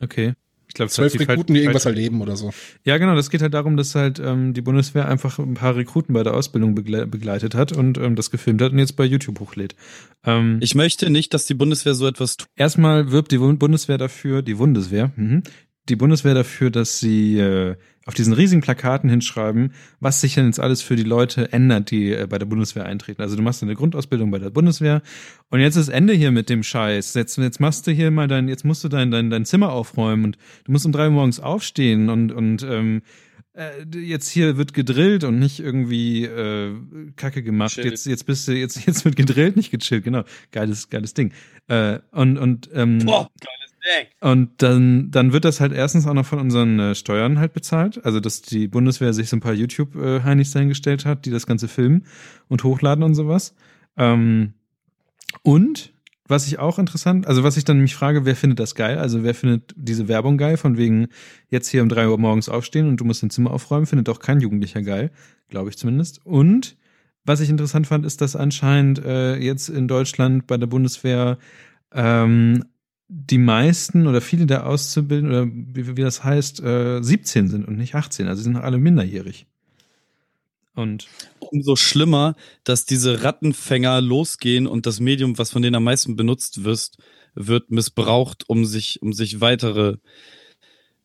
[0.00, 0.34] okay.
[0.68, 2.50] Ich glaube, Zwölf Rekruten, die irgendwas erleben oder so.
[2.82, 3.14] Ja, genau.
[3.14, 6.32] Das geht halt darum, dass halt ähm, die Bundeswehr einfach ein paar Rekruten bei der
[6.32, 9.74] Ausbildung begle begleitet hat und ähm, das gefilmt hat und jetzt bei YouTube hochlädt.
[10.24, 12.48] Ähm, Ich möchte nicht, dass die Bundeswehr so etwas tut.
[12.56, 15.42] Erstmal wirbt die Bund- Bundeswehr dafür, die Bundeswehr, mhm,
[15.88, 17.76] die Bundeswehr dafür, dass sie äh,
[18.06, 22.12] auf diesen riesigen Plakaten hinschreiben, was sich denn jetzt alles für die Leute ändert, die
[22.12, 23.22] äh, bei der Bundeswehr eintreten.
[23.22, 25.02] Also du machst eine Grundausbildung bei der Bundeswehr
[25.50, 27.14] und jetzt ist Ende hier mit dem Scheiß.
[27.14, 30.24] Jetzt, jetzt machst du hier mal dein, jetzt musst du dein, dein, dein Zimmer aufräumen
[30.24, 33.02] und du musst um drei Uhr morgens aufstehen und, und ähm,
[33.54, 36.74] äh, jetzt hier wird gedrillt und nicht irgendwie äh,
[37.16, 37.74] Kacke gemacht.
[37.74, 37.86] Chillt.
[37.86, 40.24] Jetzt, jetzt bist du, jetzt, jetzt wird gedrillt, nicht gechillt, genau.
[40.52, 41.32] Geiles, geiles Ding.
[41.68, 43.61] Äh, und, und, ähm, Boah, Ding.
[44.20, 48.04] Und dann, dann wird das halt erstens auch noch von unseren äh, Steuern halt bezahlt.
[48.04, 52.06] Also, dass die Bundeswehr sich so ein paar YouTube-Heinis dahingestellt hat, die das Ganze filmen
[52.48, 53.54] und hochladen und sowas.
[53.96, 54.54] Ähm,
[55.42, 55.92] und
[56.26, 58.98] was ich auch interessant, also was ich dann mich frage, wer findet das geil?
[58.98, 61.08] Also wer findet diese Werbung geil, von wegen
[61.48, 64.20] jetzt hier um drei Uhr morgens aufstehen und du musst dein Zimmer aufräumen, findet auch
[64.20, 65.10] kein Jugendlicher geil,
[65.48, 66.24] glaube ich zumindest.
[66.24, 66.76] Und
[67.24, 71.38] was ich interessant fand, ist, dass anscheinend äh, jetzt in Deutschland bei der Bundeswehr
[71.92, 72.64] ähm,
[73.14, 77.76] die meisten oder viele der Auszubildenden oder wie, wie das heißt, äh, 17 sind und
[77.76, 78.26] nicht 18.
[78.26, 79.46] Also sie sind noch alle minderjährig.
[80.74, 81.06] Und
[81.38, 82.34] Umso schlimmer,
[82.64, 86.92] dass diese Rattenfänger losgehen und das Medium, was von denen am meisten benutzt wird,
[87.34, 89.98] wird missbraucht, um sich, um sich weitere,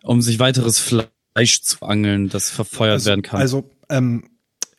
[0.03, 3.41] um sich weiteres Fleisch zu angeln, das verfeuert also, werden kann.
[3.41, 4.29] Also, ähm,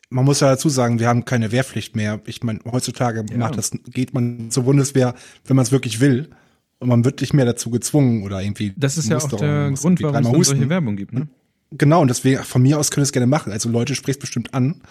[0.09, 2.19] man muss ja dazu sagen, wir haben keine Wehrpflicht mehr.
[2.25, 3.37] Ich meine, heutzutage Ja.
[3.37, 5.13] macht das, geht man zur Bundeswehr,
[5.45, 6.31] wenn man es wirklich will.
[6.79, 8.73] Und man wird nicht mehr dazu gezwungen oder irgendwie.
[8.77, 11.11] das ist ja auch der Grund, warum es dann solche Werbung gibt.
[11.13, 11.27] Ne?
[11.71, 13.51] Genau, und deswegen, von mir aus können es gerne machen.
[13.51, 14.81] Also Leute sprichst bestimmt an.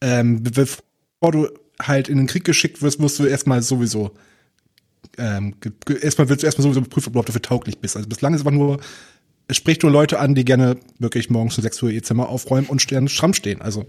[0.00, 1.48] Ähm, be- bevor du
[1.80, 4.12] halt in den Krieg geschickt wirst, musst du erstmal sowieso,
[5.18, 5.54] ähm,
[6.02, 7.96] erstmal du erstmal sowieso prüfen, ob du dafür tauglich bist.
[7.96, 8.80] Also bislang ist einfach nur,
[9.48, 12.66] es spricht nur Leute an, die gerne wirklich morgens um 6 Uhr ihr Zimmer aufräumen
[12.68, 13.60] und stramm stehen.
[13.62, 13.86] Also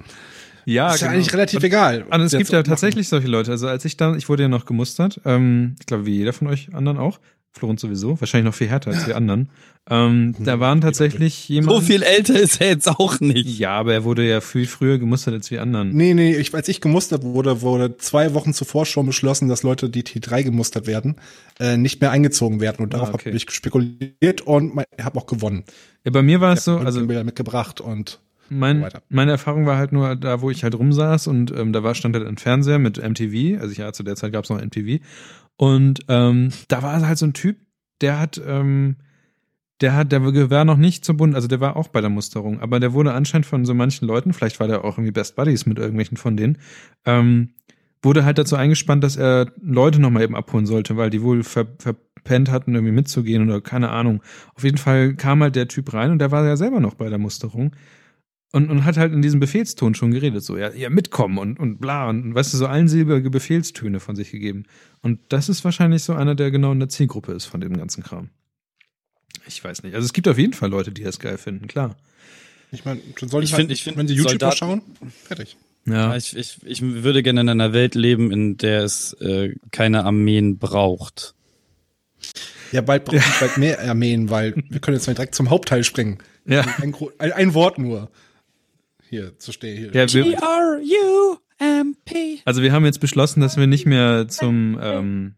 [0.66, 2.04] Ja, ist ja eigentlich relativ egal.
[2.10, 3.52] Und es gibt ja tatsächlich solche Leute.
[3.52, 6.48] Also als ich dann, ich wurde ja noch gemustert, ähm, ich glaube wie jeder von
[6.48, 7.20] euch anderen auch,
[7.58, 9.50] Florenz sowieso, wahrscheinlich noch viel härter als wir anderen.
[9.90, 11.72] Ähm, da waren tatsächlich jemand.
[11.72, 13.48] so viel älter ist er jetzt auch nicht.
[13.60, 15.96] Ja, aber er wurde ja viel früher gemustert als wir anderen.
[15.96, 19.90] Nee, nee, ich, als ich gemustert wurde, wurde zwei Wochen zuvor schon beschlossen, dass Leute,
[19.90, 21.16] die T3 gemustert werden,
[21.60, 22.84] äh, nicht mehr eingezogen werden.
[22.84, 23.30] Und darauf Ah, okay.
[23.30, 25.64] habe ich spekuliert und habe auch gewonnen.
[26.04, 29.02] Ja, bei mir war es Ich so, also mitgebracht und Mein, weiter.
[29.10, 32.16] meine Erfahrung war halt nur da, wo ich halt rumsaß und ähm, da war stand
[32.16, 35.04] halt ein Fernseher mit MTV, also ja, zu der Zeit gab es noch MTV
[35.58, 37.58] und ähm, da war halt so ein Typ,
[38.02, 38.98] der hat, ähm,
[39.82, 42.60] der hat, der war noch nicht zur Bund, also der war auch bei der Musterung,
[42.60, 45.66] aber der wurde anscheinend von so manchen Leuten, vielleicht war der auch irgendwie Best Buddies
[45.66, 46.58] mit irgendwelchen von denen,
[47.06, 47.56] ähm,
[48.02, 51.68] wurde halt dazu eingespannt, dass er Leute nochmal eben abholen sollte, weil die wohl ver,
[51.80, 54.22] verpennt hatten, irgendwie mitzugehen oder keine Ahnung.
[54.54, 57.10] Auf jeden Fall kam halt der Typ rein und der war ja selber noch bei
[57.10, 57.76] der Musterung
[58.52, 61.80] und, und hat halt in diesem Befehlston schon geredet, so, ja, ja, mitkommen und, und
[61.80, 64.64] bla, und, und weißt du, so einsilbige Befehlstöne von sich gegeben.
[65.02, 68.04] Und das ist wahrscheinlich so einer, der genau in der Zielgruppe ist von dem ganzen
[68.04, 68.30] Kram.
[69.48, 69.94] Ich weiß nicht.
[69.96, 71.96] Also es gibt auf jeden Fall Leute, die das geil finden, klar.
[72.72, 74.82] ich meine, soll ich, Ich halt, find- ich find, wenn sie YouTuber Soldaten- schauen,
[75.24, 75.58] fertig.
[75.88, 76.16] Ja.
[76.16, 80.58] Ich, ich, ich würde gerne in einer Welt leben, in der es äh, keine Armeen
[80.58, 81.36] braucht.
[82.72, 85.84] Ja, bald brauchen wir bald mehr Armeen, weil wir können jetzt mal direkt zum Hauptteil
[85.84, 86.18] springen.
[86.48, 86.62] Ja.
[86.82, 88.10] Ein, ein, ein Wort nur.
[89.10, 89.78] Hier, zu stehen.
[89.78, 89.88] Hier.
[89.94, 90.24] Ja, wir,
[91.60, 92.40] G-R-U-M-P.
[92.46, 95.36] also wir haben jetzt beschlossen, dass wir nicht mehr zum ähm,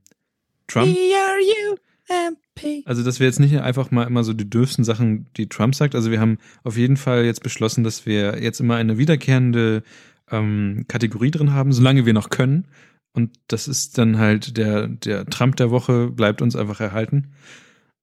[0.68, 2.84] Trump, G-R-U-M-P.
[2.86, 5.96] also dass wir jetzt nicht einfach mal immer so die dürfsten Sachen, die Trump sagt.
[5.96, 9.84] Also wir haben auf jeden Fall jetzt beschlossen, dass wir jetzt immer eine wiederkehrende
[10.32, 12.66] ähm, Kategorie drin haben, solange wir noch können.
[13.14, 17.34] Und das ist dann halt der, der Trump der Woche, bleibt uns einfach erhalten.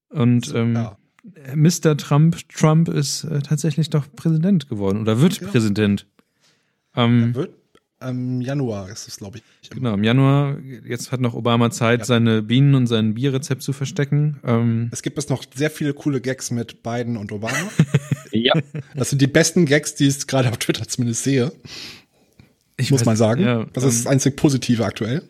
[0.09, 0.97] Und ähm, Ja.
[1.55, 1.97] Mr.
[1.97, 5.51] Trump, Trump ist äh, tatsächlich doch Präsident geworden oder wird Genau.
[5.53, 6.07] Präsident.
[6.97, 7.55] Ähm, Wird
[8.01, 9.71] ähm, Januar ist es, glaube ich.
[9.71, 12.05] Genau, im Januar, jetzt hat noch Obama Zeit, Ja.
[12.05, 14.39] seine Bienen und sein Bierrezept zu verstecken.
[14.45, 17.57] Ähm, Es gibt jetzt noch sehr viele coole Gags mit Biden und Obama.
[18.37, 18.53] Ja.
[18.97, 21.53] Das sind die besten Gags, die ich gerade auf Twitter zumindest sehe,
[22.77, 23.43] ich muss weiß- man sagen.
[23.45, 25.23] Ja, das ist das ähm, einzig Positive aktuell.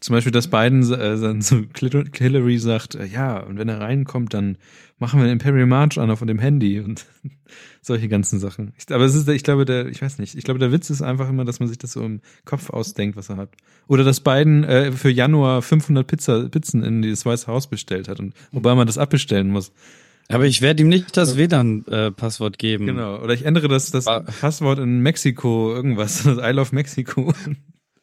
[0.00, 4.32] Zum Beispiel, dass Biden äh, dann zu Hillary sagt, äh, ja, und wenn er reinkommt,
[4.32, 4.56] dann
[4.98, 7.06] machen wir einen Imperial March an auf dem Handy und
[7.82, 8.72] solche ganzen Sachen.
[8.78, 11.02] Ich, aber es ist, ich glaube, der, ich weiß nicht, ich glaube, der Witz ist
[11.02, 13.50] einfach immer, dass man sich das so im Kopf ausdenkt, was er hat.
[13.88, 18.20] Oder dass Biden äh, für Januar 500 Pizza, Pizzen in das Weiße Haus bestellt hat
[18.20, 19.72] und Obama das abbestellen muss.
[20.28, 22.86] Aber ich werde ihm nicht das WLAN-Passwort geben.
[22.86, 23.18] Genau.
[23.20, 24.20] Oder ich ändere das, das Ah.
[24.20, 27.34] Passwort in Mexiko, irgendwas, das I love Mexico.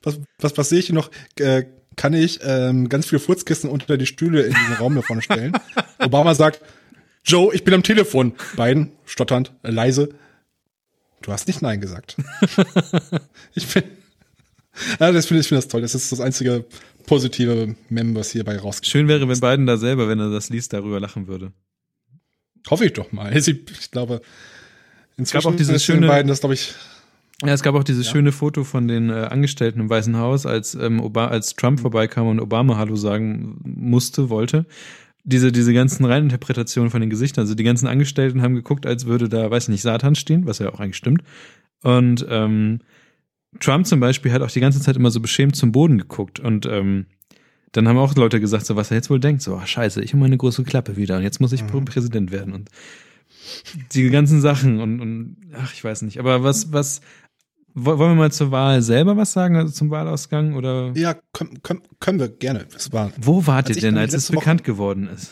[0.04, 1.10] Was, was, was sehe ich hier noch?
[1.39, 1.64] Äh,
[1.98, 5.52] kann ich ähm, ganz viele Furzkissen unter die Stühle in diesen Raum da vorne stellen?
[6.00, 6.62] Obama sagt,
[7.26, 8.34] Joe, ich bin am Telefon.
[8.56, 10.10] Biden, stotternd, äh, leise.
[11.22, 12.16] Du hast nicht Nein gesagt.
[13.56, 13.89] ich finde,
[15.00, 15.82] ja, das finde ich finde das toll.
[15.82, 16.66] Das ist das einzige
[17.06, 18.86] positive Mem, was hierbei rauskommt.
[18.88, 21.52] Schön wäre, wenn Biden da selber, wenn er das liest, darüber lachen würde.
[22.70, 23.34] Hoffe ich doch mal.
[23.38, 24.22] Ich, ich glaube,
[25.18, 26.76] inzwischen auch dieses ist den schöne- beiden das, glaube ich,
[27.44, 30.74] Ja, es gab auch dieses schöne Foto von den äh, Angestellten im Weißen Haus, als,
[30.74, 34.66] ähm, Oba als Trump vorbeikam und Obama Hallo sagen musste, wollte.
[35.24, 39.30] Diese, diese ganzen Reininterpretationen von den Gesichtern, also die ganzen Angestellten haben geguckt, als würde
[39.30, 41.22] da, weiß ich nicht, Satan stehen, was ja auch eigentlich stimmt.
[41.84, 42.80] Und ähm,
[43.60, 46.66] Trump zum Beispiel hat auch die ganze Zeit immer so beschämt zum Boden geguckt und
[46.66, 47.06] ähm,
[47.72, 50.14] dann haben auch Leute gesagt, so was er jetzt wohl denkt, so, ach, scheiße, ich
[50.14, 52.72] und meine große Klappe wieder und jetzt muss ich Präsident werden und
[53.94, 56.20] die ganzen Sachen und, und ach, ich weiß nicht.
[56.20, 57.02] Aber was, was,
[57.86, 61.82] wollen wir mal zur Wahl selber was sagen, also zum Wahlausgang oder ja, können, können,
[62.00, 62.66] können wir gerne.
[62.76, 65.32] Es war, wo wart ihr denn, als es Woche- bekannt geworden ist?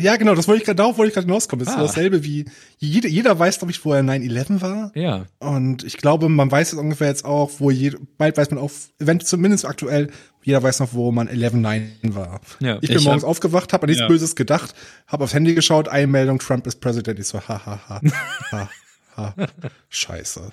[0.00, 1.64] ja, genau, das wollte ich gerade, darauf wollte ich gerade hinauskommen.
[1.64, 1.82] Es ist Ah.
[1.82, 2.44] dasselbe wie,
[2.78, 4.92] jeder, jeder weiß, glaube ich, wo er 9-11 war.
[4.94, 5.24] Ja.
[5.38, 8.70] Und ich glaube, man weiß es ungefähr jetzt auch, wo jede, bald weiß man auch,
[8.98, 10.10] wenn zumindest aktuell,
[10.42, 12.40] jeder weiß noch, wo man 11-9 war.
[12.60, 12.76] Ja.
[12.80, 14.06] ich bin Ich morgens hab- aufgewacht, habe an nichts Ja.
[14.08, 14.74] Böses gedacht,
[15.06, 17.18] habe aufs Handy geschaut, Einmeldung, Trump ist Präsident.
[17.18, 18.00] Ich so, ha, ha, ha,
[18.52, 18.70] ha,
[19.16, 19.34] ha,
[19.88, 20.50] scheiße.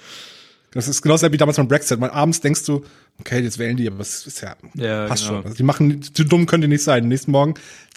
[0.71, 1.99] Das ist genauso wie damals beim Brexit.
[1.99, 2.83] Man abends denkst du,
[3.19, 5.37] okay, jetzt wählen die, aber es ist ja, Ja, passt genau.
[5.37, 5.45] schon.
[5.45, 7.03] Also die machen, so dumm können die nicht sein.
[7.03, 7.53] Am nächsten Morgen,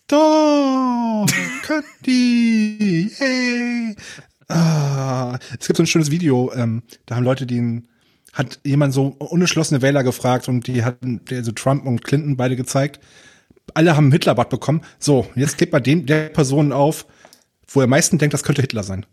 [0.06, 1.26] doch,
[1.62, 3.96] können die, yay.
[4.48, 7.82] Ah, es gibt so ein schönes Video, ähm, da haben Leute, die
[8.32, 12.56] hat jemand so unentschlossene Wähler gefragt und die hatten, der so Trump und Clinton beide
[12.56, 13.00] gezeigt.
[13.74, 14.82] Alle haben einen Hitlerbad bekommen.
[14.98, 17.06] So, jetzt klebt mal den, der Person auf,
[17.68, 19.06] wo er am meisten denkt, das könnte Hitler sein.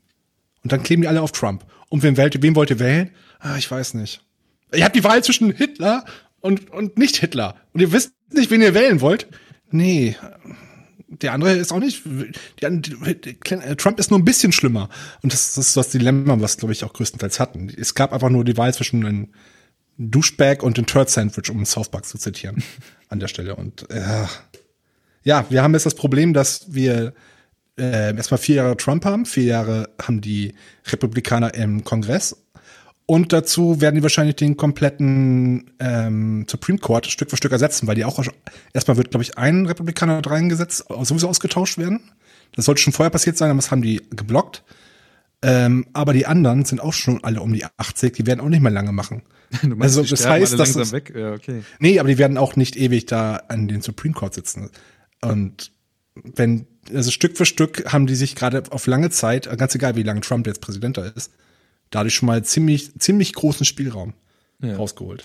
[0.63, 1.65] Und dann kleben die alle auf Trump.
[1.89, 3.11] Und wen, wählt, wen wollt ihr wählen?
[3.39, 4.21] Ah, ich weiß nicht.
[4.73, 6.05] Ihr habt die Wahl zwischen Hitler
[6.41, 7.55] und, und nicht Hitler.
[7.73, 9.27] Und ihr wisst nicht, wen ihr wählen wollt?
[9.71, 10.15] Nee.
[11.07, 12.03] Der andere ist auch nicht.
[12.05, 13.37] Die, die, die,
[13.77, 14.89] Trump ist nur ein bisschen schlimmer.
[15.21, 17.69] Und das, das ist das Dilemma, was, glaube ich, auch größtenteils hatten.
[17.69, 19.29] Es gab einfach nur die Wahl zwischen einem
[19.97, 22.63] Douchebag und dem Turd Sandwich, um South Park zu zitieren
[23.09, 23.55] an der Stelle.
[23.55, 24.25] Und äh,
[25.23, 27.13] ja, wir haben jetzt das Problem, dass wir
[27.77, 30.53] äh, erstmal vier Jahre Trump haben, vier Jahre haben die
[30.85, 32.35] Republikaner im Kongress
[33.07, 37.95] und dazu werden die wahrscheinlich den kompletten ähm, Supreme Court Stück für Stück ersetzen, weil
[37.95, 38.23] die auch
[38.73, 42.01] erstmal wird, glaube ich, ein Republikaner reingesetzt, sowieso ausgetauscht werden.
[42.55, 44.63] Das sollte schon vorher passiert sein, aber das haben die geblockt.
[45.41, 48.61] Ähm, aber die anderen sind auch schon alle um die 80, die werden auch nicht
[48.61, 49.23] mehr lange machen.
[49.61, 51.13] Du meinst, Also, die das heißt, dass es- weg.
[51.15, 51.63] Ja, okay.
[51.79, 54.69] Nee, aber die werden auch nicht ewig da an den Supreme Court sitzen.
[55.21, 55.71] Und
[56.15, 60.03] wenn, also Stück für Stück haben die sich gerade auf lange Zeit, ganz egal wie
[60.03, 61.31] lange Trump jetzt Präsident da ist,
[61.89, 64.13] dadurch schon mal ziemlich, ziemlich großen Spielraum
[64.61, 64.75] Ja.
[64.75, 65.23] rausgeholt.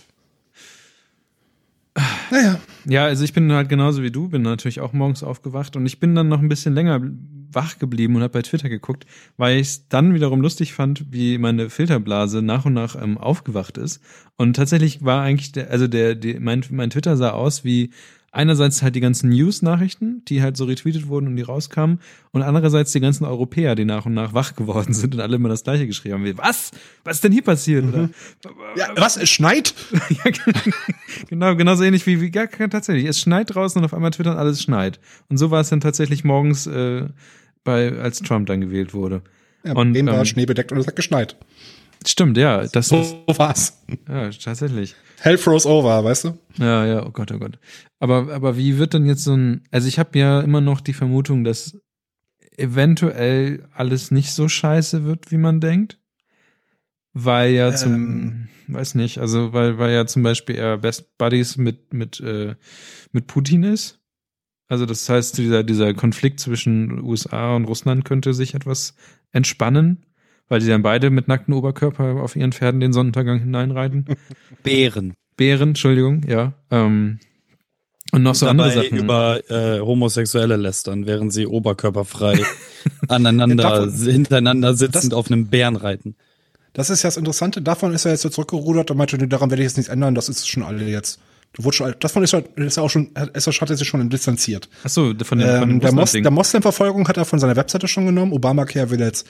[2.30, 5.84] Naja, Ja, also ich bin halt genauso wie du, bin natürlich auch morgens aufgewacht und
[5.84, 7.01] ich bin dann noch ein bisschen länger
[7.52, 9.05] wach geblieben und habe bei Twitter geguckt,
[9.36, 13.76] weil ich es dann wiederum lustig fand, wie meine Filterblase nach und nach ähm, aufgewacht
[13.76, 14.01] ist.
[14.36, 17.90] Und tatsächlich war eigentlich der, also der, die, mein, mein Twitter sah aus wie
[18.32, 22.00] einerseits halt die ganzen News-Nachrichten, die halt so retweetet wurden und die rauskamen,
[22.32, 25.50] und andererseits die ganzen Europäer, die nach und nach wach geworden sind und alle immer
[25.50, 26.24] das Gleiche geschrieben haben.
[26.24, 26.70] Wie, was?
[27.04, 27.84] Was ist denn hier passiert?
[27.84, 28.09] Oder,
[28.76, 29.16] Ja, was?
[29.16, 29.74] Es schneit?
[30.09, 30.32] ja,
[31.28, 33.04] genau, genauso ähnlich wie, wie ja, tatsächlich.
[33.04, 34.98] Es schneit draußen und auf einmal twittern alles schneit.
[35.28, 37.09] Und so war es dann tatsächlich morgens, äh,
[37.64, 39.22] bei, als Trump dann gewählt wurde.
[39.64, 41.36] Ja, Und, eben war ähm, Schnee bedeckt und es hat geschneit.
[42.04, 43.78] Stimmt, ja, das ist, So war's.
[44.09, 44.96] ja, tatsächlich.
[45.22, 46.38] Hell froze over, weißt du?
[46.58, 47.60] Ja, ja, oh Gott, oh Gott.
[48.00, 50.94] Aber, aber wie wird denn jetzt so ein, also ich habe ja immer noch die
[50.94, 51.80] Vermutung, dass
[52.56, 56.00] eventuell alles nicht so scheiße wird, wie man denkt.
[57.12, 58.48] Weil ja zum, Ähm.
[58.66, 62.56] weiß nicht, also weil, weil ja zum Beispiel er Best Buddies mit, mit, äh,
[63.12, 64.00] mit Putin ist.
[64.66, 68.96] Also das heißt, dieser, dieser Konflikt zwischen USA und Russland könnte sich etwas
[69.30, 70.04] entspannen,
[70.48, 74.05] weil die dann beide mit nacktem Oberkörper auf ihren Pferden den Sonnenuntergang hineinreiten.
[74.62, 75.14] Bären.
[75.36, 76.52] Bären, Entschuldigung, ja.
[76.70, 77.19] Ähm,
[78.12, 78.98] und noch so andere Dabei Sachen.
[78.98, 82.39] über äh, Homosexuelle lästern, während sie oberkörperfrei
[83.09, 86.14] aneinander, hintereinander sitzend das- auf einem Bären reiten.
[86.74, 87.60] Das ist ja das Interessante.
[87.60, 90.14] Davon ist er jetzt so zurückgerudert und meinte, daran werde ich jetzt nichts ändern.
[90.14, 91.20] Das ist schon alle jetzt.
[91.52, 93.86] Du wurdest schon, davon ist er, ist er auch schon, ist er, hat er sich
[93.86, 94.70] schon distanziert.
[94.82, 97.56] Ach so, von dem, von dem Ähm, der, Mos der Moslem-Verfolgung hat er von seiner
[97.56, 98.32] Webseite schon genommen.
[98.32, 99.27] Obamacare will jetzt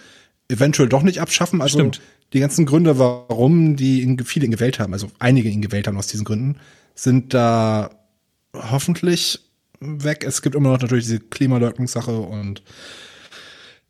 [0.53, 1.61] eventuell doch nicht abschaffen.
[1.61, 2.01] Also Stimmt.
[2.33, 5.97] die ganzen Gründe, warum die ihn, viele ihn gewählt haben, also einige ihn gewählt haben
[5.97, 6.57] aus diesen Gründen,
[6.95, 7.91] sind da
[8.55, 9.41] hoffentlich
[9.81, 10.25] weg.
[10.27, 12.63] Es gibt immer noch natürlich diese Klimaleugnungssache und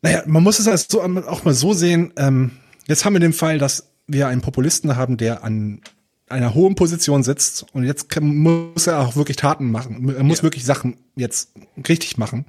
[0.01, 2.11] naja, man muss es also so, auch mal so sehen.
[2.17, 2.51] Ähm,
[2.87, 5.81] jetzt haben wir den Fall, dass wir einen Populisten haben, der an
[6.27, 10.13] einer hohen Position sitzt und jetzt muss er auch wirklich Taten machen.
[10.15, 11.53] Er muss wirklich Sachen jetzt
[11.87, 12.45] richtig machen,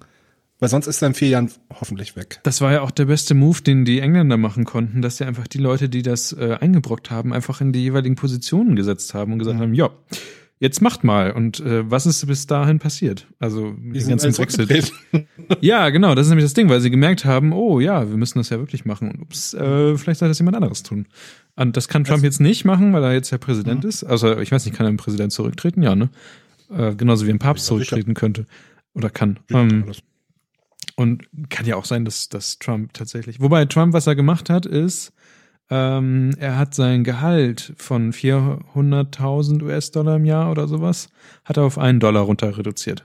[0.65, 2.41] weil sonst ist er in vier Jahren hoffentlich weg.
[2.43, 5.47] Das war ja auch der beste Move, den die Engländer machen konnten, dass sie einfach
[5.47, 9.41] die Leute, die das äh, eingebrockt haben, einfach in die jeweiligen Positionen gesetzt haben und
[9.41, 9.91] gesagt haben, ja,
[10.61, 11.33] jetzt macht mal.
[11.33, 13.27] Und äh, was ist bis dahin passiert?
[13.39, 14.91] Also die sind ganzen Brexit.
[15.61, 18.39] Ja, genau, das ist nämlich das Ding, weil sie gemerkt haben, oh ja, wir müssen
[18.39, 19.11] das ja wirklich machen.
[19.11, 21.09] Und ups, äh, vielleicht soll das jemand anderes tun.
[21.57, 24.03] Und das kann Trump jetzt nicht machen, weil er jetzt ja Präsident ist.
[24.03, 25.83] Also ich weiß nicht, kann ein Präsident zurücktreten?
[25.83, 26.09] Ja, ne?
[26.75, 28.47] Äh, genauso wie ein Papst Ja, zurücktreten könnte.
[28.95, 29.41] Oder kann.
[29.51, 29.93] Ähm,
[30.97, 33.41] und kann ja auch sein, dass, dass Trump tatsächlich.
[33.41, 35.13] Wobei Trump, was er gemacht hat, ist,
[35.71, 41.09] ähm, er hat sein Gehalt von 400.000 US-Dollar im Jahr oder sowas,
[41.45, 43.05] hat er auf einen Dollar runter reduziert.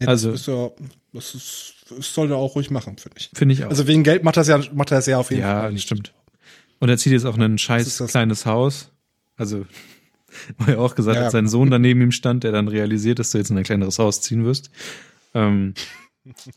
[0.00, 0.70] Ja, Also- das, ist ja,
[1.12, 3.30] das, ist, das soll er auch ruhig machen, finde ich.
[3.34, 3.70] Finde ich auch.
[3.70, 5.72] Also wegen Geld macht er es ja, macht er es ja auf jeden ja, Fall.
[5.72, 6.12] das stimmt.
[6.78, 8.90] Und er zieht jetzt auch ein scheiß das- kleines Haus.
[9.36, 9.66] Also,
[10.58, 11.30] wo er auch gesagt Ja, hat, ja.
[11.30, 14.20] sein Sohn daneben ihm stand, der dann realisiert, dass du jetzt in ein kleineres Haus
[14.20, 14.70] ziehen wirst.
[15.34, 15.74] Ähm,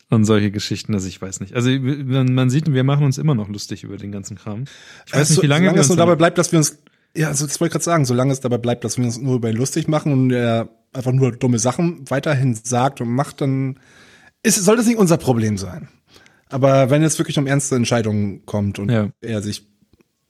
[0.10, 1.56] und solche Geschichten, also ich weiß nicht.
[1.56, 4.66] Also man, sieht, wir machen uns immer noch lustig über den ganzen Kram.
[5.06, 6.80] Ich weiß Also, nicht, wie lange solange wir es nur dabei bleibt, dass wir uns,
[7.16, 9.36] ja, also das wollte ich gerade sagen, solange es dabei bleibt, dass wir uns nur
[9.36, 13.80] über ihn lustig machen und er einfach nur dumme Sachen weiterhin sagt und macht, dann
[14.44, 15.88] ist, soll das nicht unser Problem sein.
[16.50, 19.10] Aber wenn es wirklich um ernste Entscheidungen kommt und Ja.
[19.22, 19.66] er sich,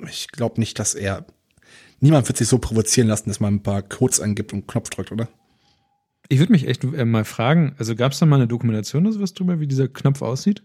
[0.07, 1.25] ich glaube nicht, dass er,
[1.99, 4.89] niemand wird sich so provozieren lassen, dass man ein paar Codes eingibt und einen Knopf
[4.89, 5.27] drückt, oder?
[6.29, 9.13] Ich würde mich echt äh, mal fragen, also gab es da mal eine Dokumentation oder
[9.13, 10.63] sowas drüber, wie dieser Knopf aussieht?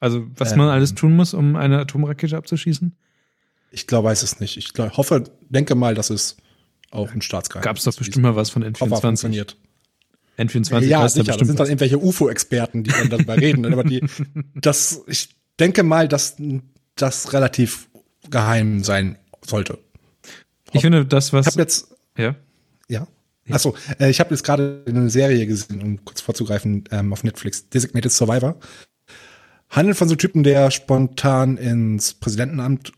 [0.00, 0.72] Also, was man Ähm.
[0.72, 2.96] alles tun muss, um eine Atomrakete abzuschießen?
[3.70, 4.56] Ich glaube, weiß es nicht.
[4.56, 6.36] Ich glaub, hoffe, denke mal, dass es
[6.90, 9.00] auch ein Staatsgeheimnis Gab es doch bestimmt mal was von es Koffer N24.
[9.00, 9.56] funktioniert.
[10.38, 11.24] N24 ja, da sicher.
[11.24, 13.66] Das bestimmt sind dann irgendwelche UFO-Experten, die dann darüber reden.
[13.66, 14.02] Aber die,
[14.54, 16.36] das, ich denke mal, dass
[16.94, 17.90] das relativ
[18.30, 19.78] geheim sein sollte.
[20.72, 21.46] Ich finde, das, Ich was.
[21.46, 22.36] habe jetzt, ja.
[22.88, 23.06] ja.
[23.50, 27.68] Achso, äh, ich habe jetzt gerade eine Serie gesehen, um kurz vorzugreifen, ähm, auf Netflix,
[27.68, 28.56] Designated Survivor.
[29.70, 32.92] Handelt von so einem Typen, der spontan ins Präsidentenamt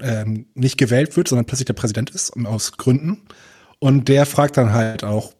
[0.00, 3.22] ähm, nicht gewählt wird, sondern plötzlich der Präsident ist, aus Gründen.
[3.78, 5.32] Und der fragt dann halt auch,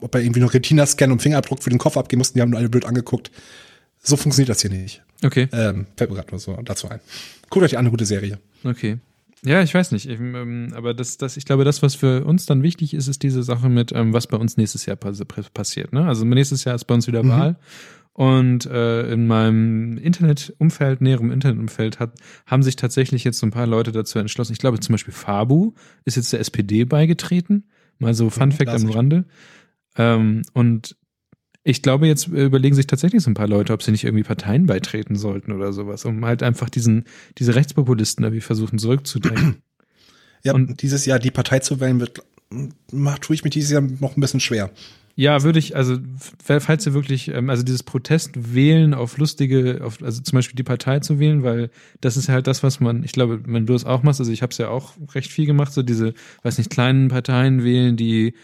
[0.00, 2.28] ob er irgendwie noch Retina-Scan und Fingerabdruck für den Kopf abgeben muss.
[2.28, 3.30] Und die haben nur alle blöd angeguckt.
[4.02, 5.02] So funktioniert das hier nicht.
[5.22, 5.48] Okay.
[5.52, 7.00] Ähm, fällt mir gerade nur so dazu ein.
[7.50, 8.38] Guckt euch an, eine gute Serie.
[8.64, 8.98] Okay.
[9.44, 10.08] Ja, ich weiß nicht.
[10.08, 13.22] Ich, ähm, aber das, das, ich glaube, das, was für uns dann wichtig ist, ist
[13.24, 15.92] diese Sache mit, ähm, was bei uns nächstes Jahr pass passiert.
[15.92, 16.06] Ne?
[16.06, 17.28] Also nächstes Jahr ist bei uns wieder Mhm.
[17.28, 17.56] Wahl.
[18.14, 22.12] Und äh, in meinem Internetumfeld, näherem Internetumfeld, hat,
[22.46, 24.52] haben sich tatsächlich jetzt so ein paar Leute dazu entschlossen.
[24.52, 25.72] Ich glaube zum Beispiel Fabu
[26.04, 27.64] ist jetzt der SPD beigetreten.
[27.98, 28.90] Mal so Fun Mhm, Fact am.
[28.90, 29.24] Rande.
[29.96, 30.96] Ähm, und
[31.64, 34.66] ich glaube, jetzt überlegen sich tatsächlich so ein paar Leute, ob sie nicht irgendwie Parteien
[34.66, 37.04] beitreten sollten oder sowas, um halt einfach diesen,
[37.38, 39.56] diese Rechtspopulisten irgendwie versuchen zurückzudrängen.
[40.44, 42.20] Ja, Und- dieses Jahr die Partei zu wählen wird,
[42.90, 44.70] macht, tue ich mir dieses Jahr noch ein bisschen schwer.
[45.14, 45.98] Ja, würde ich, also
[46.40, 50.98] falls ihr wirklich, ähm, also dieses Protestwählen auf lustige, auf, also zum Beispiel die Partei
[50.98, 51.70] zu wählen, weil
[52.00, 54.42] das ist halt das, was man, ich glaube, wenn du es auch machst, also ich
[54.42, 58.34] habe es ja auch recht viel gemacht, so diese, weiß nicht, kleinen Parteien wählen, die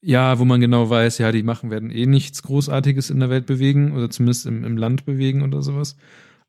[0.00, 3.46] ja, wo man genau weiß, ja, die machen werden eh nichts Großartiges in der Welt
[3.46, 5.96] bewegen oder zumindest im, im Land bewegen oder sowas.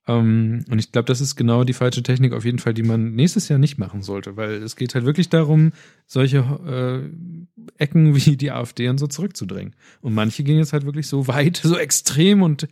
[0.07, 3.13] Ähm, und ich glaube, das ist genau die falsche Technik auf jeden Fall, die man
[3.13, 5.71] nächstes Jahr nicht machen sollte, weil es geht halt wirklich darum,
[6.07, 9.75] solche äh, Ecken wie die AfD und so zurückzudrängen.
[10.01, 12.67] Und manche gehen jetzt halt wirklich so weit, so extrem und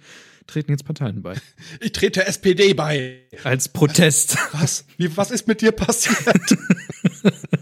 [0.47, 1.35] treten jetzt Parteien bei.
[1.79, 3.19] Ich trete der SPD bei.
[3.43, 4.37] Als Protest.
[4.53, 4.85] Was?
[4.97, 6.57] Wie, was ist mit dir passiert?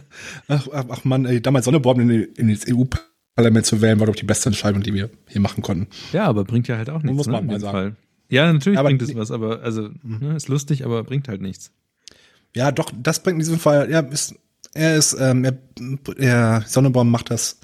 [0.48, 4.16] ach, ach, ach Mann, ey, damals Sonneborn in, in das EU-Parlament zu wählen, war doch
[4.16, 5.88] die beste Entscheidung, die wir hier machen konnten.
[6.14, 7.18] Ja, aber bringt ja halt auch nichts.
[7.18, 7.72] Muss man ne, mal sagen.
[7.72, 7.96] Fall.
[8.30, 11.72] Ja, natürlich Aber bringt es was, aber also ne, ist lustig, aber bringt halt nichts.
[12.56, 14.36] Ja, doch, das bringt in diesem Fall, ja, ist,
[14.74, 15.58] er ist, ähm, er,
[16.18, 17.60] er, Sonneborn macht das,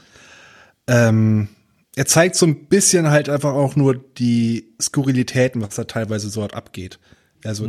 [0.87, 1.47] ähm,
[1.95, 6.41] er zeigt so ein bisschen halt einfach auch nur die Skurrilitäten, was da teilweise so
[6.41, 6.99] halt abgeht.
[7.43, 7.65] Also,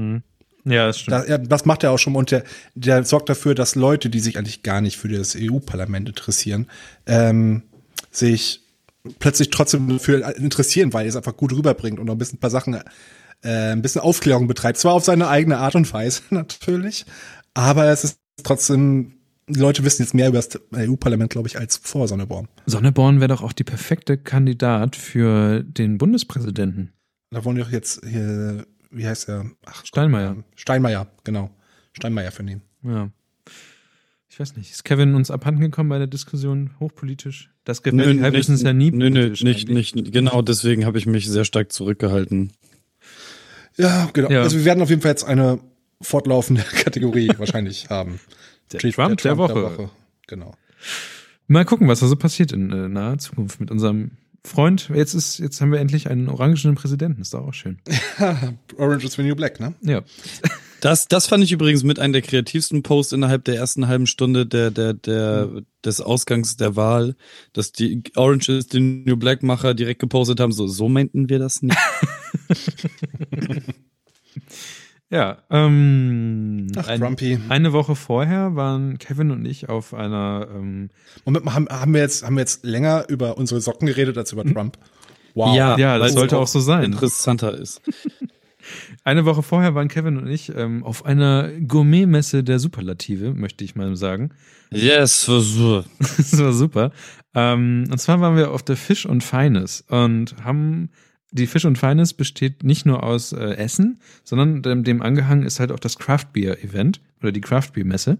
[0.64, 1.12] Ja, das stimmt.
[1.12, 2.44] da, er, das macht er auch schon und der,
[2.74, 6.68] der sorgt dafür, dass Leute, die sich eigentlich gar nicht für das EU-Parlament interessieren,
[7.06, 7.62] ähm,
[8.10, 8.62] sich
[9.18, 12.40] plötzlich trotzdem dafür interessieren, weil er es einfach gut rüberbringt und noch ein bisschen ein
[12.40, 14.78] paar Sachen, äh, ein bisschen Aufklärung betreibt.
[14.78, 17.04] Zwar auf seine eigene Art und Weise natürlich,
[17.54, 19.14] aber es ist trotzdem,
[19.48, 22.48] die Leute wissen jetzt mehr über das EU-Parlament, glaube ich, als vor Sonneborn.
[22.66, 26.92] Sonneborn wäre doch auch die perfekte Kandidat für den Bundespräsidenten.
[27.30, 29.50] Da wollen wir doch jetzt hier, wie heißt er?
[29.64, 30.36] Ach, Steinmeier.
[30.54, 31.50] Steinmeier, genau.
[31.92, 32.62] Steinmeier für ihn.
[32.82, 33.10] Ja.
[34.28, 34.70] Ich weiß nicht.
[34.70, 37.50] Ist Kevin uns abhanden gekommen bei der Diskussion hochpolitisch?
[37.64, 38.90] Das gefällt mir wissen es ja nie.
[38.90, 39.94] Nö, nö, nicht, eigentlich.
[39.94, 42.52] nicht, genau deswegen habe ich mich sehr stark zurückgehalten.
[43.76, 44.30] Ja, genau.
[44.30, 44.42] Ja.
[44.42, 45.60] Also wir werden auf jeden Fall jetzt eine
[46.00, 48.20] fortlaufende Kategorie wahrscheinlich haben.
[48.72, 49.90] Der Trump der Woche.
[50.26, 50.54] Genau.
[51.46, 54.12] Mal gucken, was da so passiert in äh, naher Zukunft mit unserem
[54.44, 54.90] Freund.
[54.92, 57.22] Jetzt ist, jetzt haben wir endlich einen orangenen Präsidenten.
[57.22, 57.78] Ist doch auch schön.
[58.76, 59.74] Orange is the New Black, ne?
[59.82, 60.02] Ja.
[60.80, 64.44] Das, das fand ich übrigens mit einem der kreativsten Posts innerhalb der ersten halben Stunde
[64.44, 67.14] der, der, der, des Ausgangs der Wahl,
[67.52, 71.38] dass die Orange is the New Black Macher direkt gepostet haben, so, so meinten wir
[71.38, 71.78] das nicht.
[75.12, 77.38] Ja, ähm, Ach, ein, Trumpy.
[77.50, 80.88] eine Woche vorher waren Kevin und ich auf einer, ähm,
[81.26, 84.32] Moment mal, haben, haben wir jetzt, haben wir jetzt länger über unsere Socken geredet als
[84.32, 84.78] über Trump?
[85.34, 85.54] Wow.
[85.54, 86.84] ja, das weil es sollte auch so sein.
[86.84, 87.82] Interessanter ist.
[89.04, 93.74] Eine Woche vorher waren Kevin und ich ähm, auf einer Gourmetmesse der Superlative, möchte ich
[93.74, 94.30] mal sagen.
[94.70, 95.84] Yes, versuch.
[95.98, 96.90] das war super.
[97.34, 100.88] Ähm, und zwar waren wir auf der Fish und Feines und haben
[101.32, 105.60] die Fish und Feines besteht nicht nur aus äh, Essen, sondern dem, dem angehangen ist
[105.60, 108.18] halt auch das Craft Beer Event oder die Craft Beer Messe.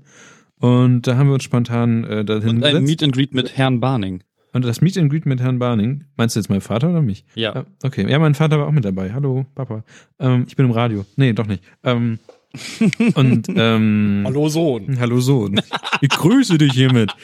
[0.59, 2.87] Und da haben wir uns spontan äh, dahin Und ein gesetzt.
[2.87, 4.23] Meet and Greet mit Herrn Barning.
[4.53, 6.05] Und das Meet and Greet mit Herrn Barning.
[6.17, 7.25] Meinst du jetzt mein Vater oder mich?
[7.35, 7.65] Ja.
[7.83, 9.13] Okay, ja, mein Vater war auch mit dabei.
[9.13, 9.85] Hallo, Papa.
[10.19, 11.05] Ähm, ich bin im Radio.
[11.17, 11.63] Nee, doch nicht.
[11.83, 12.19] Ähm,
[13.15, 15.01] und ähm, Hallo Sohn.
[15.01, 15.61] Hallo Sohn.
[16.01, 17.15] Ich grüße dich hiermit.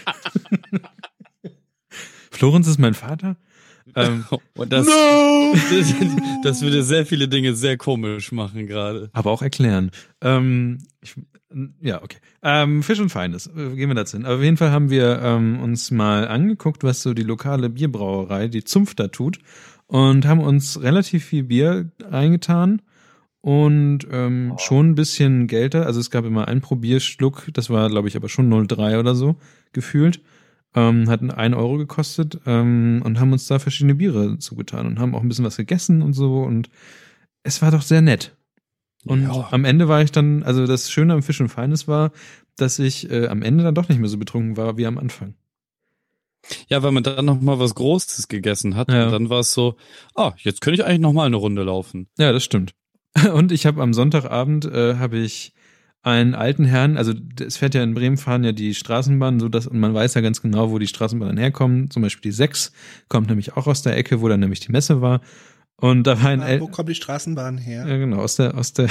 [2.30, 3.36] Florenz ist mein Vater.
[3.94, 4.24] Ähm,
[4.54, 5.94] Und das, das,
[6.42, 9.10] das würde sehr viele Dinge sehr komisch machen gerade.
[9.12, 9.90] aber auch erklären.
[10.20, 11.14] Ähm, ich,
[11.80, 12.18] ja, okay.
[12.42, 13.46] Ähm, Fisch und Feines.
[13.46, 14.26] Äh, Gehen wir dazu hin.
[14.26, 18.48] Aber auf jeden Fall haben wir ähm, uns mal angeguckt, was so die lokale Bierbrauerei,
[18.48, 19.38] die Zunft da tut.
[19.86, 22.82] Und haben uns relativ viel Bier reingetan.
[23.40, 25.82] Und ähm, schon ein bisschen Geld da.
[25.82, 27.48] Also es gab immer einen Probierschluck.
[27.54, 29.36] Das war, glaube ich, aber schon 0,3 oder so
[29.72, 30.20] gefühlt.
[30.78, 35.14] Ähm, hatten ein Euro gekostet ähm, und haben uns da verschiedene Biere zugetan und haben
[35.14, 36.42] auch ein bisschen was gegessen und so.
[36.42, 36.68] Und
[37.42, 38.36] es war doch sehr nett.
[39.04, 39.48] Und Ja.
[39.50, 42.12] am Ende war ich dann, also das Schöne am Fisch und Feines war,
[42.56, 45.34] dass ich äh, am Ende dann doch nicht mehr so betrunken war wie am Anfang.
[46.68, 48.90] Ja, weil man dann noch mal was Großes gegessen hat.
[48.90, 49.06] Ja.
[49.06, 49.76] Und dann war es so,
[50.14, 52.08] ah, jetzt könnte ich eigentlich noch mal eine Runde laufen.
[52.18, 52.74] Ja, das stimmt.
[53.34, 55.52] Und ich habe am Sonntagabend äh, habe ich
[56.02, 59.66] einen alten Herrn, also es fährt ja in Bremen fahren ja die Straßenbahn, so dass
[59.66, 61.90] und man weiß ja ganz genau, wo die Straßenbahnen herkommen.
[61.90, 62.72] Zum Beispiel die 6
[63.08, 65.20] kommt nämlich auch aus der Ecke, wo dann nämlich die Messe war.
[65.76, 67.86] Und da war ein Ah, wo kommt die Straßenbahn her?
[67.86, 68.88] Ja, genau, aus der, aus der,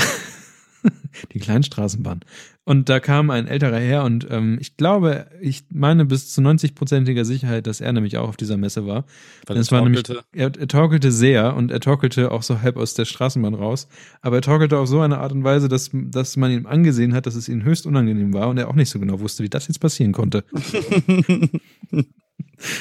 [1.33, 2.21] die kleinen Straßenbahn.
[2.63, 7.23] Und da kam ein älterer her und ähm, ich glaube, ich meine bis zu 90-prozentiger
[7.23, 9.05] Sicherheit, dass er nämlich auch auf dieser Messe war.
[9.45, 12.93] Weil es war nämlich, er, er torkelte sehr und er torkelte auch so halb aus
[12.93, 13.87] der Straßenbahn raus.
[14.21, 17.25] Aber er torkelte auf so eine Art und Weise, dass, dass man ihm angesehen hat,
[17.25, 19.67] dass es ihm höchst unangenehm war und er auch nicht so genau wusste, wie das
[19.67, 20.43] jetzt passieren konnte.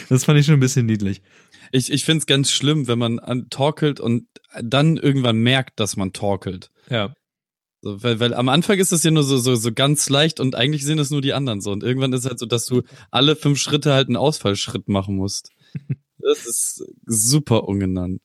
[0.09, 1.23] das fand ich schon ein bisschen niedlich.
[1.73, 4.27] Ich, ich finde es ganz schlimm, wenn man an, torkelt und
[4.61, 6.71] dann irgendwann merkt, dass man torkelt.
[6.91, 7.15] Ja.
[7.87, 10.57] So, weil, weil am Anfang ist es ja nur so, so, so ganz leicht und
[10.57, 11.71] eigentlich sehen es nur die anderen so.
[11.71, 12.83] Und irgendwann ist halt so, dass du
[13.13, 15.51] alle fünf Schritte halt einen Ausfallschritt machen musst.
[16.19, 18.21] Das ist super ungenannt.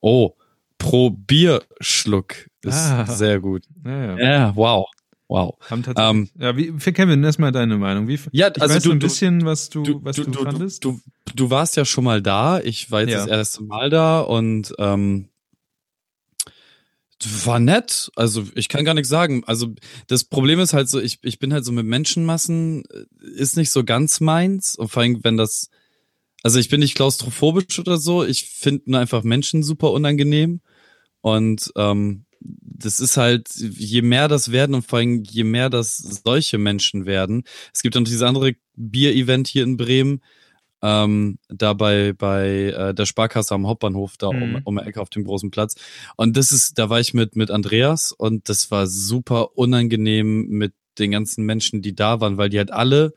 [0.00, 0.34] Oh,
[0.78, 3.06] pro Bierschluck ist Ah.
[3.06, 3.64] sehr gut.
[3.84, 4.18] Ja, ja.
[4.18, 4.86] Ja, wow.
[5.26, 5.56] Wow.
[5.68, 8.06] Haben tatsächlich, ähm, ja, wie, für Kevin, erstmal deine Meinung.
[8.06, 10.42] Wie, ja, ich also weiß du, ein bisschen, was du, du was du, du, du,
[10.44, 10.84] fandest.
[10.84, 11.00] Du,
[11.34, 12.60] du warst ja schon mal da.
[12.60, 13.18] Ich war jetzt Ja.
[13.20, 15.28] das erste Mal da und ähm,
[17.44, 18.10] war nett.
[18.16, 19.42] Also ich kann gar nichts sagen.
[19.46, 19.74] Also
[20.06, 23.04] das Problem ist halt so, ich, ich bin halt so mit Menschenmassen, äh,
[23.36, 24.74] ist nicht so ganz meins.
[24.74, 25.68] Und vor allem, wenn das,
[26.42, 28.24] also ich bin nicht klaustrophobisch oder so.
[28.24, 30.60] Ich finde nur einfach Menschen super unangenehm.
[31.20, 35.98] Und ähm, das ist halt, je mehr das werden und vor allem je mehr das
[35.98, 37.44] solche Menschen werden.
[37.74, 40.22] Es gibt dann noch dieses andere Bier-Event hier in Bremen,
[40.82, 44.60] ähm, da bei, bei äh, der Sparkasse am Hauptbahnhof, da um, Mhm.
[44.64, 45.74] um die Ecke auf dem großen Platz.
[46.16, 50.74] Und das ist, da war ich mit, mit Andreas und das war super unangenehm mit
[50.98, 53.12] den ganzen Menschen, die da waren, weil die halt alle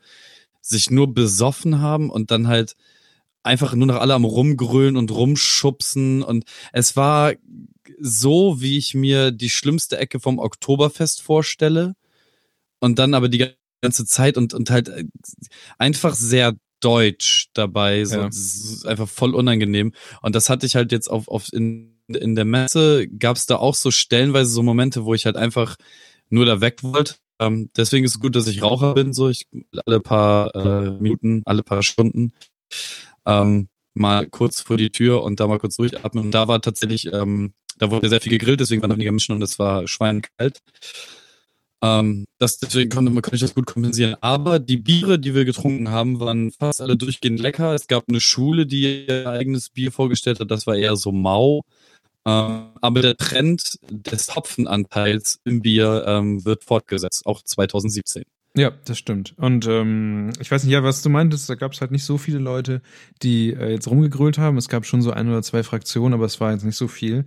[0.60, 2.76] sich nur besoffen haben und dann halt
[3.42, 7.34] einfach nur noch alle am rumgrölen und rumschubsen und es war
[8.00, 11.94] so, wie ich mir die schlimmste Ecke vom Oktoberfest vorstelle
[12.80, 15.04] und dann aber die ganze Zeit und, und halt äh,
[15.78, 16.54] einfach sehr
[16.84, 18.26] deutsch dabei, so Ja.
[18.26, 19.92] das ist einfach voll unangenehm
[20.22, 23.56] und das hatte ich halt jetzt auf, auf in, in der Messe gab es da
[23.56, 25.76] auch so stellenweise so Momente, wo ich halt einfach
[26.28, 27.14] nur da weg wollte.
[27.40, 29.46] Ähm, deswegen ist es gut, dass ich Raucher bin, so ich
[29.86, 32.32] alle paar äh, Minuten, alle paar Stunden
[33.26, 36.24] ähm, mal kurz vor die Tür und da mal kurz durchatmen.
[36.26, 39.34] Und da war tatsächlich, ähm, da wurde sehr viel gegrillt, deswegen waren noch weniger Menschen
[39.34, 40.60] und es war schweinekalt.
[41.84, 44.16] Ähm, das, deswegen konnte, man- konnte ich das gut kompensieren.
[44.22, 47.74] Aber die Biere, die wir getrunken haben, waren fast alle durchgehend lecker.
[47.74, 50.50] Es gab eine Schule, die ihr eigenes Bier vorgestellt hat.
[50.50, 51.62] Das war eher so mau.
[52.26, 58.24] Ähm, aber der Trend des Hopfenanteils im Bier ähm, wird fortgesetzt, auch 2017.
[58.56, 59.34] Ja, das stimmt.
[59.36, 62.18] Und ähm, ich weiß nicht, ja, was du meintest, da gab es halt nicht so
[62.18, 62.82] viele Leute,
[63.22, 64.56] die äh, jetzt rumgegrölt haben.
[64.58, 67.26] Es gab schon so ein oder zwei Fraktionen, aber es war jetzt nicht so viel.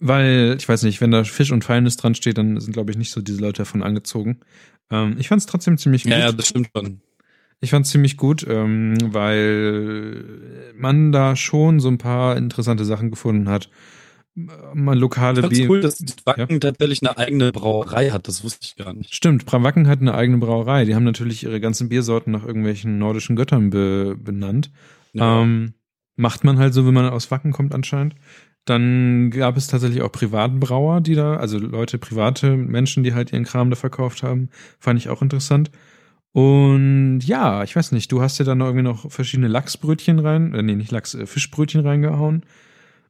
[0.00, 2.96] Weil, ich weiß nicht, wenn da Fisch und Feines dran steht, dann sind, glaube ich,
[2.96, 4.38] nicht so diese Leute davon angezogen.
[4.90, 6.12] Ähm, ich fand es trotzdem ziemlich gut.
[6.12, 7.00] Ja, ja, das stimmt schon.
[7.60, 10.24] Ich fand es ziemlich gut, ähm, weil
[10.76, 13.70] man da schon so ein paar interessante Sachen gefunden hat.
[14.34, 18.28] Mal lokale Bier- cool, dass Wacken tatsächlich eine eigene Brauerei hat.
[18.28, 19.12] Das wusste ich gar nicht.
[19.12, 20.84] Stimmt, Brawacken hat eine eigene Brauerei.
[20.84, 24.70] Die haben natürlich ihre ganzen Biersorten nach irgendwelchen nordischen Göttern be benannt.
[25.12, 25.42] Ja.
[25.42, 25.74] Ähm,
[26.14, 28.14] macht man halt so, wenn man aus Wacken kommt anscheinend.
[28.68, 33.44] Dann gab es tatsächlich auch Privatbrauer, die da, also Leute, private Menschen, die halt ihren
[33.44, 34.50] Kram da verkauft haben.
[34.78, 35.70] Fand ich auch interessant.
[36.32, 40.62] Und ja, ich weiß nicht, du hast ja dann irgendwie noch verschiedene Lachsbrötchen rein, äh,
[40.62, 42.42] nee, nicht Lachs, äh, Fischbrötchen reingehauen.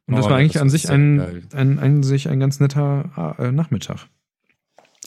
[0.07, 1.43] Und das Oh, war eigentlich das an sich ein, geil.
[1.53, 4.07] ein, an sich ein ganz netter ah, äh, Nachmittag.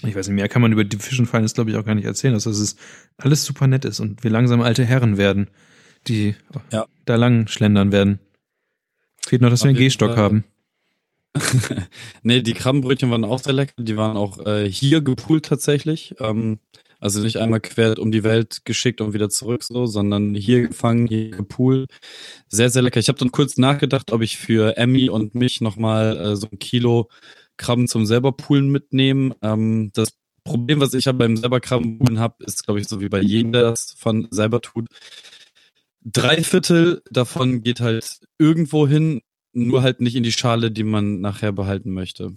[0.04, 1.94] Ich weiß nicht, mehr kann man über die Fisch und Feines, glaube ich, auch gar
[1.94, 2.76] nicht erzählen, dass es
[3.16, 5.48] alles super nett ist und wir langsam alte Herren werden,
[6.08, 6.34] die
[6.70, 6.86] Ja.
[7.06, 8.18] da lang schlendern werden.
[9.26, 10.44] Fehlt noch, dass wir einen Gehstock haben.
[12.22, 13.72] nee, die Krabbenbrötchen waren auch sehr lecker.
[13.78, 16.14] Die waren auch äh, hier gepoolt tatsächlich.
[16.20, 16.58] Ähm,
[17.00, 21.08] also nicht einmal quer um die Welt geschickt und wieder zurück so, sondern hier gefangen,
[21.08, 21.90] hier gepoolt.
[22.48, 23.00] Sehr, sehr lecker.
[23.00, 26.60] Ich habe dann kurz nachgedacht, ob ich für Emmy und mich nochmal äh, so ein
[26.60, 27.08] Kilo
[27.56, 29.34] Krabben zum selber poolen mitnehmen.
[29.42, 30.12] Ähm, das
[30.44, 33.20] Problem, was ich ja beim selber Krabben poolen habe, ist, glaube ich, so wie bei
[33.20, 34.86] jedem, der das von selber tut.
[36.04, 39.22] Drei Viertel davon geht halt irgendwo hin,
[39.52, 42.34] nur halt nicht in die Schale, die man nachher behalten möchte.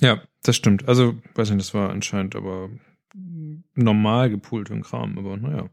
[0.00, 0.88] Ja, das stimmt.
[0.88, 2.70] Also, weiß nicht, das war anscheinend aber
[3.74, 5.68] normal gepoolt und Kram, aber naja.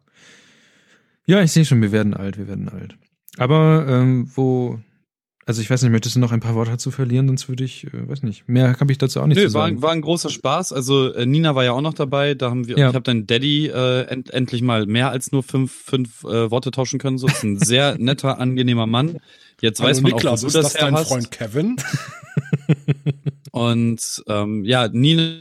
[1.25, 2.97] Ja, ich sehe schon, wir werden alt, wir werden alt.
[3.37, 4.79] Aber ähm, wo,
[5.49, 7.85] also ich weiß nicht, möchtest du noch ein paar Worte dazu verlieren, sonst würde ich,
[7.85, 9.81] äh, weiß nicht, mehr habe ich dazu auch nicht Nö, zu war, sagen.
[9.81, 10.71] war ein großer Spaß.
[10.73, 12.35] Also äh, Nina war ja auch noch dabei.
[12.35, 12.89] Da haben wir, Ja.
[12.89, 16.69] ich habe deinen Daddy äh, end, endlich mal mehr als nur fünf, fünf äh, Worte
[16.69, 17.17] tauschen können.
[17.17, 19.17] So ist ein sehr netter, angenehmer Mann.
[19.59, 21.07] Jetzt weiß man Niklas, auch, wo ist du das das her dein hast.
[21.07, 21.77] Freund Kevin?
[23.51, 25.39] Und ähm, ja, Nina,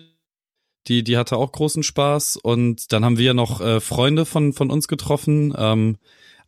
[0.86, 2.36] die, die hatte auch großen Spaß.
[2.36, 5.52] Und dann haben wir noch äh, Freunde von, von uns getroffen.
[5.54, 5.98] Ähm,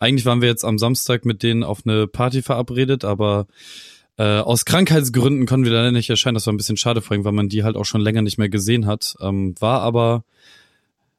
[0.00, 3.46] eigentlich waren wir jetzt am Samstag mit denen auf eine Party verabredet, aber
[4.16, 6.34] äh, aus Krankheitsgründen konnten wir leider nicht erscheinen.
[6.34, 8.38] Das war ein bisschen schade vor allem, weil man die halt auch schon länger nicht
[8.38, 9.14] mehr gesehen hat.
[9.20, 10.24] Ähm, war aber,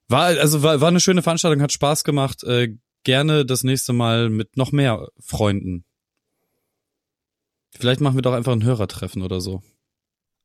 [0.09, 2.43] war, also war, war eine schöne Veranstaltung, hat Spaß gemacht.
[2.43, 5.85] Äh, gerne das nächste Mal mit noch mehr Freunden.
[7.71, 9.61] Vielleicht machen wir doch einfach ein Hörertreffen oder so.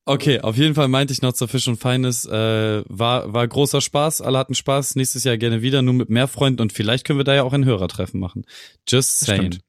[0.09, 3.81] Okay, auf jeden Fall meinte ich noch zur Fisch und Feines, äh, war, war großer
[3.81, 7.19] Spaß, alle hatten Spaß, nächstes Jahr gerne wieder, nur mit mehr Freunden und vielleicht können
[7.19, 8.45] wir da ja auch ein Hörertreffen machen.
[8.89, 9.53] Just saying.
[9.53, 9.61] stimmt.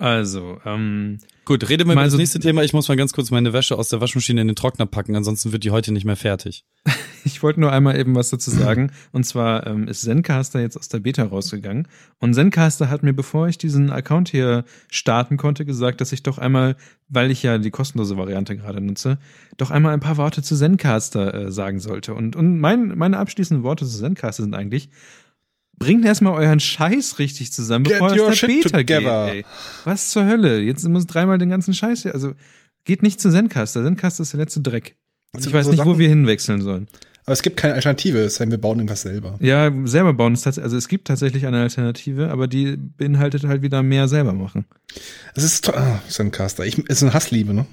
[0.00, 2.62] Also, ähm, Gut, rede mal Mal über das so- nächste Thema.
[2.62, 5.52] Ich muss mal ganz kurz meine Wäsche aus der Waschmaschine in den Trockner packen, ansonsten
[5.52, 6.64] wird die heute nicht mehr fertig.
[7.24, 8.92] ich wollte nur einmal eben was dazu sagen.
[9.12, 11.86] Und zwar ähm, ist Zencaster jetzt aus der Beta rausgegangen.
[12.18, 16.38] Und Zencaster hat mir, bevor ich diesen Account hier starten konnte, gesagt, dass ich doch
[16.38, 16.76] einmal,
[17.08, 19.18] weil ich ja die kostenlose Variante gerade nutze,
[19.58, 22.14] doch einmal ein paar Worte zu Zencaster äh, sagen sollte.
[22.14, 24.88] Und, und mein, meine abschließenden Worte zu Zencaster sind eigentlich,
[25.80, 29.26] bringt erstmal euren Scheiß richtig zusammen, Get bevor es der Beta together.
[29.32, 29.34] geht.
[29.34, 29.44] Ey.
[29.84, 30.60] Was zur Hölle?
[30.60, 32.34] Jetzt muss dreimal den ganzen Scheiß hier, also
[32.84, 33.82] geht nicht zu Zencaster.
[33.82, 34.94] Zencaster ist der letzte Dreck.
[35.32, 36.86] Also ich weiß so nicht, wo Sachen- wir hinwechseln sollen.
[37.24, 39.36] Aber es gibt keine Alternative, es sei denn, wir bauen irgendwas selber.
[39.40, 43.62] Ja, selber bauen ist tatsächlich, also es gibt tatsächlich eine Alternative, aber die beinhaltet halt
[43.62, 44.64] wieder mehr selber machen.
[45.34, 46.64] Es ist ah, Zencaster.
[46.66, 47.66] Ich, es ist eine Hassliebe, ne?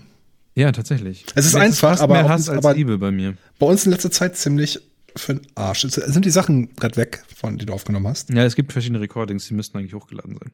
[0.56, 1.26] Ja, tatsächlich.
[1.36, 3.36] Es ist Vielleicht einfach, fast aber mehr Hass als aber- Liebe bei mir.
[3.60, 4.80] Bei uns in letzter Zeit ziemlich
[5.18, 5.82] für den Arsch.
[5.82, 8.30] Sind die Sachen gerade weg, von die du aufgenommen hast?
[8.30, 10.52] Ja, es gibt verschiedene Recordings, die müssten eigentlich hochgeladen sein.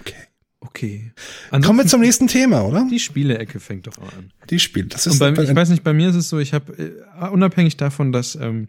[0.00, 0.14] Okay.
[0.64, 1.12] Okay.
[1.50, 2.86] Kommen wir zum nächsten Thema, oder?
[2.88, 4.32] Die Spielecke fängt doch an.
[4.48, 4.86] Die Spiele.
[4.86, 6.72] Das Und ist bei, ich weiß nicht, bei mir ist es so, ich habe
[7.20, 8.68] äh, unabhängig davon, dass ähm,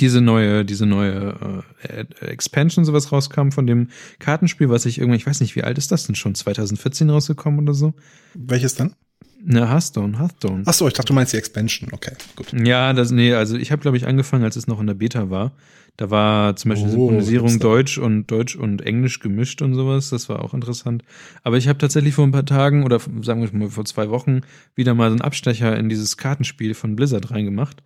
[0.00, 3.88] diese neue, diese neue äh, Expansion sowas rauskam von dem
[4.18, 6.34] Kartenspiel, was ich irgendwie, ich weiß nicht, wie alt ist das denn schon?
[6.34, 7.94] 2014 rausgekommen oder so?
[8.34, 8.94] welches dann?
[9.44, 10.62] Ne, Hearthstone, Hearthstone.
[10.66, 11.90] Ach so, ich dachte, du meinst die Expansion.
[11.92, 12.52] Okay, gut.
[12.52, 15.30] Ja, das, nee, also ich habe, glaube ich, angefangen, als es noch in der Beta
[15.30, 15.52] war.
[15.96, 17.58] Da war zum Beispiel Oh, Synchronisierung.
[17.58, 20.10] Deutsch und Deutsch und Englisch gemischt und sowas.
[20.10, 21.02] Das war auch interessant.
[21.42, 24.42] Aber ich habe tatsächlich vor ein paar Tagen oder sagen wir mal vor zwei Wochen
[24.76, 27.82] wieder mal so einen Abstecher in dieses Kartenspiel von Blizzard reingemacht.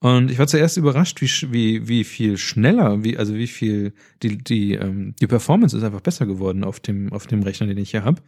[0.00, 4.36] Und ich war zuerst überrascht, wie, wie, wie viel schneller, wie, also wie viel, die,
[4.36, 7.92] die, ähm, die Performance ist einfach besser geworden auf dem, auf dem Rechner, den ich
[7.92, 8.20] hier habe.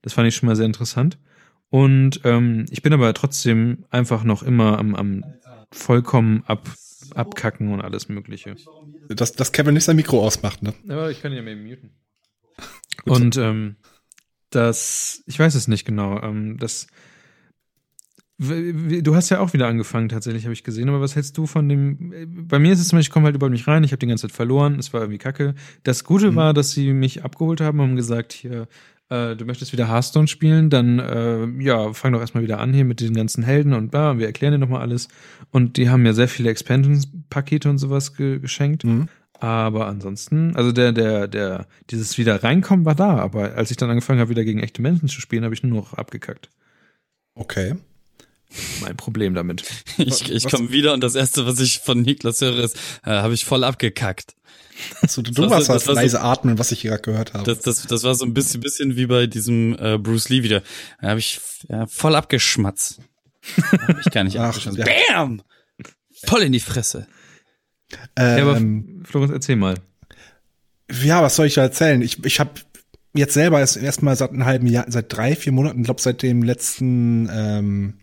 [0.00, 1.18] Das fand ich schon mal sehr interessant.
[1.70, 5.24] Und ähm, ich bin aber trotzdem einfach noch immer am, am
[5.70, 6.68] vollkommen ab,
[7.14, 8.56] abkacken und alles Mögliche.
[9.08, 10.72] Dass, dass Kevin nicht sein Mikro ausmacht, ne?
[10.88, 11.90] Aber ich kann ja mal muten.
[13.04, 13.76] Und ähm,
[14.50, 16.20] das, ich weiß es nicht genau.
[16.20, 16.88] Ähm, das,
[18.38, 20.88] du hast ja auch wieder angefangen, tatsächlich, habe ich gesehen.
[20.88, 22.12] Aber was hältst du von dem?
[22.12, 23.84] äh, Bei mir ist es zum Beispiel, ich komme halt überhaupt nicht rein.
[23.84, 24.78] Ich habe die ganze Zeit verloren.
[24.78, 25.54] Es war irgendwie kacke.
[25.84, 28.68] Das Gute war, dass sie mich abgeholt haben und haben gesagt, hier,
[29.10, 32.84] äh, du möchtest wieder Hearthstone spielen, dann äh, ja, fang doch erstmal wieder an hier
[32.84, 35.08] mit den ganzen Helden und bla, und wir erklären dir nochmal alles.
[35.50, 38.84] Und die haben mir sehr viele Expansion-Pakete und sowas ge geschenkt.
[38.84, 39.08] Mhm.
[39.40, 43.88] Aber ansonsten, also der, der, der, dieses wieder reinkommen war da, aber als ich dann
[43.88, 46.50] angefangen habe, wieder gegen echte Menschen zu spielen, habe ich nur noch abgekackt.
[47.34, 47.76] Okay.
[48.80, 49.62] Mein Problem damit.
[49.98, 53.34] Ich, ich komme wieder und das erste, was ich von Niklas höre, ist, äh, habe
[53.34, 54.34] ich voll abgekackt.
[55.02, 56.90] Also, du Das war warst so- das, das war so- leise Atmen, was ich hier
[56.90, 57.44] gerade gehört habe.
[57.44, 60.62] Das, das, das war so ein bisschen, bisschen wie bei diesem äh, Bruce Lee wieder.
[61.00, 63.00] Da habe ich ja, voll abgeschmatzt.
[63.86, 64.78] Hab ich gar nicht Ach, abgeschmatzt.
[64.78, 64.84] ja.
[65.12, 65.42] Bam!
[66.24, 67.06] Voll in die Fresse.
[68.18, 69.76] Ja, aber ähm, Florenz, erzähl mal.
[71.02, 72.02] ja, was soll ich da erzählen?
[72.02, 72.50] Ich, ich habe
[73.14, 76.42] jetzt selber erst erstmal seit einem halben Jahr, seit drei, vier Monaten, glaube seit dem
[76.42, 77.94] letzten, ähm,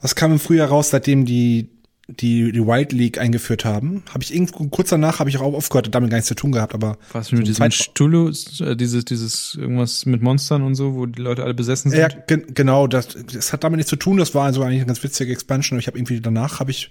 [0.00, 1.70] was kam im Frühjahr raus, seitdem die
[2.08, 5.94] die die Wild League eingeführt haben, habe ich irgendwo kurz danach habe ich auch aufgehört,
[5.94, 9.54] damit gar nichts zu tun gehabt, aber Was mit so diesem Stulu, äh, dieses, dieses
[9.54, 12.00] irgendwas mit Monstern und so, wo die Leute alle besessen sind?
[12.00, 14.18] Ja, gen genau, das, das hat damit nichts zu tun.
[14.18, 15.76] Das war also eigentlich eine ganz witzige Expansion.
[15.76, 16.90] Aber ich habe irgendwie danach habe ich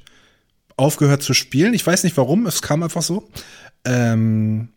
[0.78, 1.76] aufgehört zu spielen.
[1.76, 2.48] Ich weiß nicht warum.
[2.48, 3.30] Es kam einfach so.
[3.86, 4.70] Ähm,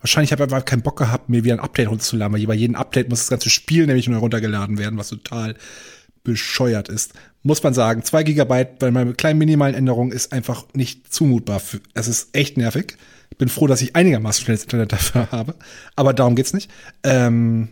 [0.00, 2.74] wahrscheinlich habe ich einfach keinen Bock gehabt, mir wieder ein Update runterzuladen, weil bei jedem
[2.74, 5.54] Update muss das ganze Spiel nämlich neu runtergeladen werden, was total
[6.24, 7.12] bescheuert ist.
[7.42, 11.60] Muss man sagen, zwei Gigabyte bei meiner kleinen minimalen Änderung ist einfach nicht zumutbar.
[11.60, 12.96] Für, es ist echt nervig.
[13.30, 15.54] Ich bin froh, dass ich einigermaßen schnelles Internet dafür habe.
[15.94, 16.70] Aber darum geht's nicht.
[17.02, 17.68] Ähm,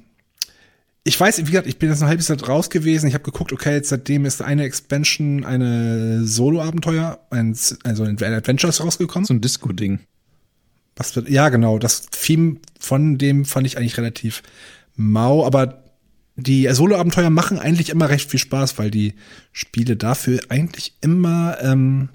[1.04, 3.08] ich weiß, wie gesagt, ich bin jetzt ein halbes Jahr raus gewesen.
[3.08, 8.70] Ich habe geguckt, okay, jetzt seitdem ist eine Expansion, eine Solo-Abenteuer, ein, also ein Adventure
[8.70, 9.26] ist rausgekommen.
[9.26, 10.00] So ein Disco-Ding.
[10.94, 14.42] Was wird, ja, genau, das Theme von dem fand ich eigentlich relativ
[14.94, 15.81] mau, aber
[16.36, 19.14] die Solo-Abenteuer machen eigentlich immer recht viel Spaß, weil die
[19.52, 22.08] Spiele dafür eigentlich immer ähm,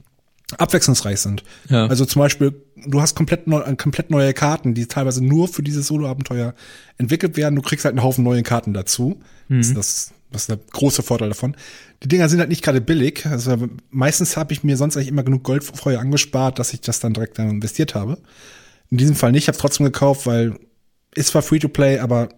[0.57, 1.43] abwechslungsreich sind.
[1.69, 1.87] Ja.
[1.87, 2.53] Also zum Beispiel,
[2.85, 6.55] du hast komplett, neu, äh, komplett neue Karten, die teilweise nur für diese Solo-Abenteuer
[6.97, 7.55] entwickelt werden.
[7.55, 9.21] Du kriegst halt einen Haufen neue Karten dazu.
[9.49, 11.55] Das, ist das, das ist der große Vorteil davon.
[12.03, 13.25] Die Dinger sind halt nicht gerade billig.
[13.25, 16.99] Also meistens habe ich mir sonst eigentlich immer genug Gold vorher angespart, dass ich das
[16.99, 18.17] dann direkt dann investiert habe.
[18.89, 19.43] In diesem Fall nicht.
[19.43, 20.57] Ich habe trotzdem gekauft, weil
[21.13, 22.29] ist zwar Free-to-Play, aber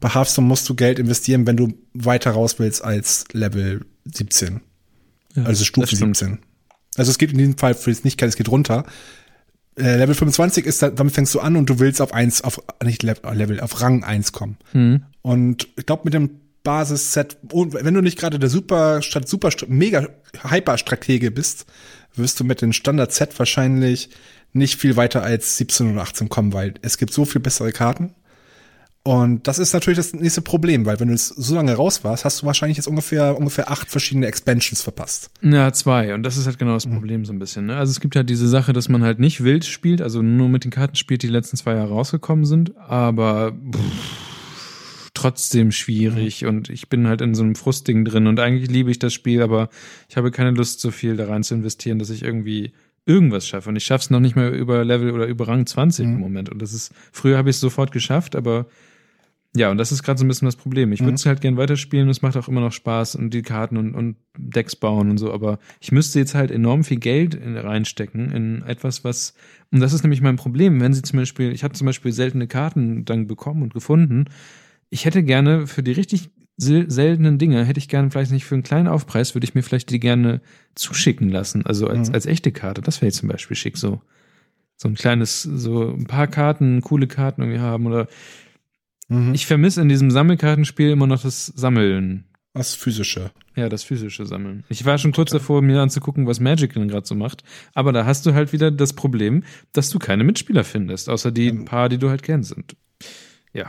[0.00, 4.60] bei Hearthstone musst du Geld investieren, wenn du weiter raus willst als Level 17.
[5.44, 6.16] also Stufe das stimmt.
[6.16, 6.38] 17.
[6.96, 8.84] Also es geht in diesem Fall für das nicht kein, es geht runter.
[9.76, 12.60] Äh, Level 25 ist, da, damit fängst du an und du willst auf eins, auf,
[12.82, 14.58] nicht Level, Level auf Rang 1 kommen.
[14.72, 15.04] Mhm.
[15.22, 20.08] Und ich glaube, mit dem Basisset, wenn du nicht gerade der super, statt super, mega
[20.42, 21.66] Hyper-Stratege bist,
[22.14, 24.10] wirst du mit dem Standard-Set wahrscheinlich
[24.52, 28.14] nicht viel weiter als 17 oder 18 kommen, weil es gibt so viel bessere Karten.
[29.02, 32.26] Und das ist natürlich das nächste Problem, weil wenn du jetzt so lange raus warst,
[32.26, 35.30] hast du wahrscheinlich jetzt ungefähr, ungefähr acht verschiedene Expansions verpasst.
[35.40, 36.12] Ja, zwei.
[36.12, 37.66] Und das ist halt genau das Problem so ein bisschen.
[37.66, 37.76] Ne?
[37.76, 40.64] Also es gibt halt diese Sache, dass man halt nicht wild spielt, also nur mit
[40.64, 43.80] den Karten spielt, die die letzten zwei Jahre rausgekommen sind, aber pff,
[45.14, 48.98] trotzdem schwierig und ich bin halt in so einem Frustding drin und eigentlich liebe ich
[48.98, 49.70] das Spiel, aber
[50.08, 52.72] ich habe keine Lust, so viel da rein zu investieren, dass ich irgendwie
[53.06, 53.70] irgendwas schaffe.
[53.70, 56.48] Und ich schaffe es noch nicht mal über Level oder über Rang 20 im Moment.
[56.48, 58.66] Und das ist, früher habe ich es sofort geschafft, aber
[59.56, 60.92] ja, und das ist gerade so ein bisschen das Problem.
[60.92, 63.42] Ich würde es halt gern weiterspielen und es macht auch immer noch Spaß und die
[63.42, 67.34] Karten und, und Decks bauen und so, aber ich müsste jetzt halt enorm viel Geld
[67.34, 69.34] in, reinstecken in etwas, was,
[69.72, 72.46] und das ist nämlich mein Problem, wenn sie zum Beispiel, ich habe zum Beispiel seltene
[72.46, 74.26] Karten dann bekommen und gefunden,
[74.88, 78.54] ich hätte gerne für die richtig sel seltenen Dinge, hätte ich gerne vielleicht nicht für
[78.54, 80.42] einen kleinen Aufpreis, würde ich mir vielleicht die gerne
[80.76, 84.00] zuschicken lassen, also als, als echte Karte, das wäre jetzt zum Beispiel schick so.
[84.76, 88.06] So ein kleines, so ein paar Karten, coole Karten irgendwie haben oder
[89.10, 89.34] Mhm.
[89.34, 92.24] ich vermisse in diesem Sammelkartenspiel immer noch das Sammeln.
[92.54, 93.30] Das physische.
[93.54, 94.64] Ja, das physische Sammeln.
[94.68, 97.44] Ich war schon kurz davor, mir anzugucken, was Magic denn gerade so macht.
[97.74, 101.52] Aber da hast du halt wieder das Problem, dass du keine Mitspieler findest, außer die
[101.52, 102.52] paar, die du halt kennst.
[102.52, 102.76] Und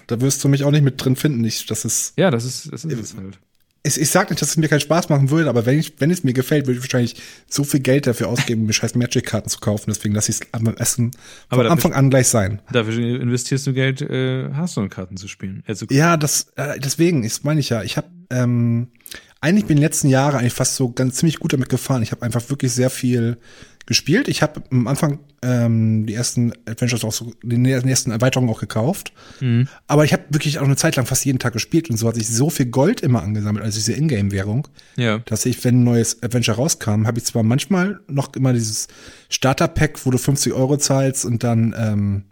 [0.07, 1.43] Da wirst du mich auch nicht mit drin finden.
[1.43, 3.39] Ich, das ist, ja, das ist, das ist es halt.
[3.83, 6.11] Ich, ich sag nicht, dass es mir keinen Spaß machen würde, aber wenn ich, wenn
[6.11, 7.15] es mir gefällt, würde ich wahrscheinlich
[7.49, 9.85] so viel Geld dafür ausgeben, mir scheiß Magic-Karten zu kaufen.
[9.87, 11.11] Deswegen lasse ich es am Essen
[11.49, 12.61] Aber dafür- Anfang an gleich sein.
[12.71, 15.63] Dafür investierst du Geld, äh, Hearthstone-Karten zu spielen.
[15.67, 17.81] Also, Ja, das äh, deswegen, das meine ich ja.
[17.83, 18.89] Ich habe ähm,
[19.41, 22.03] eigentlich bin die letzten Jahre eigentlich fast so ganz ziemlich gut damit gefahren.
[22.03, 23.37] Ich habe einfach wirklich sehr viel
[23.91, 24.29] gespielt.
[24.29, 29.11] Ich habe am Anfang ähm, die ersten Adventures auch so, die ersten Erweiterungen auch gekauft.
[29.85, 32.15] Aber ich habe wirklich auch eine Zeit lang fast jeden Tag gespielt und so hat
[32.15, 35.17] sich so viel Gold immer angesammelt, also diese Ingame-Währung, ja.
[35.25, 38.87] dass ich, wenn ein neues Adventure rauskam, habe ich zwar manchmal noch immer dieses
[39.27, 42.23] Starter-Pack, wo du 50 Euro zahlst und dann, ähm,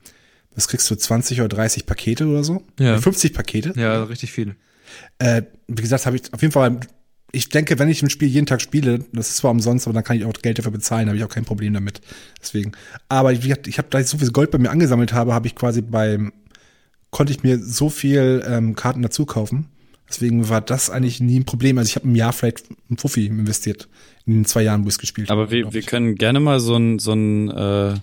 [0.55, 2.63] was kriegst du, 20 oder 30 Pakete oder so?
[2.79, 2.95] Ja.
[2.95, 3.73] Nee, 50 Pakete.
[3.75, 4.55] Ja, richtig viel.
[5.17, 6.79] Äh, wie gesagt, habe ich auf jeden Fall,
[7.31, 10.03] ich denke, wenn ich ein Spiel jeden Tag spiele, das ist zwar umsonst, aber dann
[10.03, 12.01] kann ich auch Geld dafür bezahlen, habe ich auch kein Problem damit.
[12.41, 12.71] Deswegen.
[13.07, 15.55] Aber gesagt, ich habe, da ich so viel Gold bei mir angesammelt habe, habe ich
[15.55, 16.33] quasi beim,
[17.11, 19.67] konnte ich mir so viel ähm, Karten dazu kaufen.
[20.09, 21.77] Deswegen war das eigentlich nie ein Problem.
[21.77, 23.87] Also ich habe im Jahr vielleicht einen Fuffi investiert
[24.25, 25.51] in den zwei Jahren, wo ich es gespielt Aber habe.
[25.51, 25.85] wir, glaub wir ich.
[25.85, 27.93] können gerne mal so ein, so ein äh,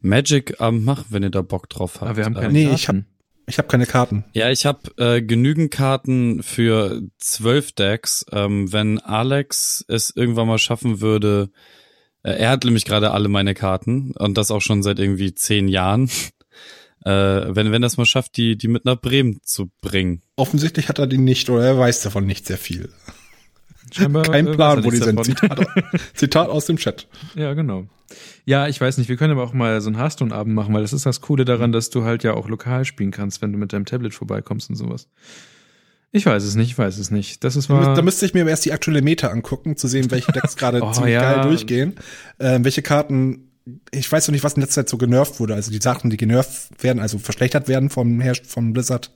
[0.00, 2.10] Magic-Abend machen, wenn ihr da Bock drauf habt.
[2.10, 3.06] Aber wir haben keine Nee, ich Karten.
[3.46, 4.24] Ich habe keine Karten.
[4.32, 8.24] Ja, ich habe äh, genügend Karten für zwölf Decks.
[8.32, 11.50] Ähm, wenn Alex es irgendwann mal schaffen würde,
[12.22, 15.68] äh, er hat nämlich gerade alle meine Karten und das auch schon seit irgendwie zehn
[15.68, 16.10] Jahren.
[17.06, 20.22] Äh, wenn wenn das mal schafft, die die mit nach Bremen zu bringen.
[20.36, 22.88] Offensichtlich hat er die nicht oder er weiß davon nicht sehr viel.
[23.94, 25.24] Scheinbar, Kein äh, Plan, weiß er wo die sind.
[25.24, 25.66] Zitat,
[26.14, 27.06] Zitat aus dem Chat.
[27.36, 27.86] Ja, genau.
[28.44, 30.92] Ja, ich weiß nicht, wir können aber auch mal so einen Hearthstone-Abend machen, weil das
[30.92, 33.72] ist das Coole daran, dass du halt ja auch lokal spielen kannst, wenn du mit
[33.72, 35.08] deinem Tablet vorbeikommst und sowas.
[36.10, 37.42] Ich weiß es nicht, ich weiß es nicht.
[37.42, 37.94] Das ist war.
[37.94, 40.80] da müsste ich mir aber erst die aktuelle Meta angucken, zu sehen, welche Decks gerade
[40.82, 41.20] Oh, ziemlich ja.
[41.20, 41.94] geil durchgehen.
[42.38, 43.50] Ähm, welche Karten,
[43.90, 45.54] ich weiß noch nicht, was in letzter Zeit so genervt wurde.
[45.54, 49.10] Also die Sachen, die genervt werden, also verschlechtert werden vom vom Blizzard,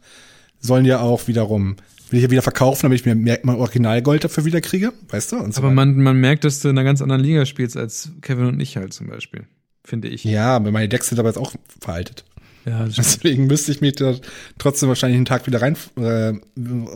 [0.58, 1.76] sollen ja auch wiederum,
[2.10, 5.32] will ich ja wieder verkaufen, damit ich mir mehr, mein Originalgold dafür wieder kriege, weißt
[5.32, 5.52] du?
[5.52, 8.46] So aber man, man merkt, dass du in einer ganz anderen Liga spielst als Kevin
[8.46, 9.46] und ich halt zum Beispiel.
[9.84, 10.24] Finde ich.
[10.24, 12.24] ja, aber meine Decks sind aber jetzt auch veraltet.
[12.66, 12.84] Ja.
[12.96, 14.14] Deswegen müsste ich mir da
[14.58, 16.34] trotzdem wahrscheinlich einen Tag wieder rein, äh,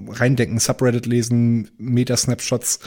[0.09, 2.81] reindenken, Subreddit lesen, Meta-Snapshots,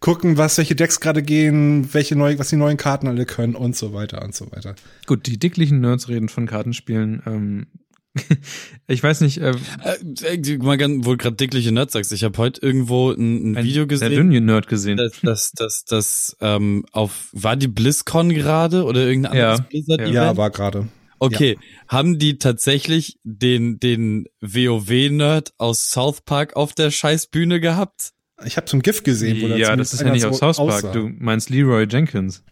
[0.00, 3.76] gucken, was welche Decks gerade gehen, welche neu, was die neuen Karten alle können und
[3.76, 4.74] so weiter und so weiter.
[5.06, 7.22] Gut, die dicklichen Nerds reden von Kartenspielen.
[7.26, 7.66] Ähm,
[8.86, 9.54] ich weiß nicht, äh,
[9.84, 13.52] Äh, äh, mal ganz, wo du gerade dickliche Nerds sagst, ich habe heute irgendwo ein,
[13.52, 14.12] ein ein Video sehr gesehen.
[14.30, 14.96] dünne Nerd gesehen.
[14.96, 20.14] Das, das, das, das, ähm, auf, war die BlizzCon gerade oder irgendein Ja, anderes Blizzard-Event?
[20.14, 20.88] Ja, war gerade.
[21.20, 21.58] Okay,
[21.88, 28.12] haben die tatsächlich den, den WoW-Nerd aus South Park auf der Scheißbühne gehabt?
[28.44, 30.84] Ich habe ein GIF gesehen, wo ja, das ist ja nicht aus South Park.
[30.84, 30.92] aussah.
[30.92, 32.44] Du meinst Leroy Jenkins.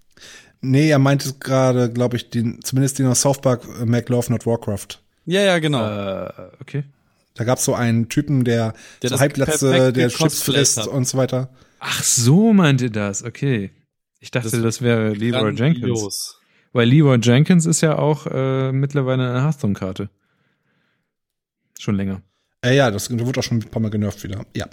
[0.60, 4.46] Nee, er meinte gerade, glaube ich, den, zumindest den aus South Park, äh, Love Not
[4.46, 5.00] Warcraft.
[5.26, 5.84] Ja, ja, genau.
[5.84, 6.84] Äh, okay.
[7.34, 8.72] Da gab's so einen Typen, der,
[9.02, 10.86] Der so Halbplätze, der Chips frisst hat.
[10.86, 11.50] und so weiter.
[11.80, 13.22] Ach, so meint ihr das.
[13.22, 13.70] Okay.
[14.20, 15.80] Ich dachte, das, Das wäre Leroy Jenkins.
[15.84, 16.40] Grandios.
[16.72, 20.08] Weil Leroy Jenkins ist ja auch äh, mittlerweile eine Hearthstone-Karte.
[21.78, 22.22] Schon länger.
[22.64, 24.46] Äh, ja, das wurde auch schon ein paar Mal genervt wieder.
[24.56, 24.66] Ja.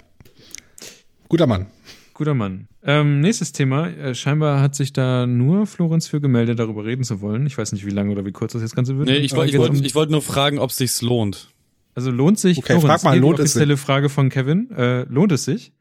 [1.28, 1.66] Guter Mann.
[2.14, 2.68] Guter Mann.
[2.84, 3.88] Ähm, nächstes Thema.
[3.88, 7.44] Äh, scheinbar hat sich da nur Florenz für gemeldet, darüber reden zu wollen.
[7.46, 9.08] Ich weiß nicht, wie lange oder wie kurz das jetzt Ganze wird.
[9.08, 11.48] Nee, ich wollte um- wollt nur fragen, ob sich's lohnt.
[11.96, 13.60] Also lohnt sich, Okay, frag mal, lohnt die es sich?
[13.60, 14.70] offizielle Frage von Kevin.
[14.70, 15.72] Äh, lohnt es sich?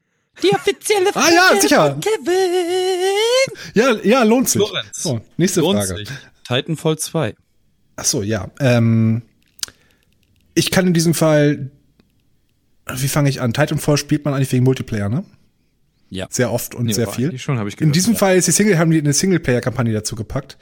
[0.42, 2.00] Die offizielle Ah, ja, sicher.
[2.02, 3.54] Kevin.
[3.76, 4.62] Ja, ja, lohnt sich.
[4.62, 4.90] Florenz.
[4.94, 5.98] So, nächste Lohnt Frage.
[5.98, 6.10] sich.
[6.48, 7.36] Titanfall 2.
[7.96, 8.50] Ach so, ja.
[8.60, 9.22] Ähm,
[10.56, 11.70] ich kann in diesem Fall,
[12.92, 13.54] wie fange ich an?
[13.54, 15.24] Titanfall spielt man eigentlich wegen Multiplayer, ne?
[16.14, 16.28] Ja.
[16.30, 17.38] Sehr oft und Ja, sehr viel.
[17.40, 17.96] Schon, ich In gehört.
[17.96, 20.60] diesem Fall ist die Single, haben die eine Singleplayer-Kampagne dazu gepackt.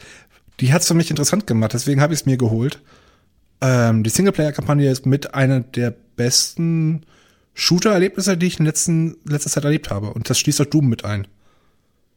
[0.61, 2.81] Die hat's für mich interessant gemacht, deswegen habe ich es mir geholt.
[3.59, 7.05] Ähm, die Singleplayer-Kampagne ist mit einer der besten
[7.53, 10.13] Shooter-Erlebnisse, die ich in letzten, letzter Zeit erlebt habe.
[10.13, 11.27] Und das schließt auch Doom mit ein.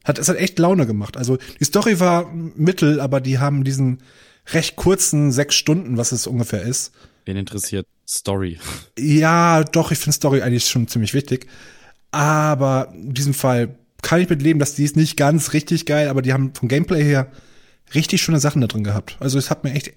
[0.05, 1.17] Hat, es hat echt Laune gemacht.
[1.17, 3.99] Also die Story war mittel, aber die haben diesen
[4.53, 6.93] recht kurzen sechs Stunden, was es ungefähr ist.
[7.25, 8.59] Wen interessiert Story?
[8.97, 11.49] Ja, doch, ich finde Story eigentlich schon ziemlich wichtig.
[12.15, 16.09] Aber in diesem Fall kann ich mit leben, dass die ist nicht ganz richtig geil,
[16.09, 17.27] aber die haben vom Gameplay her
[17.95, 19.17] richtig schöne Sachen da drin gehabt.
[19.21, 19.93] Also es hat mir echt,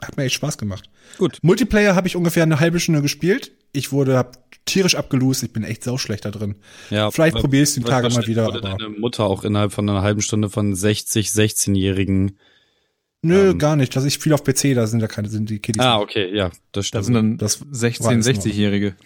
[0.00, 0.88] hat mir echt Spaß gemacht.
[1.18, 1.38] Gut.
[1.42, 3.52] Multiplayer habe ich ungefähr eine halbe Stunde gespielt.
[3.72, 5.42] Ich wurde hab tierisch abgelost.
[5.42, 6.56] Ich bin echt sauschlecht da drin.
[6.90, 8.46] Ja, Vielleicht probiere ich es die Tage mal wieder.
[8.46, 12.38] Wurde Aber deine Mutter auch innerhalb von einer halben Stunde von 60, 16-Jährigen.
[13.22, 13.94] nö, ähm, gar nicht.
[13.96, 15.82] Das ich viel auf PC, da sind ja keine, sind die Kiddies.
[15.82, 17.04] Ah, okay, ja, das Da stimmt.
[17.06, 18.52] sind dann Das war 16, alles in Ordnung.
[18.52, 18.96] 60-Jährige.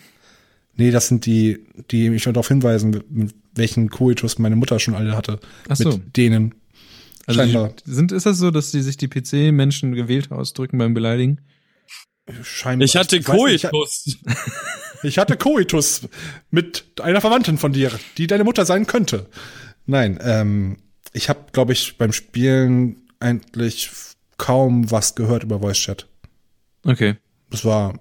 [0.80, 5.14] Nee, das sind die, die mich darauf hinweisen, mit, welchen Koitus meine Mutter schon alle
[5.14, 5.38] hatte.
[5.68, 5.90] Ach so.
[5.90, 6.54] Mit denen.
[7.26, 7.74] Also Scheinbar.
[7.86, 11.42] die, sind, ist das so, dass die sich die PC-Menschen gewählt ausdrücken beim Beleidigen?
[12.42, 12.86] Scheinbar.
[12.86, 14.16] ich hatte nicht, Koitus.
[15.02, 16.08] Ich hatte Koitus
[16.50, 19.26] mit einer Verwandten von dir, die deine Mutter sein könnte.
[19.84, 20.78] Nein, ähm,
[21.12, 23.90] ich habe, glaube ich, beim Spielen eigentlich
[24.38, 26.06] kaum was gehört über Voice Chat.
[26.84, 27.16] Okay.
[27.50, 27.98] Das war,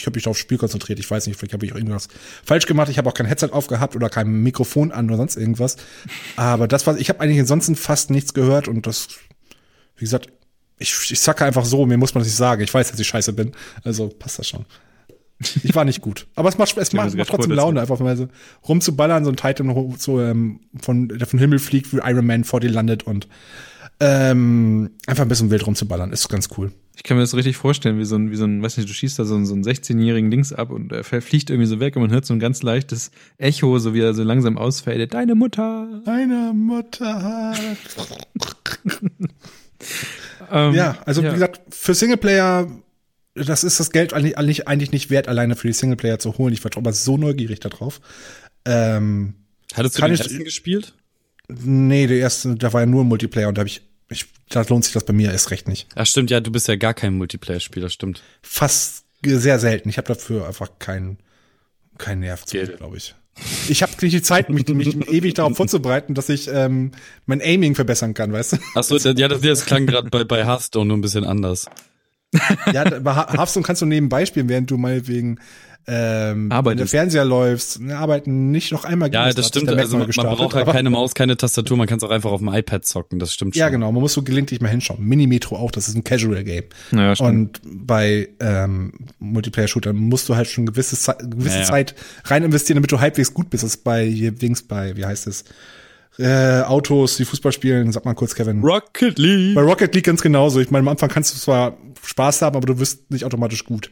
[0.00, 0.98] ich habe mich aufs Spiel konzentriert.
[0.98, 2.08] Ich weiß nicht, vielleicht habe ich auch irgendwas
[2.44, 2.88] falsch gemacht.
[2.88, 5.76] Ich habe auch kein Headset aufgehabt oder kein Mikrofon an oder sonst irgendwas.
[6.36, 9.08] Aber das war, ich habe eigentlich ansonsten fast nichts gehört und das,
[9.96, 10.28] wie gesagt,
[10.78, 12.62] ich, ich zacke einfach so, mir muss man das nicht sagen.
[12.62, 13.52] Ich weiß, dass ich scheiße bin.
[13.82, 14.64] Also passt das schon.
[15.62, 16.26] Ich war nicht gut.
[16.34, 18.28] Aber es macht, es macht, macht trotzdem Sport Laune, einfach mal so
[18.66, 22.60] rumzuballern, so ein Titan so, ähm, von, der von Himmel fliegt, wie Iron Man vor
[22.60, 23.28] dir landet und
[24.00, 26.12] ähm, einfach ein bisschen wild rumzuballern.
[26.12, 26.72] Ist ganz cool.
[26.96, 28.92] Ich kann mir das richtig vorstellen, wie so ein, wie so ein, weiß nicht, du
[28.92, 31.94] schießt da so einen, so einen 16-jährigen Dings ab und er fliegt irgendwie so weg
[31.96, 35.14] und man hört so ein ganz leichtes Echo, so wie er so langsam ausfadet.
[35.14, 36.02] Deine Mutter.
[36.06, 37.54] Meine Mutter.
[40.50, 42.68] Ähm, Ja, also wie gesagt, für Singleplayer,
[43.34, 46.52] das ist das Geld eigentlich, eigentlich, nicht wert, alleine für die Singleplayer zu holen.
[46.52, 48.00] Ich war aber so neugierig darauf.
[48.64, 49.34] Ähm,
[49.74, 50.94] Hattest du den ich- ersten gespielt?
[51.50, 54.84] nee, der erste, da war ja nur Multiplayer und da habe ich, ich, da lohnt
[54.84, 55.88] sich das bei mir erst recht nicht.
[55.94, 58.22] Ach stimmt, ja, du bist ja gar kein Multiplayer-Spieler, stimmt.
[58.42, 59.88] Fast sehr selten.
[59.88, 61.18] Ich habe dafür einfach keinen
[61.98, 63.14] keinen Nerv zu, glaube ich.
[63.68, 66.92] Ich habe nicht die Zeit, mich, mich ewig darauf vorzubereiten, dass ich ähm,
[67.26, 68.56] mein Aiming verbessern kann, weißt du?
[68.74, 71.66] Ach so, ja, das, das klang gerade bei, bei Hearthstone nur ein bisschen anders.
[72.72, 75.38] Ja, bei Hearthstone kannst du nebenbei spielen, während du meinetwegen
[75.90, 76.90] ähm, wenn der Arbeitest.
[76.90, 77.80] Fernseher läufst.
[77.80, 79.70] Ne, arbeiten nicht noch einmal Ja, das stimmt.
[79.70, 82.40] Also man, man braucht halt keine Maus, keine Tastatur, man kann es auch einfach auf
[82.40, 83.60] dem iPad zocken, das stimmt schon.
[83.60, 83.90] Ja, genau.
[83.90, 85.02] Man muss so gelegentlich mal hinschauen.
[85.02, 86.64] Mini-Metro auch, das ist ein Casual-Game.
[86.90, 87.30] Naja, stimmt.
[87.64, 91.66] Und bei ähm, Multiplayer-Shootern musst du halt schon gewisse, Ze gewisse Ja, ja.
[91.66, 91.94] Zeit
[92.24, 93.64] rein investieren, damit du halbwegs gut bist.
[93.64, 95.44] Das ist bei hier Dings bei, wie heißt es?
[96.18, 98.60] Äh, Autos, die Fußball spielen, sag mal kurz, Kevin.
[98.60, 99.54] Rocket League.
[99.54, 100.60] bei Rocket League ganz genauso.
[100.60, 103.90] Ich meine, am Anfang kannst du zwar Spaß haben, aber du wirst nicht automatisch gut.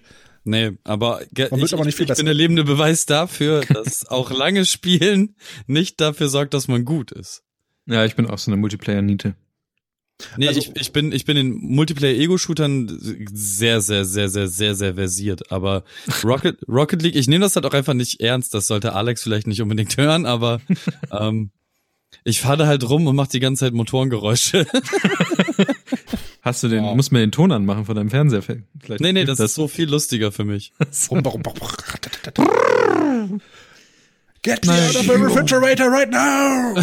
[0.49, 3.61] Nee, aber, Man wird ich, aber nicht ich, viel ich bin der lebende Beweis dafür,
[3.69, 5.35] dass auch lange Spielen
[5.67, 7.43] nicht dafür sorgt, dass man gut ist.
[7.87, 9.35] Ja, ich bin auch so eine Multiplayer-Niete.
[10.37, 12.97] Nee, Also- ich, ich bin ich bin in Multiplayer-Ego-Shootern
[13.33, 15.51] sehr, sehr, sehr, sehr, sehr, sehr versiert.
[15.51, 15.85] Aber
[16.25, 18.55] Rocket, Rocket League, ich nehme das halt auch einfach nicht ernst.
[18.55, 20.61] Das sollte Alex vielleicht nicht unbedingt hören, aber
[21.11, 21.51] ähm,
[22.25, 24.65] ich fahre da halt rum und mache die ganze Zeit Motorengeräusche.
[26.47, 26.95] Hast du den, Wow.
[26.95, 28.41] musst mir den Ton anmachen von deinem Fernseher?
[28.41, 30.73] Vielleicht nee, nee, hilft das, ist so viel lustiger für mich.
[34.43, 36.75] Get me out of the refrigerator right now!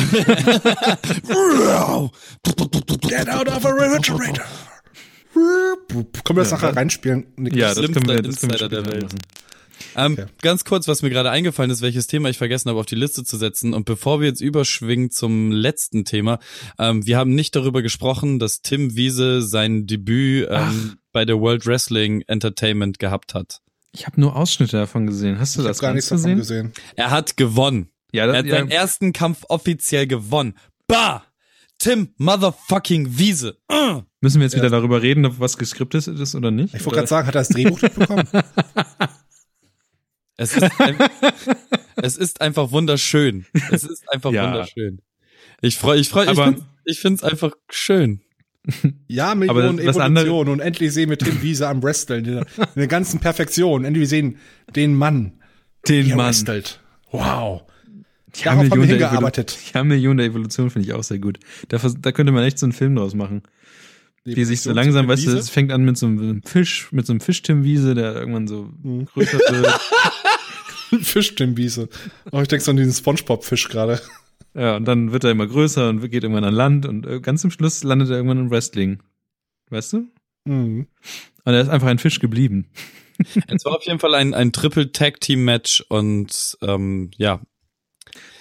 [3.07, 4.43] Get out of the refrigerator!
[5.33, 7.27] Können wir das nachher reinspielen?
[7.37, 7.57] Niklas?
[7.57, 9.03] Ja, das können wir, das können wir Insider der Welt.
[9.03, 9.19] machen.
[9.95, 10.25] Ähm, Okay.
[10.41, 13.23] Ganz kurz, was mir gerade eingefallen ist, welches Thema ich vergessen habe, auf die Liste
[13.23, 13.73] zu setzen.
[13.73, 16.39] Und bevor wir jetzt überschwingen zum letzten Thema,
[16.79, 21.65] ähm, wir haben nicht darüber gesprochen, dass Tim Wiese sein Debüt ähm, bei der World
[21.65, 23.61] Wrestling Entertainment gehabt hat.
[23.95, 25.39] Ich habe nur Ausschnitte davon gesehen.
[25.39, 26.67] Hast du Ich das habe gar nichts ganz davon gesehen?
[26.73, 26.85] gesehen.
[26.95, 27.89] Er hat gewonnen.
[28.11, 30.55] Ja, Er das, hat ja, seinen ersten Kampf offiziell gewonnen.
[30.87, 31.23] Bah!
[31.79, 33.57] Tim Motherfucking Wiese.
[33.69, 34.03] Uh.
[34.21, 36.73] müssen wir jetzt wieder darüber reden, ob was geskriptet ist oder nicht?
[36.73, 38.25] Ich wollte gerade sagen, hat er das Drehbuch nicht bekommen?
[40.37, 40.97] Es ist, ein,
[41.95, 43.45] es ist einfach wunderschön.
[43.71, 44.47] Es ist einfach Ja.
[44.47, 45.01] wunderschön.
[45.61, 48.21] Ich freue, ich freue, ich find's, ich find's einfach schön.
[49.07, 52.65] Ja, Millionen Aber Evolution und endlich sehen wir Tim Wiese am Wresteln, in der, in
[52.77, 53.83] der ganzen Perfektion.
[53.83, 54.37] Endlich sehen
[54.73, 55.33] den Mann,
[55.87, 56.27] den Mann.
[56.27, 56.79] wrestelt.
[57.11, 57.63] Wow.
[58.35, 59.57] Die Darauf haben wir hingearbeitet.
[59.75, 61.39] Die Million der Evolution finde ich auch sehr gut.
[61.67, 63.43] Da, da könnte man echt so einen Film draus machen.
[64.25, 67.13] Die sich so langsam, weißt du, es fängt an mit so einem Fisch, mit so
[67.13, 69.05] einem Fischtimwiese, der irgendwann so Mhm.
[69.05, 69.79] größer wird.
[71.05, 71.89] Fischtimbiese.
[72.31, 73.99] Oh, ich denke so an diesen Spongebob-Fisch gerade.
[74.53, 77.41] ja, und dann wird er immer größer und geht irgendwann an Land und äh, ganz
[77.41, 79.01] zum Schluss landet er irgendwann im Wrestling.
[79.69, 80.07] Weißt du?
[80.45, 80.87] Mhm.
[81.45, 82.67] Und er ist einfach ein Fisch geblieben.
[83.47, 87.41] Es war auf jeden Fall ein, ein Triple Tag Team Match und ähm, ja,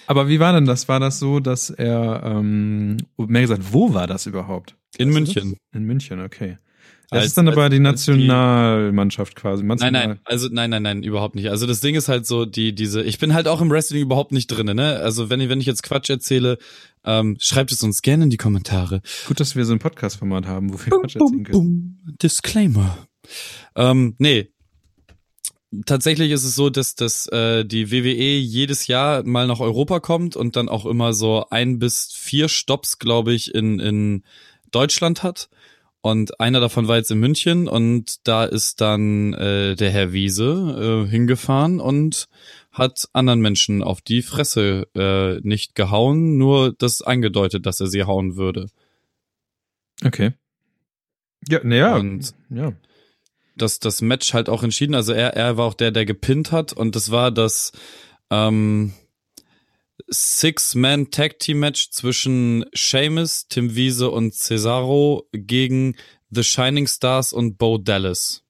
[0.07, 0.87] Aber wie war denn das?
[0.87, 4.75] War das so, dass er, ähm, mehr gesagt, wo war das überhaupt?
[4.97, 5.57] in Weißt München.
[5.73, 6.57] In München, okay.
[7.09, 9.63] Das Als- ist dann aber die Nationalmannschaft quasi.
[9.63, 11.49] Nein, nein, also nein, nein, nein, überhaupt nicht.
[11.49, 14.31] Also das Ding ist halt so, die, diese, ich bin halt auch im Wrestling überhaupt
[14.31, 14.97] nicht drinne, ne?
[14.97, 16.57] Also wenn ich, wenn ich jetzt Quatsch erzähle,
[17.05, 19.01] ähm, schreibt es uns gerne in die Kommentare.
[19.27, 21.99] Gut, dass wir so ein Podcast-Format haben, wo wir Quatsch erzählen können.
[22.05, 22.15] bum.
[22.21, 22.97] Disclaimer.
[23.75, 24.49] Ähm, nee.
[25.85, 30.35] Tatsächlich ist es so, dass, dass äh, die WWE jedes Jahr mal nach Europa kommt
[30.35, 34.23] und dann auch immer so ein bis vier Stops, glaube ich, in, in
[34.71, 35.49] Deutschland hat.
[36.01, 41.05] Und einer davon war jetzt in München und da ist dann äh, der Herr Wiese
[41.07, 42.27] äh, hingefahren und
[42.73, 48.03] hat anderen Menschen auf die Fresse äh, nicht gehauen, nur das angedeutet, dass er sie
[48.03, 48.67] hauen würde.
[50.03, 50.33] Okay.
[51.47, 51.95] Ja, naja.
[51.95, 52.73] Und ja.
[53.55, 54.95] Das, das Match halt auch entschieden.
[54.95, 57.71] Also er, er war auch der, der gepinnt hat und das war das
[58.29, 58.93] ähm,
[60.09, 65.95] Six-Man-Tag-Team-Match zwischen Sheamus, Tim Wiese und Cesaro gegen
[66.29, 68.43] The Shining Stars und Bo Dallas.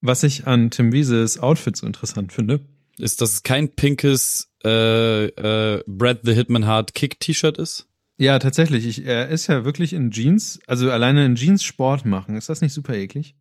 [0.00, 2.60] Was ich an Tim Wieses Outfit so interessant finde,
[2.98, 7.86] Ist, dass es kein pinkes äh, äh, Brad the Hitman Hard Kick-T-Shirt ist?
[8.16, 8.86] Ja, tatsächlich.
[8.86, 12.36] Ich, er ist ja wirklich in Jeans, also alleine in Jeans Sport machen.
[12.36, 13.36] Ist das nicht super eklig?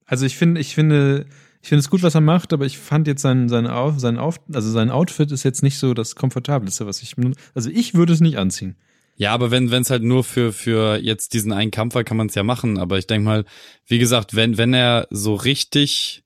[0.05, 1.25] Also ich finde, ich finde,
[1.61, 4.17] ich finde es gut, was er macht, aber ich fand jetzt sein, sein, Auf, sein,
[4.17, 7.15] Auf, also sein Outfit ist jetzt nicht so das komfortabelste, was ich,
[7.53, 8.75] also ich würde es nicht anziehen.
[9.17, 12.27] Ja, aber wenn es halt nur für für jetzt diesen einen Kampf war, kann man
[12.27, 12.77] es ja machen.
[12.77, 13.45] Aber ich denke mal,
[13.87, 16.23] wie gesagt, wenn wenn er so richtig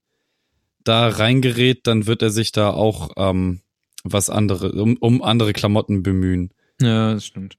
[0.83, 3.61] da reingerät, dann wird er sich da auch ähm,
[4.03, 6.51] was andere um, um andere Klamotten bemühen.
[6.81, 7.57] Ja, das stimmt.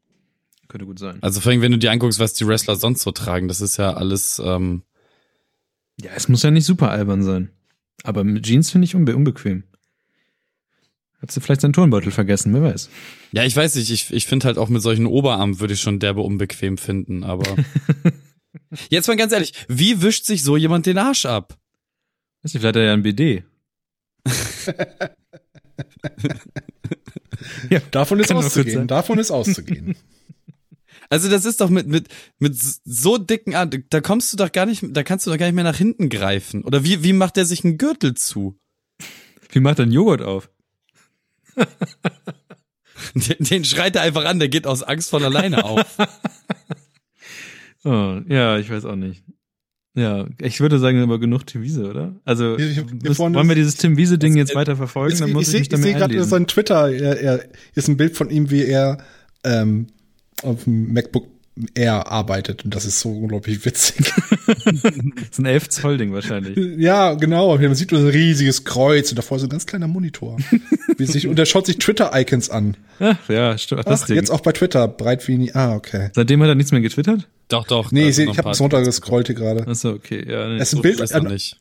[0.73, 1.19] Könnte gut sein.
[1.21, 3.77] Also vor allem, wenn du dir anguckst, was die Wrestler sonst so tragen, das ist
[3.77, 4.41] ja alles.
[4.43, 4.83] Ähm,
[6.01, 7.51] Ja, es muss ja nicht super albern sein.
[8.05, 9.65] Aber mit Jeans finde ich unbe unbequem.
[11.21, 12.89] Hat sie vielleicht seinen Turnbeutel vergessen, wer weiß.
[13.33, 13.91] ja, ich weiß nicht.
[13.91, 17.23] Ich ich finde halt auch mit solchen Oberarmen würde ich schon derbe unbequem finden.
[17.23, 17.55] Aber
[18.89, 21.59] jetzt mal ganz ehrlich, wie wischt sich so jemand den Arsch ab?
[22.43, 23.45] Weiß nicht, vielleicht hat er ja ein BD.
[27.69, 28.87] ja, Davon ist Kann auszugehen.
[28.89, 29.97] Davon ist auszugehen.
[31.13, 32.09] Also das ist doch mit mit
[32.39, 35.45] mit so dicken Arm, da kommst du doch gar nicht, da kannst du doch gar
[35.45, 36.65] nicht mehr nach hinten greifen.
[36.65, 38.59] Oder wie wie macht der sich einen Gürtel zu?
[39.51, 40.49] wie macht er einen Joghurt auf?
[43.15, 45.99] Den, den schreit er einfach an, der geht aus Angst von alleine auf.
[47.85, 49.25] Oh, ja, ich weiß auch nicht.
[49.97, 52.15] Ja, ich würde sagen, aber genug Tim Wiese, oder?
[52.25, 55.15] Also, Ich- ich- müssen, wollen wir dieses Tim Wiese-Ding jetzt weiter verfolgen?
[55.15, 57.45] Ich, Dann ich, muss ich, ich sehe gerade sein Twitter, er, er
[57.75, 58.99] ist ein Bild von ihm, wie er
[59.43, 59.89] ähm,
[60.43, 61.27] auf dem MacBook
[61.75, 64.11] Air arbeitet und das ist so unglaublich witzig.
[64.47, 64.75] Das
[65.31, 66.57] ist ein 11 Zoll Ding wahrscheinlich.
[66.79, 67.57] ja, genau.
[67.57, 70.37] Man sieht nur so ein riesiges Kreuz und davor so ein ganz kleiner Monitor.
[70.99, 72.77] wie sich, und er schaut sich Twitter-Icons an.
[72.99, 73.83] Ach, ja, stimmt.
[73.83, 74.17] Ach, das Ach, Ding.
[74.17, 75.53] jetzt auch bei Twitter, breit wie nie.
[75.55, 76.11] Ah, okay.
[76.15, 77.29] Seitdem hat er nichts mehr getwittert?
[77.49, 77.93] Doch, doch.
[77.93, 79.67] Nee, ich, seh- ich habe es runtergescrollt hier gerade.
[79.67, 80.25] Achso, okay.
[80.29, 80.57] Ja, nee.
[80.57, 81.61] Es ist ein Bild, ist nicht.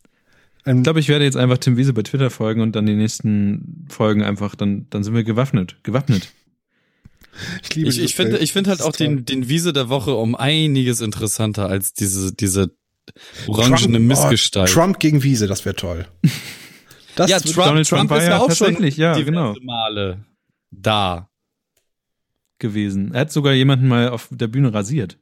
[0.63, 2.95] ein, Ich glaube, ich werde jetzt einfach Tim Wiese bei Twitter folgen und dann die
[2.95, 5.75] nächsten Folgen einfach, dann, dann sind wir gewaffnet.
[5.83, 6.29] Gewappnet.
[7.63, 9.07] Ich liebe Ich, ich finde, ich finde halt auch toll.
[9.07, 12.71] den, den Wiese der Woche um einiges interessanter als diese, diese
[13.47, 14.69] orangene Trump- Missgestalt.
[14.69, 16.07] Oh, Trump gegen Wiese, das wäre toll.
[17.13, 19.53] Das ja, Trump, Donald Trump, Trump war ist ja ja auch schon ja, genau.
[19.61, 20.23] Male
[20.71, 21.29] da.
[22.57, 23.13] gewesen.
[23.13, 25.17] Er hat sogar jemanden mal auf der Bühne rasiert.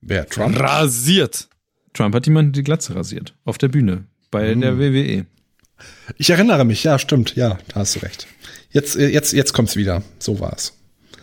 [0.00, 0.58] Wer, Trump?
[0.58, 1.48] Rasiert.
[1.94, 3.34] Trump hat jemanden die Glatze rasiert.
[3.44, 4.06] Auf der Bühne.
[4.32, 4.60] Bei Hm.
[4.62, 5.26] der WWE.
[6.16, 8.26] Ich erinnere mich, ja, stimmt, ja, da hast du recht.
[8.70, 10.02] Jetzt, äh, jetzt, jetzt kommt's wieder.
[10.18, 10.76] So war's.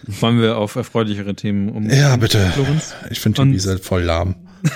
[0.05, 1.89] Wollen wir auf erfreulichere Themen um.
[1.89, 2.45] Ja, bitte.
[2.51, 2.93] Florenz?
[3.09, 4.35] Ich finde die Wiese voll lahm.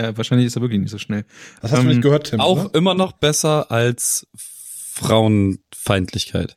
[0.00, 1.24] Ja, wahrscheinlich ist er wirklich nicht so schnell.
[1.60, 2.38] Das hast du Ähm, nicht gehört, Tim?
[2.40, 2.74] Auch oder?
[2.78, 6.56] immer noch besser als Frauenfeindlichkeit.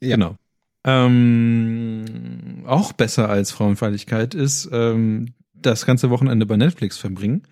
[0.00, 0.16] Ja.
[0.16, 0.36] Genau.
[0.84, 7.44] Ähm, auch besser als Frauenfeindlichkeit ist ähm, das ganze Wochenende bei Netflix verbringen.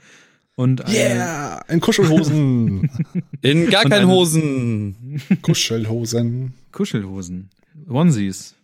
[0.54, 2.90] Und eine, Yeah, in Kuschelhosen.
[3.40, 5.22] In gar keinen eine- Hosen.
[5.40, 6.52] Kuschelhosen.
[6.72, 7.48] Kuschelhosen,
[7.88, 8.54] Onesies.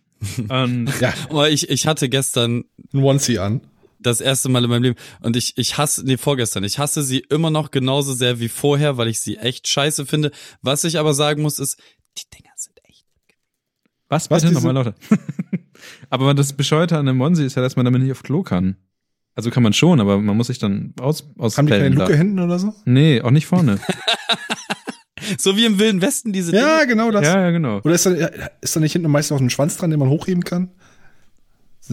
[0.49, 3.61] Und Ja, Aber ich, ich hatte gestern ein Onesie an.
[3.99, 7.19] das erste Mal in meinem Leben und ich, ich hasse, nee, vorgestern, ich hasse sie
[7.19, 10.31] immer noch genauso sehr wie vorher, weil ich sie echt scheiße finde.
[10.61, 11.77] Was ich aber sagen muss, ist,
[12.17, 13.05] die Dinger sind echt.
[14.09, 14.95] was, Was, bitte nochmal lauter.
[16.09, 18.75] Aber das Bescheuerte an einem Onesie ist ja, dass man damit nicht auf Klo kann.
[19.35, 22.13] Also kann man schon, aber man muss sich dann aus, aus Haben die keine Luke
[22.17, 22.73] hinten oder so?
[22.83, 23.79] Nee, auch nicht vorne.
[25.37, 26.87] So wie im Wilden Westen diese Ja, Dinge.
[26.87, 27.25] genau das.
[27.25, 27.79] ja, ja, genau.
[27.83, 28.11] Oder ist da,
[28.61, 30.69] ist da nicht hinten meist noch ein Schwanz dran, den man hochheben kann?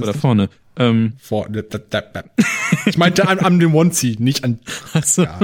[0.00, 0.48] Oder vorne.
[0.78, 2.24] Ähm, Vor, da, da, da, da.
[2.84, 4.58] Ich meinte an, an dem Onesie, nicht an.
[5.16, 5.40] Ja.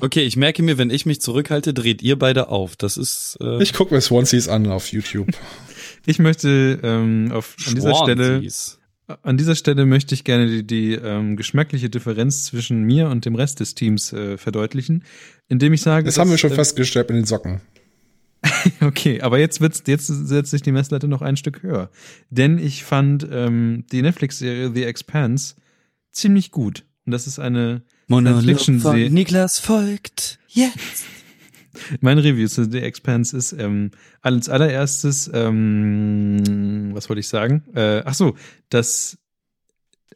[0.00, 2.76] Okay, ich merke mir, wenn ich mich zurückhalte, dreht ihr beide auf.
[2.76, 5.28] Das ist äh, Ich gucke mir Swanseas an auf YouTube.
[6.06, 8.42] ich möchte ähm, auf, an dieser Stelle.
[9.22, 13.34] An dieser Stelle möchte ich gerne die, die ähm, geschmackliche Differenz zwischen mir und dem
[13.34, 15.04] Rest des Teams äh, verdeutlichen,
[15.48, 17.60] indem ich sage, Das haben wir schon äh, festgestellt mit den Socken.
[18.80, 21.90] Okay, aber jetzt wird's, jetzt setzt sich die Messlatte noch ein Stück höher,
[22.30, 25.54] denn ich fand ähm, die Netflix-Serie The Expanse
[26.12, 30.38] ziemlich gut und das ist eine Monolog von Niklas folgt.
[30.48, 31.04] Jetzt.
[32.00, 33.90] Mein Review zu The Expanse ist ähm,
[34.20, 37.64] als allererstes, ähm, was wollte ich sagen?
[37.74, 38.36] Äh, ach so,
[38.68, 39.18] dass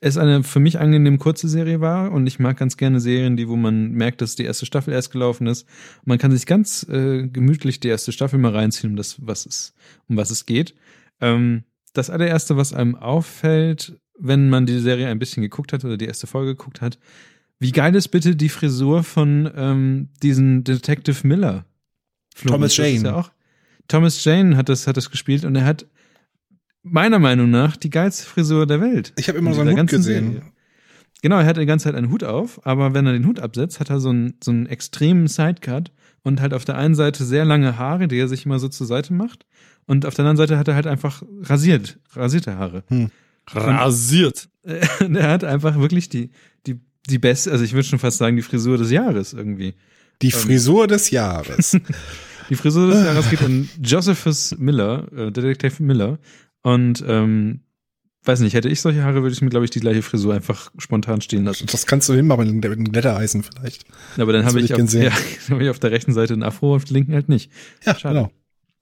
[0.01, 3.49] es eine für mich angenehm kurze Serie war und ich mag ganz gerne Serien, die
[3.49, 5.67] wo man merkt, dass die erste Staffel erst gelaufen ist.
[6.05, 9.75] Man kann sich ganz äh, gemütlich die erste Staffel mal reinziehen, um das was es
[10.09, 10.75] um was es geht.
[11.21, 11.65] Ähm,
[11.95, 16.07] das allererste, was einem auffällt, wenn man die Serie ein bisschen geguckt hat oder die
[16.07, 16.99] erste Folge geguckt hat,
[17.65, 21.65] wie geil ist bitte die Frisur von ähm, diesen Detective Miller?
[22.47, 23.09] Thomas das ist Jane.
[23.09, 23.31] Ja auch.
[23.89, 25.87] Thomas Jane hat das, hat das gespielt und er hat
[26.83, 29.15] meiner Meinung nach die geilste Frisur der Welt.
[29.17, 30.33] Ich habe immer so einen Hut gesehen.
[30.33, 30.53] Serie.
[31.23, 33.81] Genau, er hat die ganze Zeit einen Hut auf, aber wenn er den Hut absetzt,
[33.81, 35.91] hat er so einen, so einen extremen Sidecut
[36.23, 38.87] und halt auf der einen Seite sehr lange Haare, die er sich immer so zur
[38.87, 39.47] Seite macht.
[39.87, 42.85] Und auf der anderen Seite hat er halt einfach rasiert, rasierte Haare.
[43.47, 44.51] Rasiert.
[45.01, 46.31] Und er hat einfach wirklich die,
[46.67, 46.79] die,
[47.09, 49.75] die beste, also ich würde schon fast sagen, die Frisur des Jahres irgendwie.
[50.23, 51.77] Die Frisur des Jahres.
[52.51, 56.19] Die Frisur des Jahres geht an Josephus Miller, äh, Detective Miller.
[56.63, 57.61] Und ähm,
[58.25, 60.71] weiß nicht, hätte ich solche Haare, würde ich mir, glaube ich, die gleiche Frisur einfach
[60.79, 61.67] spontan stehen lassen.
[61.71, 63.85] Das kannst du hinmachen mit einem Glättereisen vielleicht.
[64.19, 65.11] Aber dann habe ich, auf, ja,
[65.51, 67.51] hab ich auf der rechten Seite einen Afro, auf der linken halt nicht.
[67.85, 68.15] Ja, Schade.
[68.15, 68.31] genau.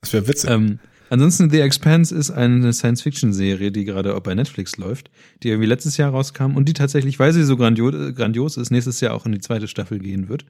[0.01, 0.51] Das wäre witzig.
[0.51, 0.78] Ähm,
[1.13, 5.11] ansonsten The Expanse ist eine Science-Fiction-Serie, die gerade auch bei Netflix läuft,
[5.43, 9.01] die irgendwie letztes Jahr rauskam und die tatsächlich, weil sie so grandios, grandios ist, nächstes
[9.01, 10.47] Jahr auch in die zweite Staffel gehen wird.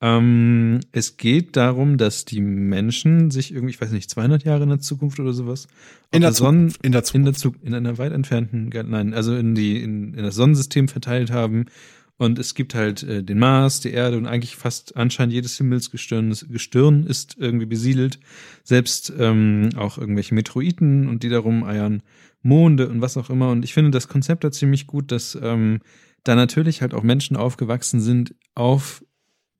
[0.00, 4.68] Ähm, es geht darum, dass die Menschen sich irgendwie, ich weiß nicht, 200 Jahre in
[4.68, 5.68] der Zukunft oder sowas
[6.10, 6.84] in der auf Sonnen- Zukunft.
[6.84, 7.64] In der in der Zukunft.
[7.64, 11.66] In einer weit entfernten, nein, also in die in, in das Sonnensystem verteilt haben
[12.16, 16.30] und es gibt halt äh, den Mars, die Erde und eigentlich fast anscheinend jedes Himmelsgestirn
[16.30, 18.20] ist, Gestirn ist irgendwie besiedelt,
[18.62, 22.02] selbst ähm, auch irgendwelche Meteoriten und die darum eiern,
[22.42, 23.50] Monde und was auch immer.
[23.50, 25.80] Und ich finde das Konzept da ziemlich gut, dass ähm,
[26.22, 29.04] da natürlich halt auch Menschen aufgewachsen sind auf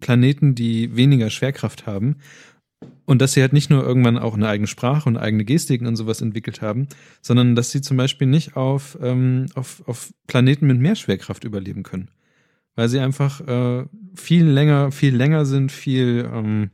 [0.00, 2.16] Planeten, die weniger Schwerkraft haben.
[3.06, 5.96] Und dass sie halt nicht nur irgendwann auch eine eigene Sprache und eigene Gestiken und
[5.96, 6.88] sowas entwickelt haben,
[7.22, 11.82] sondern dass sie zum Beispiel nicht auf, ähm, auf, auf Planeten mit mehr Schwerkraft überleben
[11.82, 12.10] können.
[12.76, 13.84] Weil sie einfach äh,
[14.14, 16.70] viel länger, viel länger sind, viel ähm,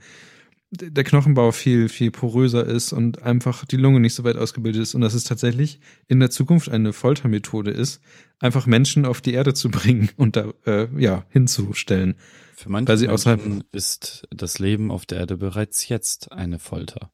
[0.73, 4.95] der Knochenbau viel, viel poröser ist und einfach die Lunge nicht so weit ausgebildet ist
[4.95, 8.01] und dass es tatsächlich in der Zukunft eine Foltermethode ist,
[8.39, 12.15] einfach Menschen auf die Erde zu bringen und da äh, ja hinzustellen.
[12.55, 17.11] Für manche Weil sie Menschen ist das Leben auf der Erde bereits jetzt eine Folter.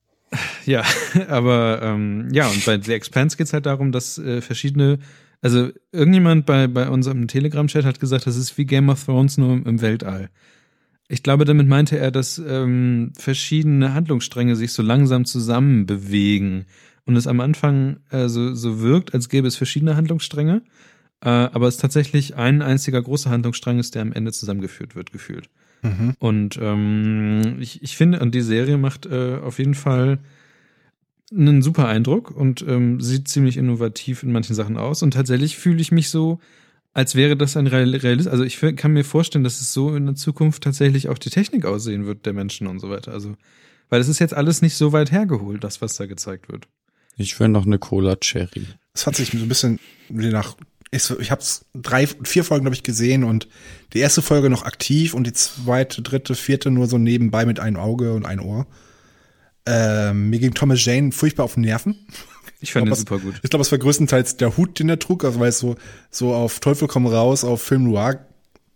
[0.67, 0.83] Ja,
[1.29, 4.99] aber ähm, ja, und bei The Expanse geht's halt darum, dass äh, verschiedene,
[5.47, 9.53] also irgendjemand bei, bei unserem Telegram-Chat hat gesagt, das ist wie Game of Thrones nur
[9.53, 10.29] im, im Weltall.
[11.07, 16.65] Ich glaube, damit meinte er, dass ähm, verschiedene Handlungsstränge sich so langsam zusammen bewegen
[17.05, 20.63] und es am Anfang äh, so, so wirkt, als gäbe es verschiedene Handlungsstränge,
[21.21, 25.49] äh, aber es tatsächlich ein einziger großer Handlungsstrang ist, der am Ende zusammengeführt wird, gefühlt.
[25.83, 26.15] Mhm.
[26.19, 30.19] Und ähm, ich, ich finde, und die Serie macht äh, auf jeden Fall
[31.31, 35.03] einen super Eindruck und ähm, sieht ziemlich innovativ in manchen Sachen aus.
[35.03, 36.39] Und tatsächlich fühle ich mich so,
[36.95, 38.29] als wäre das ein Real- Realist.
[38.29, 41.65] Also ich kann mir vorstellen, dass es so in der Zukunft tatsächlich auch die Technik
[41.65, 43.13] aussehen wird der Menschen und so weiter.
[43.13, 43.35] Also,
[43.89, 46.69] weil es ist jetzt alles nicht so weit hergeholt, das, was da gezeigt wird.
[47.17, 48.67] Ich will noch eine Cola Cherry.
[48.95, 50.57] Es hat sich so ein bisschen wie nach.
[50.91, 51.43] Ich, ich habe
[51.75, 53.49] drei, vier Folgen glaube ich gesehen und
[53.93, 57.77] die erste Folge noch aktiv und die zweite, dritte, vierte nur so nebenbei mit einem
[57.77, 58.67] Auge und ein Ohr.
[59.67, 62.07] Ähm, mir ging Thomas Jane furchtbar auf den Nerven,
[62.61, 63.35] Ich fand glaub, den was- super gut.
[63.43, 65.77] Ich glaube, es war größtenteils der Hut, den er trug, also weil es so,
[66.11, 68.25] so auf Teufel komm raus, auf Film Noir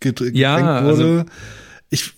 [0.02, 1.18] gedr- Ja, gedrängt wurde.
[1.20, 1.24] also-
[1.90, 2.12] ich,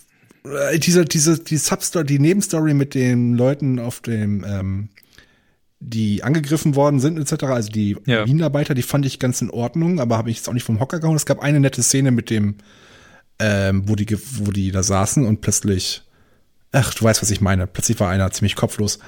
[0.44, 4.88] äh, diese, diese, die Substory, die Nebenstory mit den Leuten auf dem, ähm,
[5.80, 8.24] die angegriffen worden sind, etc., also die Ja.
[8.24, 11.00] Minenarbeiter, die fand ich ganz in Ordnung, aber habe ich jetzt auch nicht vom Hocker
[11.00, 11.16] gehauen.
[11.16, 12.54] Es gab eine nette Szene mit dem,
[13.38, 14.06] ähm, wo die,
[14.38, 16.02] wo die da saßen und plötzlich,
[16.72, 17.66] ach, du weißt, was ich meine.
[17.66, 18.98] Plötzlich war einer ziemlich kopflos.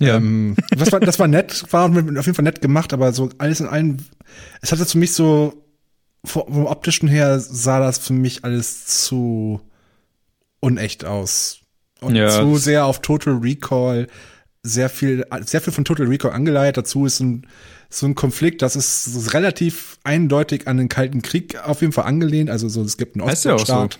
[0.00, 0.16] Ja.
[0.16, 3.60] Ähm, das war, das war nett, war auf jeden Fall nett gemacht, aber so alles
[3.60, 3.98] in allem,
[4.62, 5.64] es hatte für mich so,
[6.24, 9.60] vom optischen her sah das für mich alles zu
[10.60, 11.60] unecht aus.
[12.00, 14.06] Und Ja, zu sehr auf Total Recall,
[14.62, 16.76] sehr viel, sehr viel von Total Recall angeleitet.
[16.78, 17.46] Dazu ist ein,
[17.90, 21.92] so ein Konflikt, das ist, das ist relativ eindeutig an den Kalten Krieg auf jeden
[21.92, 22.50] Fall angelehnt.
[22.50, 23.98] Also so, es gibt einen Heißt ja Ostblockstaat.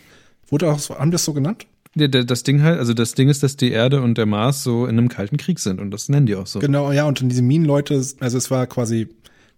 [0.48, 1.66] Wurde auch, so- haben wir das so genannt?
[1.98, 4.98] Das Ding halt, also das Ding ist, dass die Erde und der Mars so in
[4.98, 6.60] einem kalten Krieg sind und das nennen die auch so.
[6.60, 9.08] Genau, ja, und diese Minenleute, also es war quasi,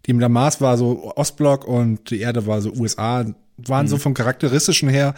[0.07, 3.27] die der Mars war so Ostblock und die Erde war so USA,
[3.59, 5.15] waren so vom Charakteristischen her.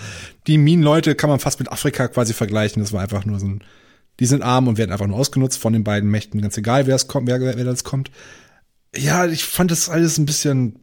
[0.46, 2.82] Die Minenleute kann man fast mit Afrika quasi vergleichen.
[2.82, 3.64] Das war einfach nur so ein,
[4.20, 6.96] die sind arm und werden einfach nur ausgenutzt von den beiden Mächten, ganz egal, wer
[6.96, 8.10] es kommt, wer, wer das kommt.
[8.96, 10.80] Ja, ich fand das alles ein bisschen,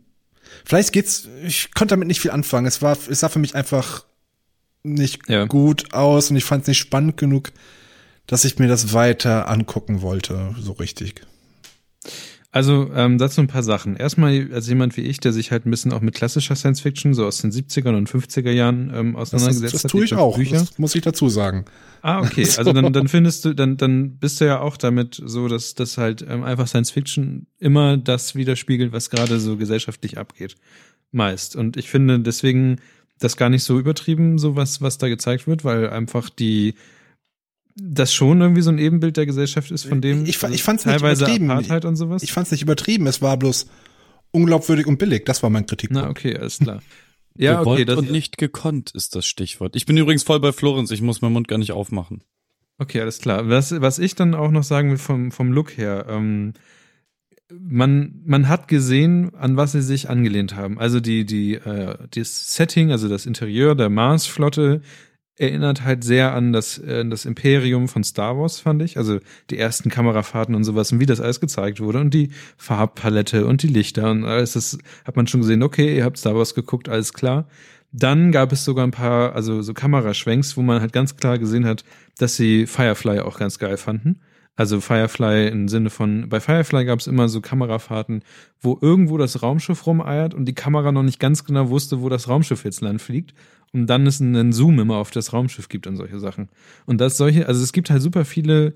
[0.65, 2.65] vielleicht geht's, ich konnte damit nicht viel anfangen.
[2.65, 4.05] Es war, es sah für mich einfach
[4.83, 5.45] nicht Ja.
[5.45, 7.51] gut aus und ich fand es nicht spannend genug,
[8.27, 11.15] dass ich mir das weiter angucken wollte, so richtig.
[12.51, 13.95] Also ähm, dazu ein paar Sachen.
[13.95, 17.13] Erstmal als jemand wie ich, der sich halt ein bisschen auch mit klassischer Science Fiction
[17.13, 19.91] so aus den 70er und 50er Jahren ähm, Das, das, auseinandergesetzt das hat.
[19.91, 20.57] tue ich auch, Bücher.
[20.57, 21.65] das muss ich dazu sagen.
[22.01, 22.47] Ah, okay.
[22.57, 25.99] Also dann, dann findest du, dann, dann bist du ja auch damit so, dass das
[25.99, 30.55] halt ähm, einfach Science Fiction immer das widerspiegelt, was gerade so gesellschaftlich abgeht.
[31.11, 31.55] Meist.
[31.55, 32.77] Und ich finde deswegen
[33.19, 36.75] das gar nicht so übertrieben, so was, was da gezeigt wird, weil einfach die
[37.81, 40.97] das schon irgendwie so ein Ebenbild der Gesellschaft ist, von dem Ich ich fand's nicht
[40.97, 41.51] teilweise übertrieben.
[41.51, 42.23] Apartheid und sowas.
[42.23, 43.67] Ich fand es nicht übertrieben, es war bloß
[44.31, 45.25] unglaubwürdig und billig.
[45.25, 46.03] Das war mein Kritikpunkt.
[46.03, 46.81] Na, okay, alles klar.
[47.35, 49.77] Ja, okay, Gewollt das, und nicht gekonnt ist das Stichwort.
[49.77, 52.21] Ich bin übrigens voll bei Florenz, ich muss meinen Mund gar nicht aufmachen.
[52.79, 53.47] Okay, alles klar.
[53.47, 56.53] Was, was ich dann auch noch sagen will vom, vom Look her, ähm,
[57.51, 60.79] man, man hat gesehen, an was sie sich angelehnt haben.
[60.79, 64.81] Also die, die, äh, das Setting, also das Interieur der Mars-Flotte
[65.35, 68.97] erinnert halt sehr an das, äh, das Imperium von Star Wars, fand ich.
[68.97, 69.19] Also
[69.49, 73.63] die ersten Kamerafahrten und sowas und wie das alles gezeigt wurde und die Farbpalette und
[73.63, 76.89] die Lichter und alles, das hat man schon gesehen, okay, ihr habt Star Wars geguckt,
[76.89, 77.47] alles klar.
[77.91, 81.65] Dann gab es sogar ein paar, also so Kameraschwenks, wo man halt ganz klar gesehen
[81.65, 81.83] hat,
[82.19, 84.19] dass sie Firefly auch ganz geil fanden.
[84.59, 88.23] Also Firefly im Sinne von, bei Firefly gab es immer so Kamerafahrten,
[88.59, 92.27] wo irgendwo das Raumschiff rumeiert und die Kamera noch nicht ganz genau wusste, wo das
[92.27, 93.33] Raumschiff jetzt lang fliegt.
[93.71, 96.49] Und dann es einen Zoom immer auf das Raumschiff gibt und solche Sachen.
[96.85, 98.73] Und das solche, also es gibt halt super viele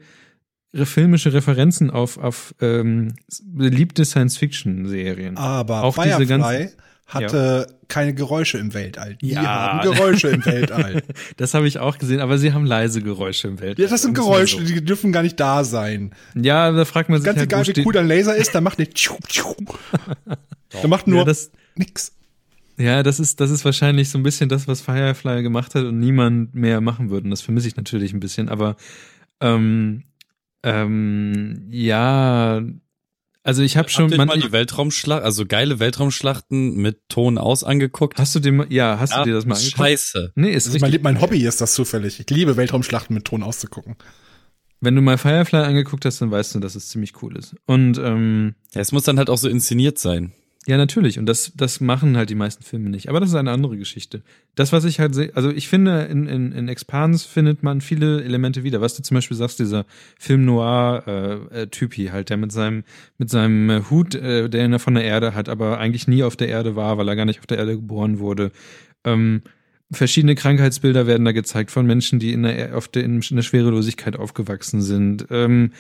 [0.74, 5.36] filmische Referenzen auf, auf ähm, beliebte Science-Fiction-Serien.
[5.36, 9.16] Aber Auch diese Firefly ganzen- hatte keine Geräusche im Weltall.
[9.22, 9.44] Die Ja.
[9.44, 11.04] haben Geräusche im Weltall.
[11.38, 13.84] Das habe ich auch gesehen, aber sie haben leise Geräusche im Weltall.
[13.86, 14.64] Ja, das sind Geräusche, so.
[14.64, 16.12] die dürfen gar nicht da sein.
[16.36, 18.80] Ja, da fragt man sich Ganz halt, egal, wie cool dein Laser ist, der macht
[18.80, 18.96] nicht.
[18.96, 19.54] tschu, tschu.
[20.82, 22.14] Der macht nur ja, das, nix.
[22.78, 26.00] Ja, das ist, das ist wahrscheinlich so ein bisschen das, was Firefly gemacht hat und
[26.00, 27.26] niemand mehr machen würde.
[27.26, 28.50] Und das vermisse ich natürlich ein bisschen.
[28.50, 28.76] Aber
[29.42, 30.04] ähm,
[30.64, 32.62] ähm, ja,
[33.44, 34.06] also ich habe schon.
[34.06, 38.18] Habt ihr Man, mal die Weltraumschlacht, also geile Weltraumschlachten mit Ton aus angeguckt?
[38.20, 39.78] hast du dir ja, hast du dir das mal angeguckt?
[39.78, 40.32] Scheiße.
[40.36, 42.20] Nee, ist ist mein, mein Hobby ist das zufällig.
[42.20, 43.96] Ich liebe Weltraumschlachten mit Ton auszugucken.
[44.80, 47.56] Wenn du mal Firefly angeguckt hast, dann weißt du, dass es ziemlich cool ist.
[47.66, 50.34] Und ähm, Ja, es muss dann halt auch so inszeniert sein.
[50.66, 51.20] Ja, natürlich.
[51.20, 53.10] Und das, das machen halt die meisten Filme nicht.
[53.10, 54.22] Aber das ist eine andere Geschichte.
[54.56, 58.24] Das, was ich halt sehe, also ich finde, in, in, in Expans findet man viele
[58.24, 58.80] Elemente wieder.
[58.80, 59.86] Was du zum Beispiel sagst, dieser
[60.18, 62.84] Film Noir-Typi halt, der mit seinem,
[63.18, 66.38] mit seinem äh, Hut, äh, der er von der Erde hat, aber eigentlich nie auf
[66.38, 68.52] der Erde war, weil er gar nicht auf der Erde geboren wurde.
[69.04, 69.42] Ähm,
[69.92, 74.16] verschiedene Krankheitsbilder werden da gezeigt von Menschen, die in der, auf der, in der Schwerelosigkeit
[74.16, 75.28] aufgewachsen sind.
[75.30, 75.76] Ähm, äh,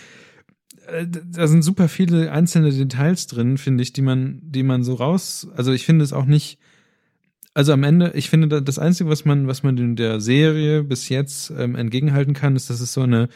[1.31, 5.47] da sind super viele einzelne Details drin, finde ich, die man, die man so raus,
[5.55, 6.57] also ich finde es auch nicht,
[7.53, 10.84] also am Ende, ich finde, da- das Einzige, was man, was man in der Serie
[10.84, 13.30] bis jetzt ähm, entgegenhalten kann, ist, dass es so eine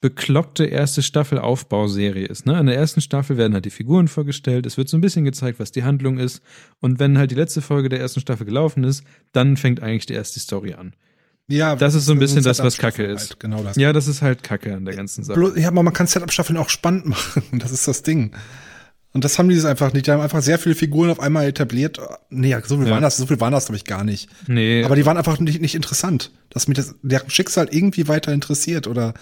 [0.00, 2.44] bekloppte erste Staffel Aufbauserie ist.
[2.44, 2.58] Ne?
[2.58, 5.60] In der ersten Staffel werden halt die Figuren vorgestellt, es wird so ein bisschen gezeigt,
[5.60, 6.42] was die Handlung ist.
[6.80, 10.14] Und wenn halt die letzte Folge der ersten Staffel gelaufen ist, dann fängt eigentlich die
[10.14, 10.94] erste Story an.
[11.52, 13.30] Ja, Das ist so ein bisschen das, was Kacke ist.
[13.30, 13.76] Halt, genau das.
[13.76, 15.38] Ja, das ist halt Kacke an der ganzen Sache.
[15.38, 17.42] Bloß, ja, aber man kann Setup-Staffeln auch spannend machen.
[17.58, 18.32] Das ist das Ding.
[19.14, 20.06] Und das haben die es einfach nicht.
[20.06, 21.98] Die haben einfach sehr viele Figuren auf einmal etabliert.
[22.30, 22.92] Nee, so viel Ja.
[22.94, 24.30] waren das, so viel waren das, glaube ich, gar nicht.
[24.46, 26.30] Nee, Aber die waren einfach nicht, nicht interessant.
[26.48, 29.12] Dass mich das, deren Schicksal irgendwie weiter interessiert oder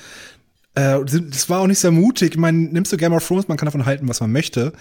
[0.77, 2.31] Äh, das war auch nicht sehr mutig.
[2.35, 4.73] Ich meine, nimmst du Game of Thrones, man kann davon halten, was man möchte.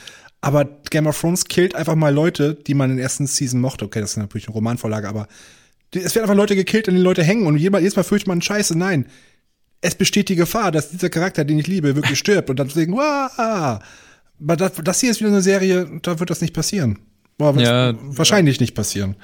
[0.42, 3.86] Aber Game of Thrones killt einfach mal Leute, die man in der ersten Season mochte.
[3.86, 5.28] Okay, das ist natürlich eine Romanvorlage, aber
[5.94, 8.28] es werden einfach Leute gekillt, an denen Leute hängen und jedes Mal, jedes Mal fürchtet
[8.28, 8.78] man Scheiße.
[8.78, 9.06] Nein.
[9.82, 12.94] Es besteht die Gefahr, dass dieser Charakter, den ich liebe, wirklich stirbt und dann deswegen,
[12.94, 13.32] wow.
[13.38, 17.00] Aber das, das hier ist wieder eine Serie, da wird das nicht passieren.
[17.38, 19.16] Boah, Ja, wahrscheinlich nicht passieren.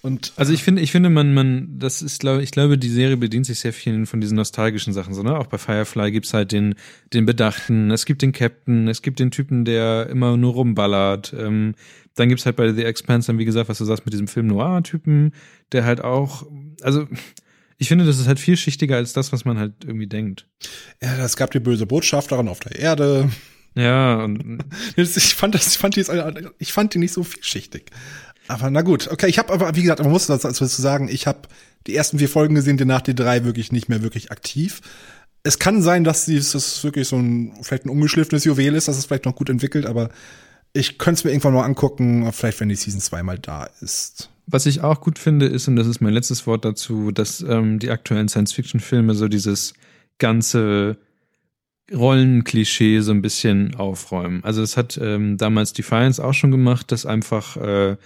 [0.00, 3.16] Und Also ich finde, ich finde, man, man, das ist, glaube ich, glaube, die Serie
[3.16, 5.36] bedient sich sehr vielen von diesen nostalgischen Sachen, so, ne?
[5.36, 6.76] Auch bei Firefly gibt's halt den,
[7.12, 11.34] den Bedachten, es gibt den Captain, es gibt den Typen, der immer nur rumballert.
[11.36, 11.74] Ähm,
[12.14, 14.46] dann gibt's halt bei The Expanse dann, wie gesagt, was du sagst mit diesem Film
[14.46, 15.32] Noir-Typen,
[15.72, 16.46] der halt auch,
[16.82, 17.06] also
[17.76, 20.46] ich finde, das ist halt vielschichtiger als das, was man halt irgendwie denkt.
[21.00, 23.30] ja, es gab die böse Botschafterin auf der Erde.
[23.74, 24.58] Ja, und
[24.96, 26.04] Ich fand das, ich fand die,
[26.58, 27.90] ich fand die nicht so vielschichtig.
[28.48, 31.40] Aber na gut, okay, ich habe aber, wie gesagt, man muss dazu sagen, ich habe
[31.86, 34.80] die ersten vier Folgen gesehen, danach die drei wirklich nicht mehr wirklich aktiv.
[35.42, 39.06] Es kann sein, dass dieses wirklich so ein, vielleicht ein ungeschliffenes Juwel ist, dass es
[39.06, 40.08] vielleicht noch gut entwickelt, aber
[40.72, 44.30] ich könnte es mir irgendwann mal angucken, vielleicht wenn die Season 2 mal da ist.
[44.46, 47.78] Was ich auch gut finde, ist, und das ist mein letztes Wort dazu, dass ähm,
[47.78, 49.74] die aktuellen Science-Fiction-Filme so dieses
[50.18, 50.96] ganze
[51.92, 54.42] Rollenklischee so ein bisschen aufräumen.
[54.44, 57.96] Also das hat ähm, damals Defiance auch schon gemacht, dass einfach äh,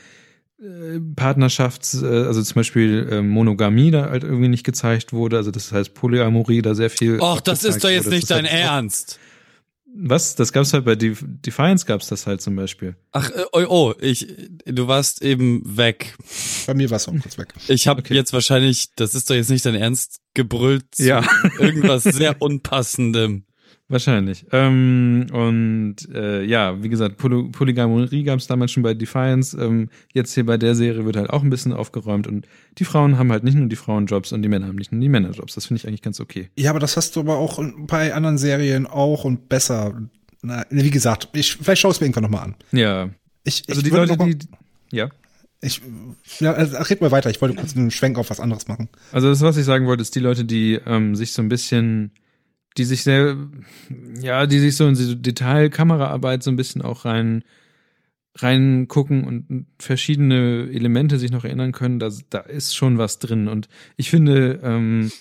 [1.17, 5.37] Partnerschafts, äh, also zum Beispiel äh, Monogamie da halt irgendwie nicht gezeigt wurde.
[5.37, 7.21] Also das heißt Polyamorie da sehr viel.
[7.21, 8.17] Och, das ist doch jetzt wurde.
[8.17, 9.19] nicht Das dein halt- Ernst.
[9.95, 10.37] Was?
[10.37, 12.97] Das gab's halt bei Def Defiance gab's das halt zum Beispiel.
[13.11, 14.27] Ach, äh, oh, oh, ich,
[14.65, 16.15] du warst eben weg.
[16.67, 17.49] Bei mir war es auch kurz weg.
[17.69, 18.15] Ich habe Okay.
[18.15, 21.23] jetzt wahrscheinlich, das ist doch jetzt nicht dein Ernst, gebrüllt zu Ja.
[21.59, 23.45] irgendwas sehr Unpassendem.
[23.93, 24.47] Wahrscheinlich.
[24.53, 29.55] Ähm, und äh, ja, wie gesagt, Poly Polygamorie gab es damals schon bei Defiance.
[29.61, 32.47] Ähm, jetzt hier bei der Serie wird halt auch ein bisschen aufgeräumt und
[32.79, 35.11] die Frauen haben halt nicht nur die Frauenjobs und die Männer haben nicht nur die
[35.11, 35.55] Männerjobs.
[35.55, 36.49] Das finde ich eigentlich ganz okay.
[36.59, 40.01] Ja, aber das hast du aber auch bei anderen Serien auch und besser.
[40.41, 42.55] Na, wie gesagt, ich, vielleicht schaue es mir irgendwann noch mal an.
[42.73, 43.11] Ja.
[43.45, 44.47] Ich, Also ich die würde Leute, mal- die.
[44.91, 45.11] Ja.
[45.61, 45.83] Ich,
[46.41, 47.29] ja, also, red mal weiter.
[47.31, 48.89] Ich wollte kurz einen Schwenk auf was anderes machen.
[49.13, 52.11] Also das, was ich sagen wollte, ist die Leute, die ähm, sich so ein bisschen,
[52.77, 53.37] die sich sehr,
[54.21, 57.45] ja, die sich so in diese Detailkameraarbeit so ein bisschen auch rein
[58.35, 63.47] reingucken und verschiedene Elemente sich noch erinnern können, da, da ist schon was drin.
[63.47, 65.13] Und ich finde, ähm,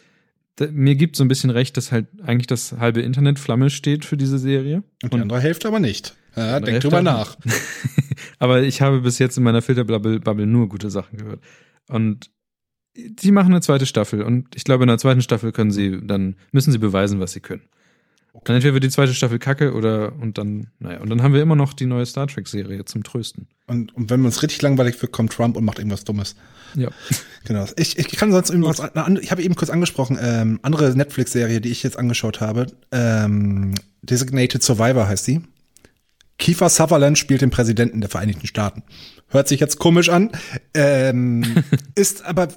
[0.55, 4.05] da, mir gibt so ein bisschen recht, dass halt eigentlich das halbe Internet Flamme steht
[4.05, 4.83] für diese Serie.
[5.03, 6.15] Und die andere Hälfte aber nicht.
[6.37, 7.37] Ja, denk drüber nach.
[8.39, 11.41] Aber ich habe bis jetzt in meiner Filterbubble Bubble nur gute Sachen gehört.
[11.89, 12.31] Und
[12.95, 16.35] die machen eine zweite Staffel und ich glaube, in der zweiten Staffel können sie, dann
[16.51, 17.63] müssen sie beweisen, was sie können.
[18.45, 21.41] Dann entweder wird die zweite Staffel kacke oder und dann, naja, und dann haben wir
[21.41, 23.47] immer noch die neue Star Trek-Serie zum Trösten.
[23.67, 26.35] Und, und wenn man uns richtig langweilig wird, kommt Trump und macht irgendwas Dummes.
[26.75, 26.89] Ja.
[27.43, 27.65] Genau.
[27.75, 28.79] Ich, ich kann sonst irgendwas,
[29.19, 33.73] ich habe eben kurz angesprochen, ähm, andere Netflix-Serie, die ich jetzt angeschaut habe, ähm,
[34.03, 35.41] Designated Survivor heißt sie.
[36.37, 38.83] Kiefer Sutherland spielt den Präsidenten der Vereinigten Staaten.
[39.27, 40.29] Hört sich jetzt komisch an,
[40.75, 41.63] ähm,
[41.95, 42.49] ist aber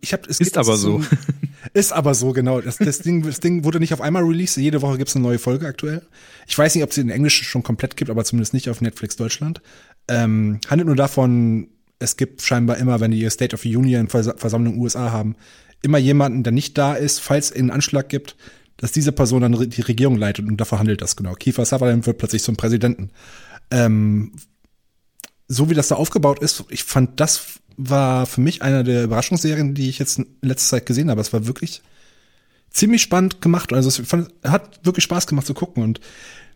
[0.00, 0.98] ich habe es Ist aber so.
[1.00, 1.06] zum-
[1.74, 2.60] Ist aber so, genau.
[2.60, 4.56] Das, das, Ding, das Ding wurde nicht auf einmal released.
[4.56, 6.02] Jede Woche gibt's eine neue Folge aktuell.
[6.46, 9.16] Ich weiß nicht, ob es in Englisch schon komplett gibt, aber zumindest nicht auf Netflix
[9.16, 9.62] Deutschland.
[10.08, 14.28] Ähm, handelt nur davon, es gibt scheinbar immer, wenn die State of the Union Vers
[14.36, 15.36] Versammlung USA haben,
[15.82, 18.36] immer jemanden, der nicht da ist, falls es einen Anschlag gibt,
[18.76, 21.34] dass diese Person dann die Regierung leitet und davon handelt das genau.
[21.34, 23.10] Kiefer Sutherland wird plötzlich zum Präsidenten.
[23.70, 24.32] Ähm,
[25.48, 29.74] so wie das da aufgebaut ist, ich fand, das war für mich einer der Überraschungsserien,
[29.74, 31.20] die ich jetzt in letzter Zeit gesehen habe.
[31.20, 31.82] Es war wirklich
[32.70, 33.72] ziemlich spannend gemacht.
[33.72, 35.82] Also es fand, hat wirklich Spaß gemacht zu gucken.
[35.82, 36.00] Und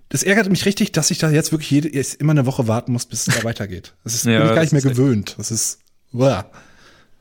[0.09, 2.93] das ärgert mich richtig, dass ich da jetzt wirklich jede, jetzt immer eine Woche warten
[2.93, 3.95] muss, bis es da weitergeht.
[4.05, 5.35] Das ist Ja, bin ich gar nicht mehr gewöhnt.
[5.39, 5.79] Das ist,
[6.13, 6.51] uah.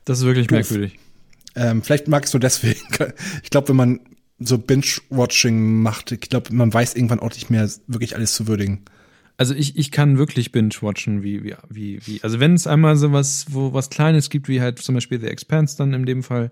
[0.05, 0.57] Das ist wirklich Doof.
[0.57, 0.99] merkwürdig.
[1.55, 2.81] Ähm, vielleicht magst du deswegen.
[3.43, 3.99] Ich glaube, wenn man
[4.39, 8.84] so Binge-Watching macht, ich glaube, man weiß irgendwann auch nicht mehr wirklich alles zu würdigen.
[9.38, 12.24] Also ich, ich kann wirklich binge-watchen, wie, wie, wie, wie.
[12.24, 15.28] Also wenn es einmal so was, wo was Kleines gibt, wie halt zum Beispiel The
[15.28, 16.52] Expanse dann in dem Fall.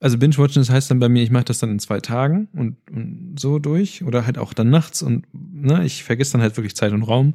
[0.00, 2.76] Also binge-watchen, das heißt dann bei mir, ich mache das dann in zwei Tagen und,
[2.90, 4.02] und so durch.
[4.02, 7.34] Oder halt auch dann nachts und ne, ich vergesse dann halt wirklich Zeit und Raum.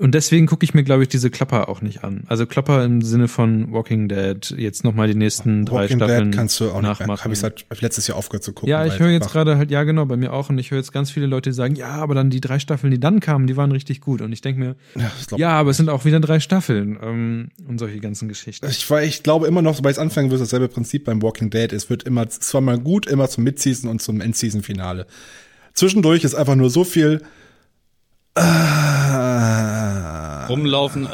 [0.00, 2.24] Und deswegen gucke ich mir, glaube ich, diese Klapper auch nicht an.
[2.26, 6.36] Also Klapper im Sinne von Walking Dead, jetzt nochmal die nächsten drei Walking Staffeln Dead
[6.38, 7.22] kannst du auch nachmachen.
[7.22, 8.70] Habe ich seit hab letztes Jahr aufgehört zu gucken.
[8.70, 10.48] Ja, ich weil höre jetzt gerade halt, ja genau, bei mir auch.
[10.48, 12.90] Und ich höre jetzt ganz viele Leute, die sagen, ja, aber dann die drei Staffeln,
[12.90, 14.22] die dann kamen, die waren richtig gut.
[14.22, 17.78] Und ich denke mir, Ja, ja, aber es sind auch wieder drei Staffeln ähm, und
[17.78, 18.66] solche ganzen Geschichten.
[18.70, 21.70] Ich, war- ich glaube immer noch, sobald es anfangen wird, dasselbe Prinzip beim Walking Dead.
[21.74, 25.06] Es wird immer zweimal gut, immer zum Mid-Season und zum End-Season-Finale.
[25.74, 27.20] Zwischendurch ist einfach nur so viel.
[28.36, 28.42] Äh,
[30.48, 31.08] Rumlaufen, äh,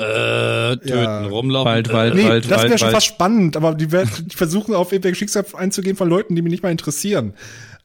[0.76, 1.26] töten, Ja.
[1.26, 1.64] rumlaufen.
[1.64, 2.94] Bald, äh, Wald, nee, Wald, das wäre Wald, schon Wald.
[2.96, 6.50] fast spannend, aber die, werden- die versuchen auf irgendwelche Schicksale einzugehen von Leuten, die mich
[6.50, 7.34] nicht mal interessieren.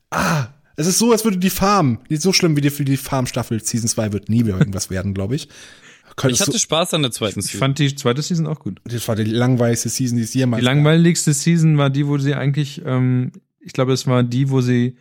[0.09, 0.47] Ah,
[0.77, 3.61] Es ist so, als würde die Farm, nicht so schlimm wie die für die Farm-Staffel
[3.63, 5.43] Season 2 wird nie wieder irgendwas werden, glaube ich.
[5.47, 7.59] Ich Könntest hatte du, Spaß an der zweiten Ich Season.
[7.59, 8.79] fand die zweite Season auch gut.
[8.85, 12.33] das war die langweiligste Season, die es jemals Die langweiligste Season war die, wo sie
[12.35, 14.95] eigentlich, ähm, ich glaube, es war die, wo sie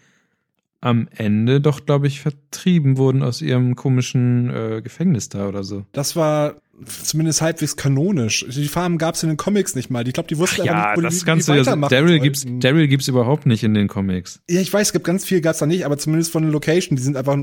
[0.81, 5.85] am Ende doch, glaube ich, vertrieben wurden aus ihrem komischen äh, Gefängnis da oder so.
[5.93, 8.47] Das war zumindest halbwegs kanonisch.
[8.49, 10.07] Die Farm gab es in den Comics nicht mal.
[10.09, 12.47] Ich glaube, die wussten aber Ja, nicht, wo das die, du die weitermachen Daryl gibt's.
[12.47, 14.41] Daryl gibt's überhaupt nicht in den Comics.
[14.49, 16.97] Ja, ich weiß, es gibt ganz viel, gab's da nicht, aber zumindest von der Location,
[16.97, 17.37] die sind einfach.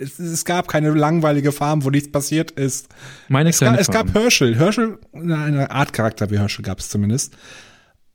[0.00, 2.88] Es, es gab keine langweilige Farm, wo nichts passiert ist.
[3.28, 4.14] Meine Es, gab, es gab.
[4.14, 4.56] Herschel.
[4.56, 7.36] Herschel, eine Art Charakter wie Herschel gab es zumindest.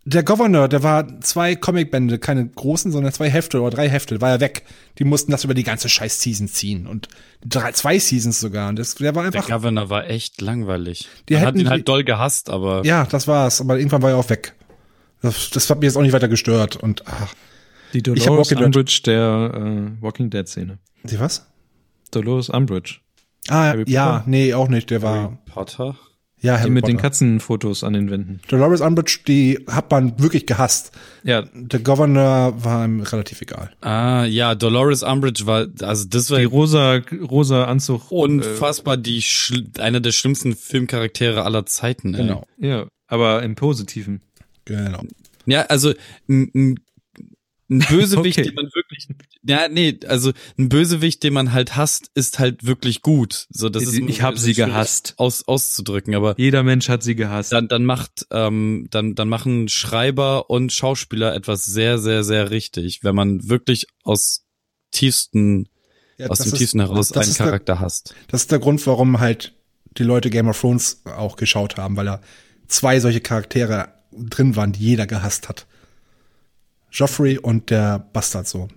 [0.05, 4.31] Der Governor, der war zwei Comicbände, keine großen, sondern zwei Hefte oder drei Hefte, war
[4.31, 4.63] er weg.
[4.99, 7.07] Die mussten das über die ganze scheiß Season ziehen und
[7.45, 8.67] drei, zwei Seasons sogar.
[8.67, 11.07] Und das, der war Der einfach, Governor war echt langweilig.
[11.29, 13.61] Die Man hat ihn die- halt doll gehasst, aber ja, das war's.
[13.61, 14.55] Aber irgendwann war er auch weg.
[15.21, 16.75] Das, das hat mich jetzt auch nicht weiter gestört.
[16.75, 17.33] Und ach,
[17.93, 18.51] Die Ich hab Dolores.
[18.51, 20.79] Umbridge der äh, Walking Dead Szene.
[21.03, 21.47] die was?
[22.11, 22.95] Dolores Umbridge.
[23.47, 24.23] Ah, Harry ja, Potter?
[24.29, 24.89] nee, auch nicht.
[24.89, 25.95] Der war, Harry Potter.
[26.43, 27.07] Ja, Die Harry mit den Potter.
[27.07, 28.39] Katzenfotos an den Wänden.
[28.49, 30.91] Dolores Umbridge, die hat man wirklich gehasst.
[31.23, 33.71] Ja, Der Governor war ihm relativ egal.
[33.81, 38.11] Ah, ja, Dolores Umbridge war, also das war die rosa, rosa Anzug.
[38.11, 42.13] unfassbar die schl- einer der schlimmsten Filmcharaktere aller Zeiten.
[42.13, 42.21] Ey.
[42.21, 44.21] Genau, Äh, ja, aber im Positiven.
[44.65, 45.03] genau.
[45.45, 45.93] Ja, also
[46.29, 46.79] ein, ein,
[47.69, 48.47] ein Bösewicht, Okay.
[48.49, 49.07] den man wirklich,
[49.45, 53.47] ja, nee, also ein Bösewicht, den man halt hasst, ist halt wirklich gut.
[53.49, 55.13] So, das ist Ich hab das ist sie gehasst.
[55.17, 57.51] aus, auszudrücken, aber Jeder Mensch hat sie gehasst.
[57.51, 63.03] dann, dann macht, ähm, dann, dann machen Schreiber und Schauspieler etwas sehr, sehr, sehr richtig,
[63.03, 64.45] wenn man wirklich aus
[64.91, 65.67] tiefsten,
[66.17, 68.15] Ja, aus dem ist- tiefsten heraus das einen ist der- Charakter hasst.
[68.27, 69.53] Das ist der Grund, warum halt
[69.97, 72.21] die Leute Game of Thrones auch geschaut haben, weil da
[72.67, 75.65] zwei solche Charaktere drin waren, die jeder gehasst hat.
[76.91, 78.71] Joffrey und der Bastardsohn.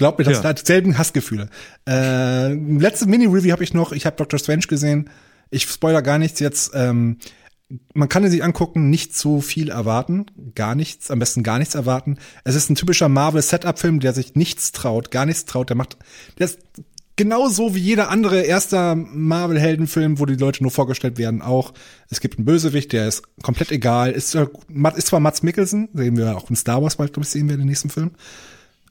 [0.00, 0.44] Glaub mir, das Ja.
[0.48, 1.50] hat dieselben Hassgefühle.
[1.86, 3.92] Äh, letzte Mini-Review habe ich noch.
[3.92, 4.38] Ich habe Dr.
[4.38, 5.10] Strange gesehen.
[5.50, 6.70] Ich spoiler gar nichts jetzt.
[6.74, 7.18] Ähm,
[7.92, 10.24] man kann ihn sich angucken, nicht zu viel erwarten,
[10.54, 12.16] gar nichts, am besten gar nichts erwarten.
[12.44, 15.68] Es ist ein typischer Marvel-Setup-Film, der sich nichts traut, gar nichts traut.
[15.68, 15.96] Der macht,
[16.38, 16.58] der ist
[17.16, 21.72] genauso wie jeder andere erster Marvel-Heldenfilm, wo die Leute nur vorgestellt werden, auch.
[22.08, 24.12] Es gibt einen Bösewicht, der ist komplett egal.
[24.12, 24.48] Ist, zwar-
[24.96, 27.60] ist zwar Mats Mikkelsen, sehen wir auch in Star Wars, glaube ich, sehen wir in
[27.60, 28.12] den nächsten Film.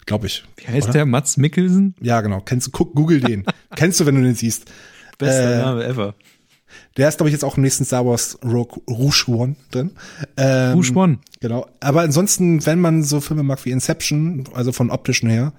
[0.10, 0.44] Glaube ich.
[0.58, 0.94] Wie heißt oder?
[0.94, 1.06] der?
[1.06, 1.94] Mats Mikkelsen?
[2.02, 2.42] Ja, genau.
[2.42, 3.46] Kennst du, guck, google den.
[3.76, 4.66] Kennst du, wenn du den siehst.
[5.20, 6.16] Bester Äh, Name ever.
[6.98, 9.92] Der ist, glaube ich, jetzt auch im nächsten Star Wars Rogue, Rouge One drin.
[10.36, 11.20] Ähm, Rouge One.
[11.42, 11.68] Genau.
[11.80, 15.54] Aber ansonsten, wenn man so Filme mag wie Inception, also von optischen her,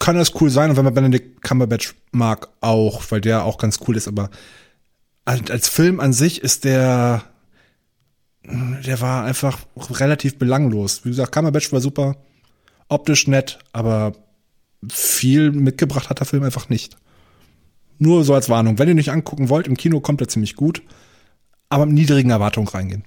[0.00, 0.70] kann das cool sein.
[0.70, 4.08] Und wenn man Benedict Cumberbatch mag, auch, weil der auch ganz cool ist.
[4.08, 4.30] Aber
[5.24, 7.22] als als Film an sich ist der,
[8.44, 9.60] der war einfach
[9.90, 11.04] relativ belanglos.
[11.04, 12.16] Wie gesagt, Cumberbatch war super,
[12.88, 14.12] optisch nett, aber
[14.88, 16.96] viel mitgebracht hat der Film einfach nicht.
[17.98, 18.78] Nur so als Warnung.
[18.78, 20.82] Wenn ihr nicht angucken wollt, im Kino kommt er ziemlich gut,
[21.68, 23.04] aber mit niedrigen Erwartungen reingehen.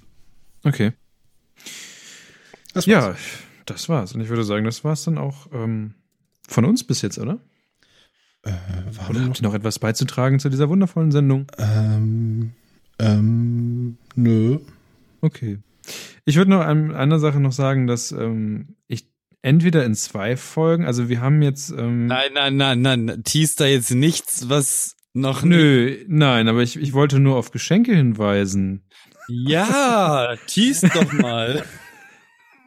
[0.64, 0.92] Okay.
[2.74, 2.86] Das.
[2.86, 3.16] Ja,
[3.66, 4.14] das war's.
[4.14, 5.94] Und ich würde sagen, das war's dann auch ähm,
[6.48, 7.38] von uns bis jetzt, oder?
[9.08, 11.46] Oder habt ihr noch etwas beizutragen zu dieser wundervollen Sendung?
[11.58, 12.52] Ähm,
[12.98, 14.58] ähm, nö.
[15.20, 15.58] Okay.
[16.24, 19.11] Ich würde noch ein, eine Sache noch sagen, dass ähm, ich
[19.42, 23.66] entweder in zwei Folgen, also wir haben jetzt ähm, Nein, nein, nein, nein, teast da
[23.66, 28.84] jetzt nichts, was noch Nö, nein, aber ich, ich wollte nur auf Geschenke hinweisen.
[29.28, 31.64] Ja, teast doch mal.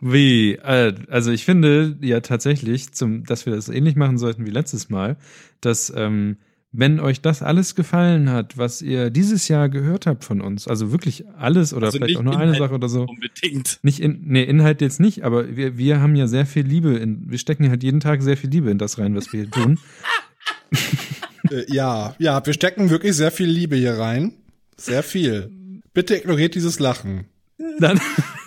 [0.01, 0.53] Wie?
[0.55, 4.89] Äh, Also ich finde ja tatsächlich, zum, dass wir das ähnlich machen sollten wie letztes
[4.89, 5.17] Mal,
[5.61, 6.37] dass ähm,
[6.77, 10.91] wenn euch das alles gefallen hat, was ihr dieses Jahr gehört habt von uns, also
[10.91, 12.59] wirklich alles oder Also vielleicht auch nur eine Inhalt.
[12.59, 13.03] Sache oder so.
[13.03, 13.79] Unbedingt.
[13.83, 17.29] Nicht in, nee, Inhalt jetzt nicht, aber wir, wir haben ja sehr viel Liebe in,
[17.29, 19.79] wir stecken halt jeden Tag sehr viel Liebe in das rein, was wir hier tun.
[21.51, 24.33] Äh, ja, ja, wir stecken wirklich sehr viel Liebe hier rein.
[24.77, 25.51] Sehr viel.
[25.93, 27.25] Bitte ignoriert dieses Lachen.
[27.79, 28.01] Dann,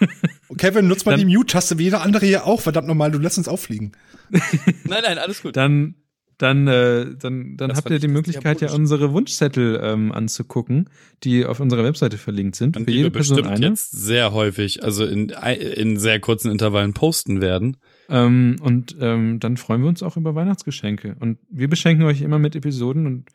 [0.58, 2.60] Kevin, nutzt mal Dann- die Mute-Taste, wie jeder andere hier auch.
[2.60, 3.92] Verdammt nochmal, du lässt uns auffliegen.
[4.30, 5.56] Nein, nein, alles gut.
[5.56, 5.94] dann,
[6.38, 10.88] dann, äh, dann, dann Das habt ihr die Möglichkeit, ja unsere Wunschzettel ähm, anzugucken,
[11.24, 12.76] die auf unserer Webseite verlinkt sind.
[12.76, 13.66] Und Für die jede wir Person bestimmt eine.
[13.66, 17.76] jetzt sehr häufig, also in, in sehr kurzen Intervallen posten werden.
[18.08, 21.16] Ähm, und ähm, dann freuen wir uns auch über Weihnachtsgeschenke.
[21.18, 23.26] Und wir beschenken euch immer mit Episoden und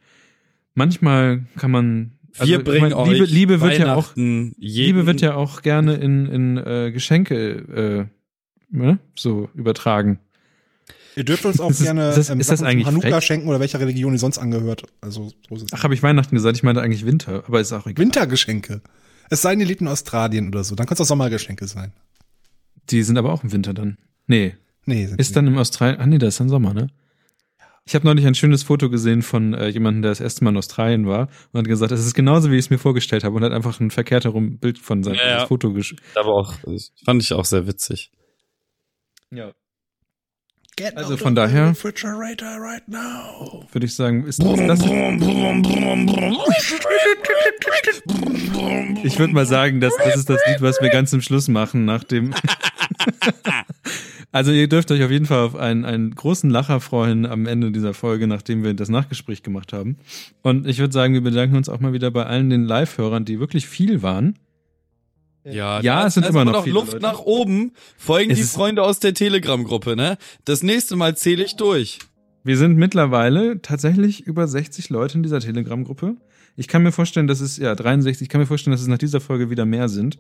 [0.73, 2.13] manchmal kann man.
[2.38, 5.61] also, Wir ich bringen mein, euch Liebe, Liebe wird ja auch Liebe wird ja auch
[5.61, 8.09] gerne in, in äh, Geschenke
[8.71, 8.99] äh, ne?
[9.13, 10.19] so übertragen.
[11.15, 13.23] Ihr dürft uns auch Ist gerne ist das- ähm, ist das eigentlich Hanukkah frech?
[13.26, 14.84] schenken oder welcher Religion ihr sonst angehört.
[15.02, 15.68] Also so ist es.
[15.73, 16.57] Ach, habe ich Weihnachten gesagt?
[16.57, 18.03] Ich meinte eigentlich Winter, aber ist auch egal.
[18.03, 18.81] Wintergeschenke.
[19.30, 20.76] Es sei denn, ihr lebt in Australien oder so.
[20.76, 21.94] Dann kann es auch Sommergeschenke sein.
[22.90, 23.98] Die sind aber auch im Winter dann.
[24.27, 24.56] Nee.
[24.85, 26.88] Nee, sind Ist die dann im Australien, ah nee, das ist dann Sommer, ne?
[27.85, 30.57] Ich habe neulich ein schönes Foto gesehen von äh, jemandem, der das erste Mal in
[30.57, 33.44] Australien war und hat gesagt, es ist genauso, wie ich es mir vorgestellt habe und
[33.44, 35.45] hat einfach ein verkehrt herum Bild von seinem Ja, ja.
[35.48, 38.11] Foto gesch Aber auch, das fand ich auch sehr witzig.
[39.31, 39.52] Ja.
[40.75, 42.83] Get Also von daher- right.
[43.71, 44.81] Würde ich sagen, ist ist das.
[49.03, 51.85] Ich würde mal sagen, dass das ist das Lied, was wir ganz zum Schluss machen,
[51.85, 52.33] nach dem.
[54.35, 57.71] Also ihr dürft euch auf jeden Fall auf einen, einen großen Lacher freuen am Ende
[57.71, 59.97] dieser Folge, nachdem wir das Nachgespräch gemacht haben.
[60.41, 63.39] Und ich würde sagen, wir bedanken uns auch mal wieder bei allen den Live-Hörern, die
[63.39, 64.39] wirklich viel waren.
[65.45, 67.03] Ja, Ja, da es sind ist immer noch noch viele Luft Leute.
[67.03, 67.74] nach oben.
[67.98, 70.18] Folgen Es die Freunde aus der Telegram-Gruppe, ne?
[70.45, 71.99] Das nächste Mal zähle ich durch.
[72.45, 76.15] Wir sind mittlerweile tatsächlich über 60 Leute in dieser Telegram-Gruppe.
[76.56, 78.98] Ich kann mir vorstellen, dass es, ja, 63, ich kann mir vorstellen, dass es nach
[78.98, 80.20] dieser Folge wieder mehr sind.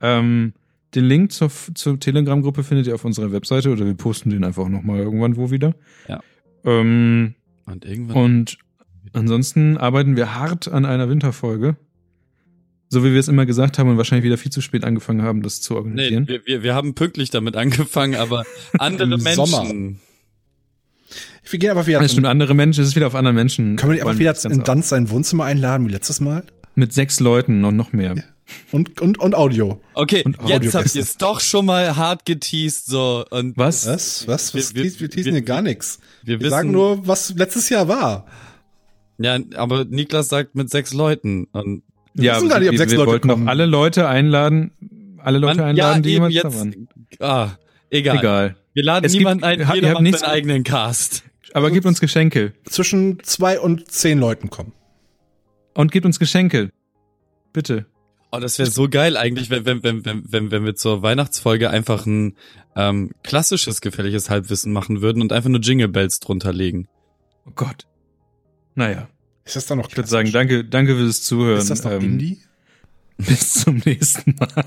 [0.00, 0.52] Ähm,
[0.94, 4.68] den Link zur, zur Telegram-Gruppe findet ihr auf unserer Webseite oder wir posten den einfach
[4.68, 5.74] nochmal irgendwann wo wieder.
[6.08, 6.20] Ja.
[6.64, 7.34] Ähm,
[7.66, 8.16] Und irgendwann.
[8.16, 8.58] und
[9.14, 11.76] ansonsten arbeiten wir hart an einer Winterfolge.
[12.92, 15.42] So wie wir es immer gesagt haben und wahrscheinlich wieder viel zu spät angefangen haben,
[15.42, 16.28] das zu nee, organisieren.
[16.28, 18.44] wir, wir, wir haben pünktlich damit angefangen, aber
[18.78, 19.46] andere Im Menschen.
[19.46, 19.94] Sommer.
[21.48, 22.00] Wir gehen aber wieder.
[22.00, 23.76] das stimmt, andere Menschen, es ist wieder auf anderen Menschen.
[23.76, 26.44] Können wir die einfach wollen wieder in Danz sein Wohnzimmer einladen wie letztes Mal?
[26.74, 28.14] Mit sechs Leuten und noch mehr.
[28.72, 29.80] Und, und, und Audio.
[29.94, 33.24] Okay, Und jetzt habt ihr es doch schon mal hart geteased, so.
[33.30, 33.86] Und Was?
[33.86, 34.28] Was?
[34.28, 34.54] Was?
[34.54, 34.74] Was?
[34.74, 35.98] Wir- Wir, wir- teasen hier gar nichts.
[36.24, 38.26] wir Wir wissen, sagen nur, was letztes Jahr war.
[39.16, 41.44] ja, aber Niklas sagt mit sechs Leuten.
[41.52, 43.44] Und Ja, wissen gar nicht, ob wir, sechs wir Leute wollten kommen.
[43.46, 44.72] doch alle Leute einladen,
[45.18, 46.58] alle Leute Man- einladen, die eben jemals da jetzt.
[46.58, 46.88] waren.
[47.20, 47.50] Ah,
[47.90, 48.18] egal.
[48.18, 48.56] Egal.
[48.74, 51.24] Wir laden Es gibt- niemanden ein, ihr habt- jeder macht nichts- seinen eigenen Cast.
[51.54, 52.54] Aber gib uns Geschenke.
[52.64, 54.72] Zwischen zwei und zehn Leuten kommen.
[55.74, 56.70] Und gib uns Geschenke.
[57.52, 57.86] Bitte.
[58.30, 61.68] Oh, das wäre so geil eigentlich, wenn, wenn, wenn, wenn, wenn, wenn wir zur Weihnachtsfolge
[61.68, 62.36] einfach ein
[62.76, 66.88] ähm, klassisches gefälliges Halbwissen machen würden und einfach nur Jingle Bells drunter legen.
[67.46, 67.86] Oh Gott.
[68.74, 69.08] Naja,
[69.44, 71.58] Ist das dann noch ich würde sagen, danke, danke fürs Zuhören.
[71.58, 72.40] Ist das noch Ähm, Indie?
[73.16, 74.64] Bis zum nächsten Mal.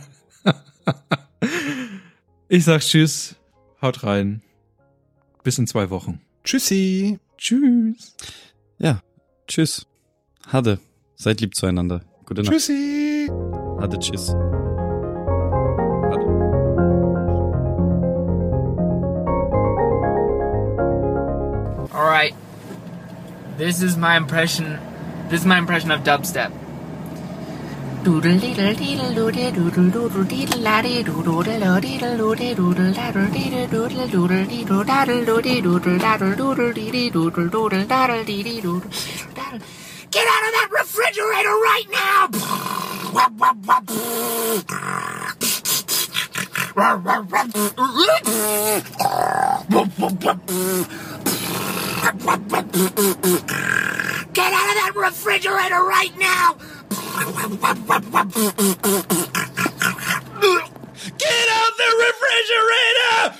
[2.47, 3.35] ich sag Tschüss,
[3.81, 4.41] haut rein.
[5.43, 6.21] Bis in zwei Wochen.
[6.43, 7.19] Tschüssi.
[7.37, 8.15] Tschüss.
[8.77, 9.01] Ja,
[9.47, 9.85] tschüss.
[10.47, 10.79] Hade.
[11.15, 12.03] Seid lieb zueinander.
[12.25, 12.51] Gute Nacht.
[12.53, 13.29] Tschüssi.
[13.79, 14.33] Hade, tschüss.
[23.57, 24.77] This is my impression.
[25.29, 26.51] This is my impression of dubstep.
[40.11, 42.29] Get out of that refrigerator right now!
[52.55, 52.95] Get out of
[54.79, 56.55] that refrigerator right now!
[61.17, 63.33] Get out the refrigerator!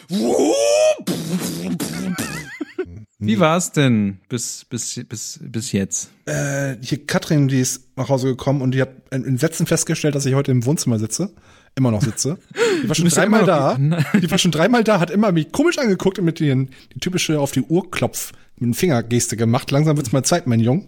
[3.20, 6.10] Wie war's denn bis, bis, bis, bis jetzt?
[6.26, 10.26] Äh, hier Katrin, die ist nach Hause gekommen und die hat in Sätzen festgestellt, dass
[10.26, 11.34] ich heute im Wohnzimmer sitze.
[11.76, 12.38] Immer noch sitze.
[12.84, 13.78] Die war schon dreimal da.
[13.78, 17.40] Die war schon dreimal da, hat immer mich komisch angeguckt und mit den, die typische
[17.40, 19.72] auf die Uhr klopf mit dem Fingergeste gemacht.
[19.72, 20.88] Langsam wird's mal Zeit, mein Jung.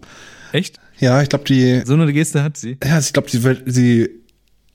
[0.52, 0.78] Echt?
[0.98, 2.78] Ja, ich glaube, die, So eine Geste hat sie.
[2.84, 4.08] ja, ich glaube, sie, will- sie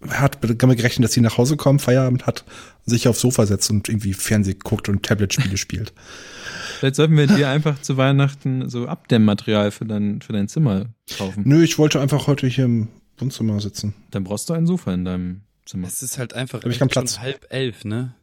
[0.10, 2.44] hat damit gerechnet, dass sie nach Hause kommt, Feierabend hat,
[2.86, 5.94] sich aufs Sofa setzt und irgendwie Fernseh guckt und Tablet-Spiele spielt.
[6.80, 10.88] Vielleicht sollten wir dir einfach zu Weihnachten so Abdämmmaterial für dein, für dein Zimmer
[11.18, 11.44] kaufen.
[11.46, 13.94] Nö, ich wollte einfach heute hier im Wohnzimmer sitzen.
[14.12, 15.88] Dann brauchst du ein Sofa in deinem Zimmer.
[15.88, 17.20] Es ist halt einfach Hab ich keinen Platz.
[17.20, 18.14] halb elf, ne?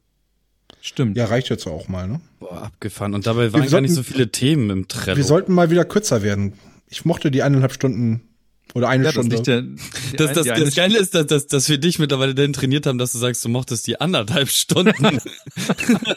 [0.81, 1.17] Stimmt.
[1.17, 2.21] Ja, reicht jetzt auch mal, ne?
[2.51, 3.13] Abgefahren.
[3.13, 5.17] Und dabei waren gar sollten- nicht so viele Themen im Trello.
[5.17, 6.53] Wir sollten mal wieder kürzer werden.
[6.87, 8.21] Ich mochte die eineinhalb Stunden
[8.73, 9.37] oder eine Ja, das Stunde.
[10.17, 12.85] das, ein- das, eine das Geile ist, dass, dass, dass wir dich mittlerweile denn trainiert
[12.85, 15.19] haben, dass du sagst, du mochtest die anderthalb Stunden.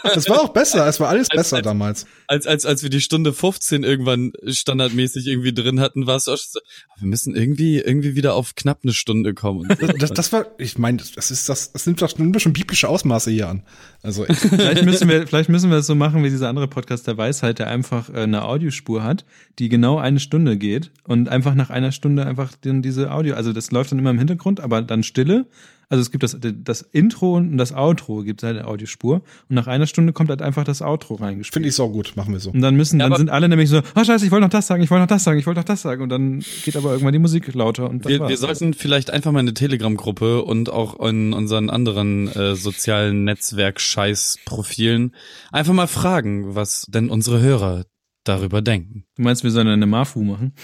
[0.02, 2.06] Das war auch besser, es war alles besser als- damals.
[2.28, 6.36] als, als, als wir die Stunde 15 irgendwann standardmäßig irgendwie drin hatten, war es auch
[6.36, 6.60] so,
[6.98, 9.70] wir müssen irgendwie, irgendwie wieder auf knapp eine Stunde kommen.
[9.70, 12.52] Und Das, das war, ich meine, das ist das, das nimmt doch nimmt doch schon
[12.52, 13.62] biblische Ausmaße hier an.
[14.02, 17.16] Also Vielleicht müssen wir, vielleicht müssen wir es so machen wie dieser andere Podcast der
[17.16, 19.24] Weisheit, der einfach äh, eine Audiospur hat,
[19.58, 23.52] die genau eine Stunde geht und einfach nach einer Stunde einfach den, diese Audio, also
[23.52, 25.46] das läuft dann immer im Hintergrund, aber dann Stille.
[25.90, 29.54] Also es gibt das, das Intro und das Outro gibt es halt eine Audiospur und
[29.54, 31.52] nach einer Stunde kommt halt einfach das Outro reingespielt.
[31.52, 32.50] Finde ich so gut, machen wir so.
[32.50, 34.66] Und dann müssen, Ja, dann sind alle nämlich so, oh scheiße, ich wollte noch das
[34.66, 36.02] sagen, ich wollte noch das sagen, ich wollte noch das sagen.
[36.02, 38.30] Und dann geht aber irgendwann die Musik lauter und das Wir, war's.
[38.30, 45.14] wir sollten vielleicht einfach mal eine Telegram-Gruppe und auch in unseren anderen äh, sozialen Netzwerk-Scheiß-Profilen
[45.52, 47.84] einfach mal fragen, was denn unsere Hörer
[48.24, 49.04] darüber denken.
[49.16, 50.54] Du meinst, wir sollen eine Mafu machen?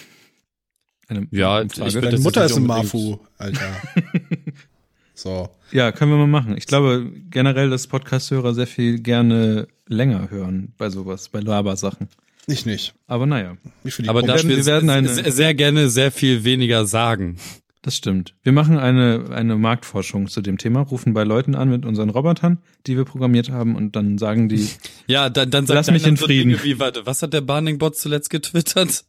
[1.11, 1.89] Eine Ja, Umfrage?
[1.89, 3.61] ich Deine das Mutter ist ein Mafu, Alter.
[5.15, 5.49] so.
[5.73, 6.57] Ja, können wir mal machen.
[6.57, 12.09] Ich glaube generell, dass Podcast-Hörer sehr viel gerne länger hören bei sowas, bei Labersachen.
[12.47, 12.95] Ich nicht.
[13.07, 17.37] Aber naja, Ich Aber dafür wir werden eine- sehr, gerne sehr viel weniger sagen.
[17.83, 18.35] das stimmt.
[18.43, 22.59] Wir machen eine, eine Marktforschung zu dem Thema, rufen bei Leuten an mit unseren Robotern,
[22.87, 24.69] die wir programmiert haben und dann sagen die,
[25.07, 26.51] Ja, dann, dann sagt Lass mich in Frieden.
[26.51, 29.05] Dinge Wie, warte, was hat der Barning-Bot zuletzt getwittert?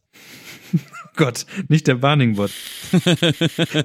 [1.16, 2.50] Gott, nicht der Barning-Bot.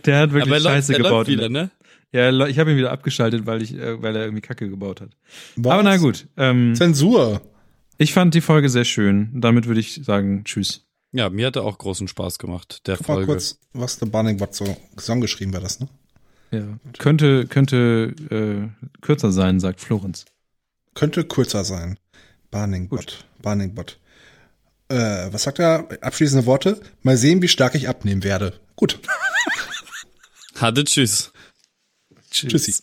[0.06, 1.28] Der hat wirklich Aber läuft- Scheiße läuft gebaut.
[1.28, 1.72] wieder, ne?
[2.14, 5.10] Ja, ich habe ihn wieder abgeschaltet, weil ich, äh, weil er irgendwie Kacke gebaut hat.
[5.58, 5.74] Was?
[5.74, 6.28] Aber na gut.
[6.38, 7.42] Ähm, Zensur.
[7.98, 9.30] ich fand die Folge sehr schön.
[9.34, 10.86] Damit würde ich sagen, tschüss.
[11.12, 13.32] Ja, mir hat er auch großen Spaß gemacht, der Guck mal Folge.
[13.34, 15.88] kurz, was der Burning Bot so Song geschrieben war das, ne?
[16.52, 16.64] Ja.
[16.98, 20.26] Könnte, könnte äh, kürzer sein, sagt Florenz.
[20.96, 21.98] Könnte kürzer sein.
[22.52, 23.26] Burning Bot.
[23.42, 24.00] Burning Bot.
[24.90, 25.88] Äh, was sagt er?
[26.02, 26.80] Abschließende Worte.
[27.02, 28.60] Mal sehen, wie stark ich abnehmen werde.
[28.76, 29.00] Gut.
[30.56, 31.32] Hatte tschüss.
[32.32, 32.76] Tschüssi.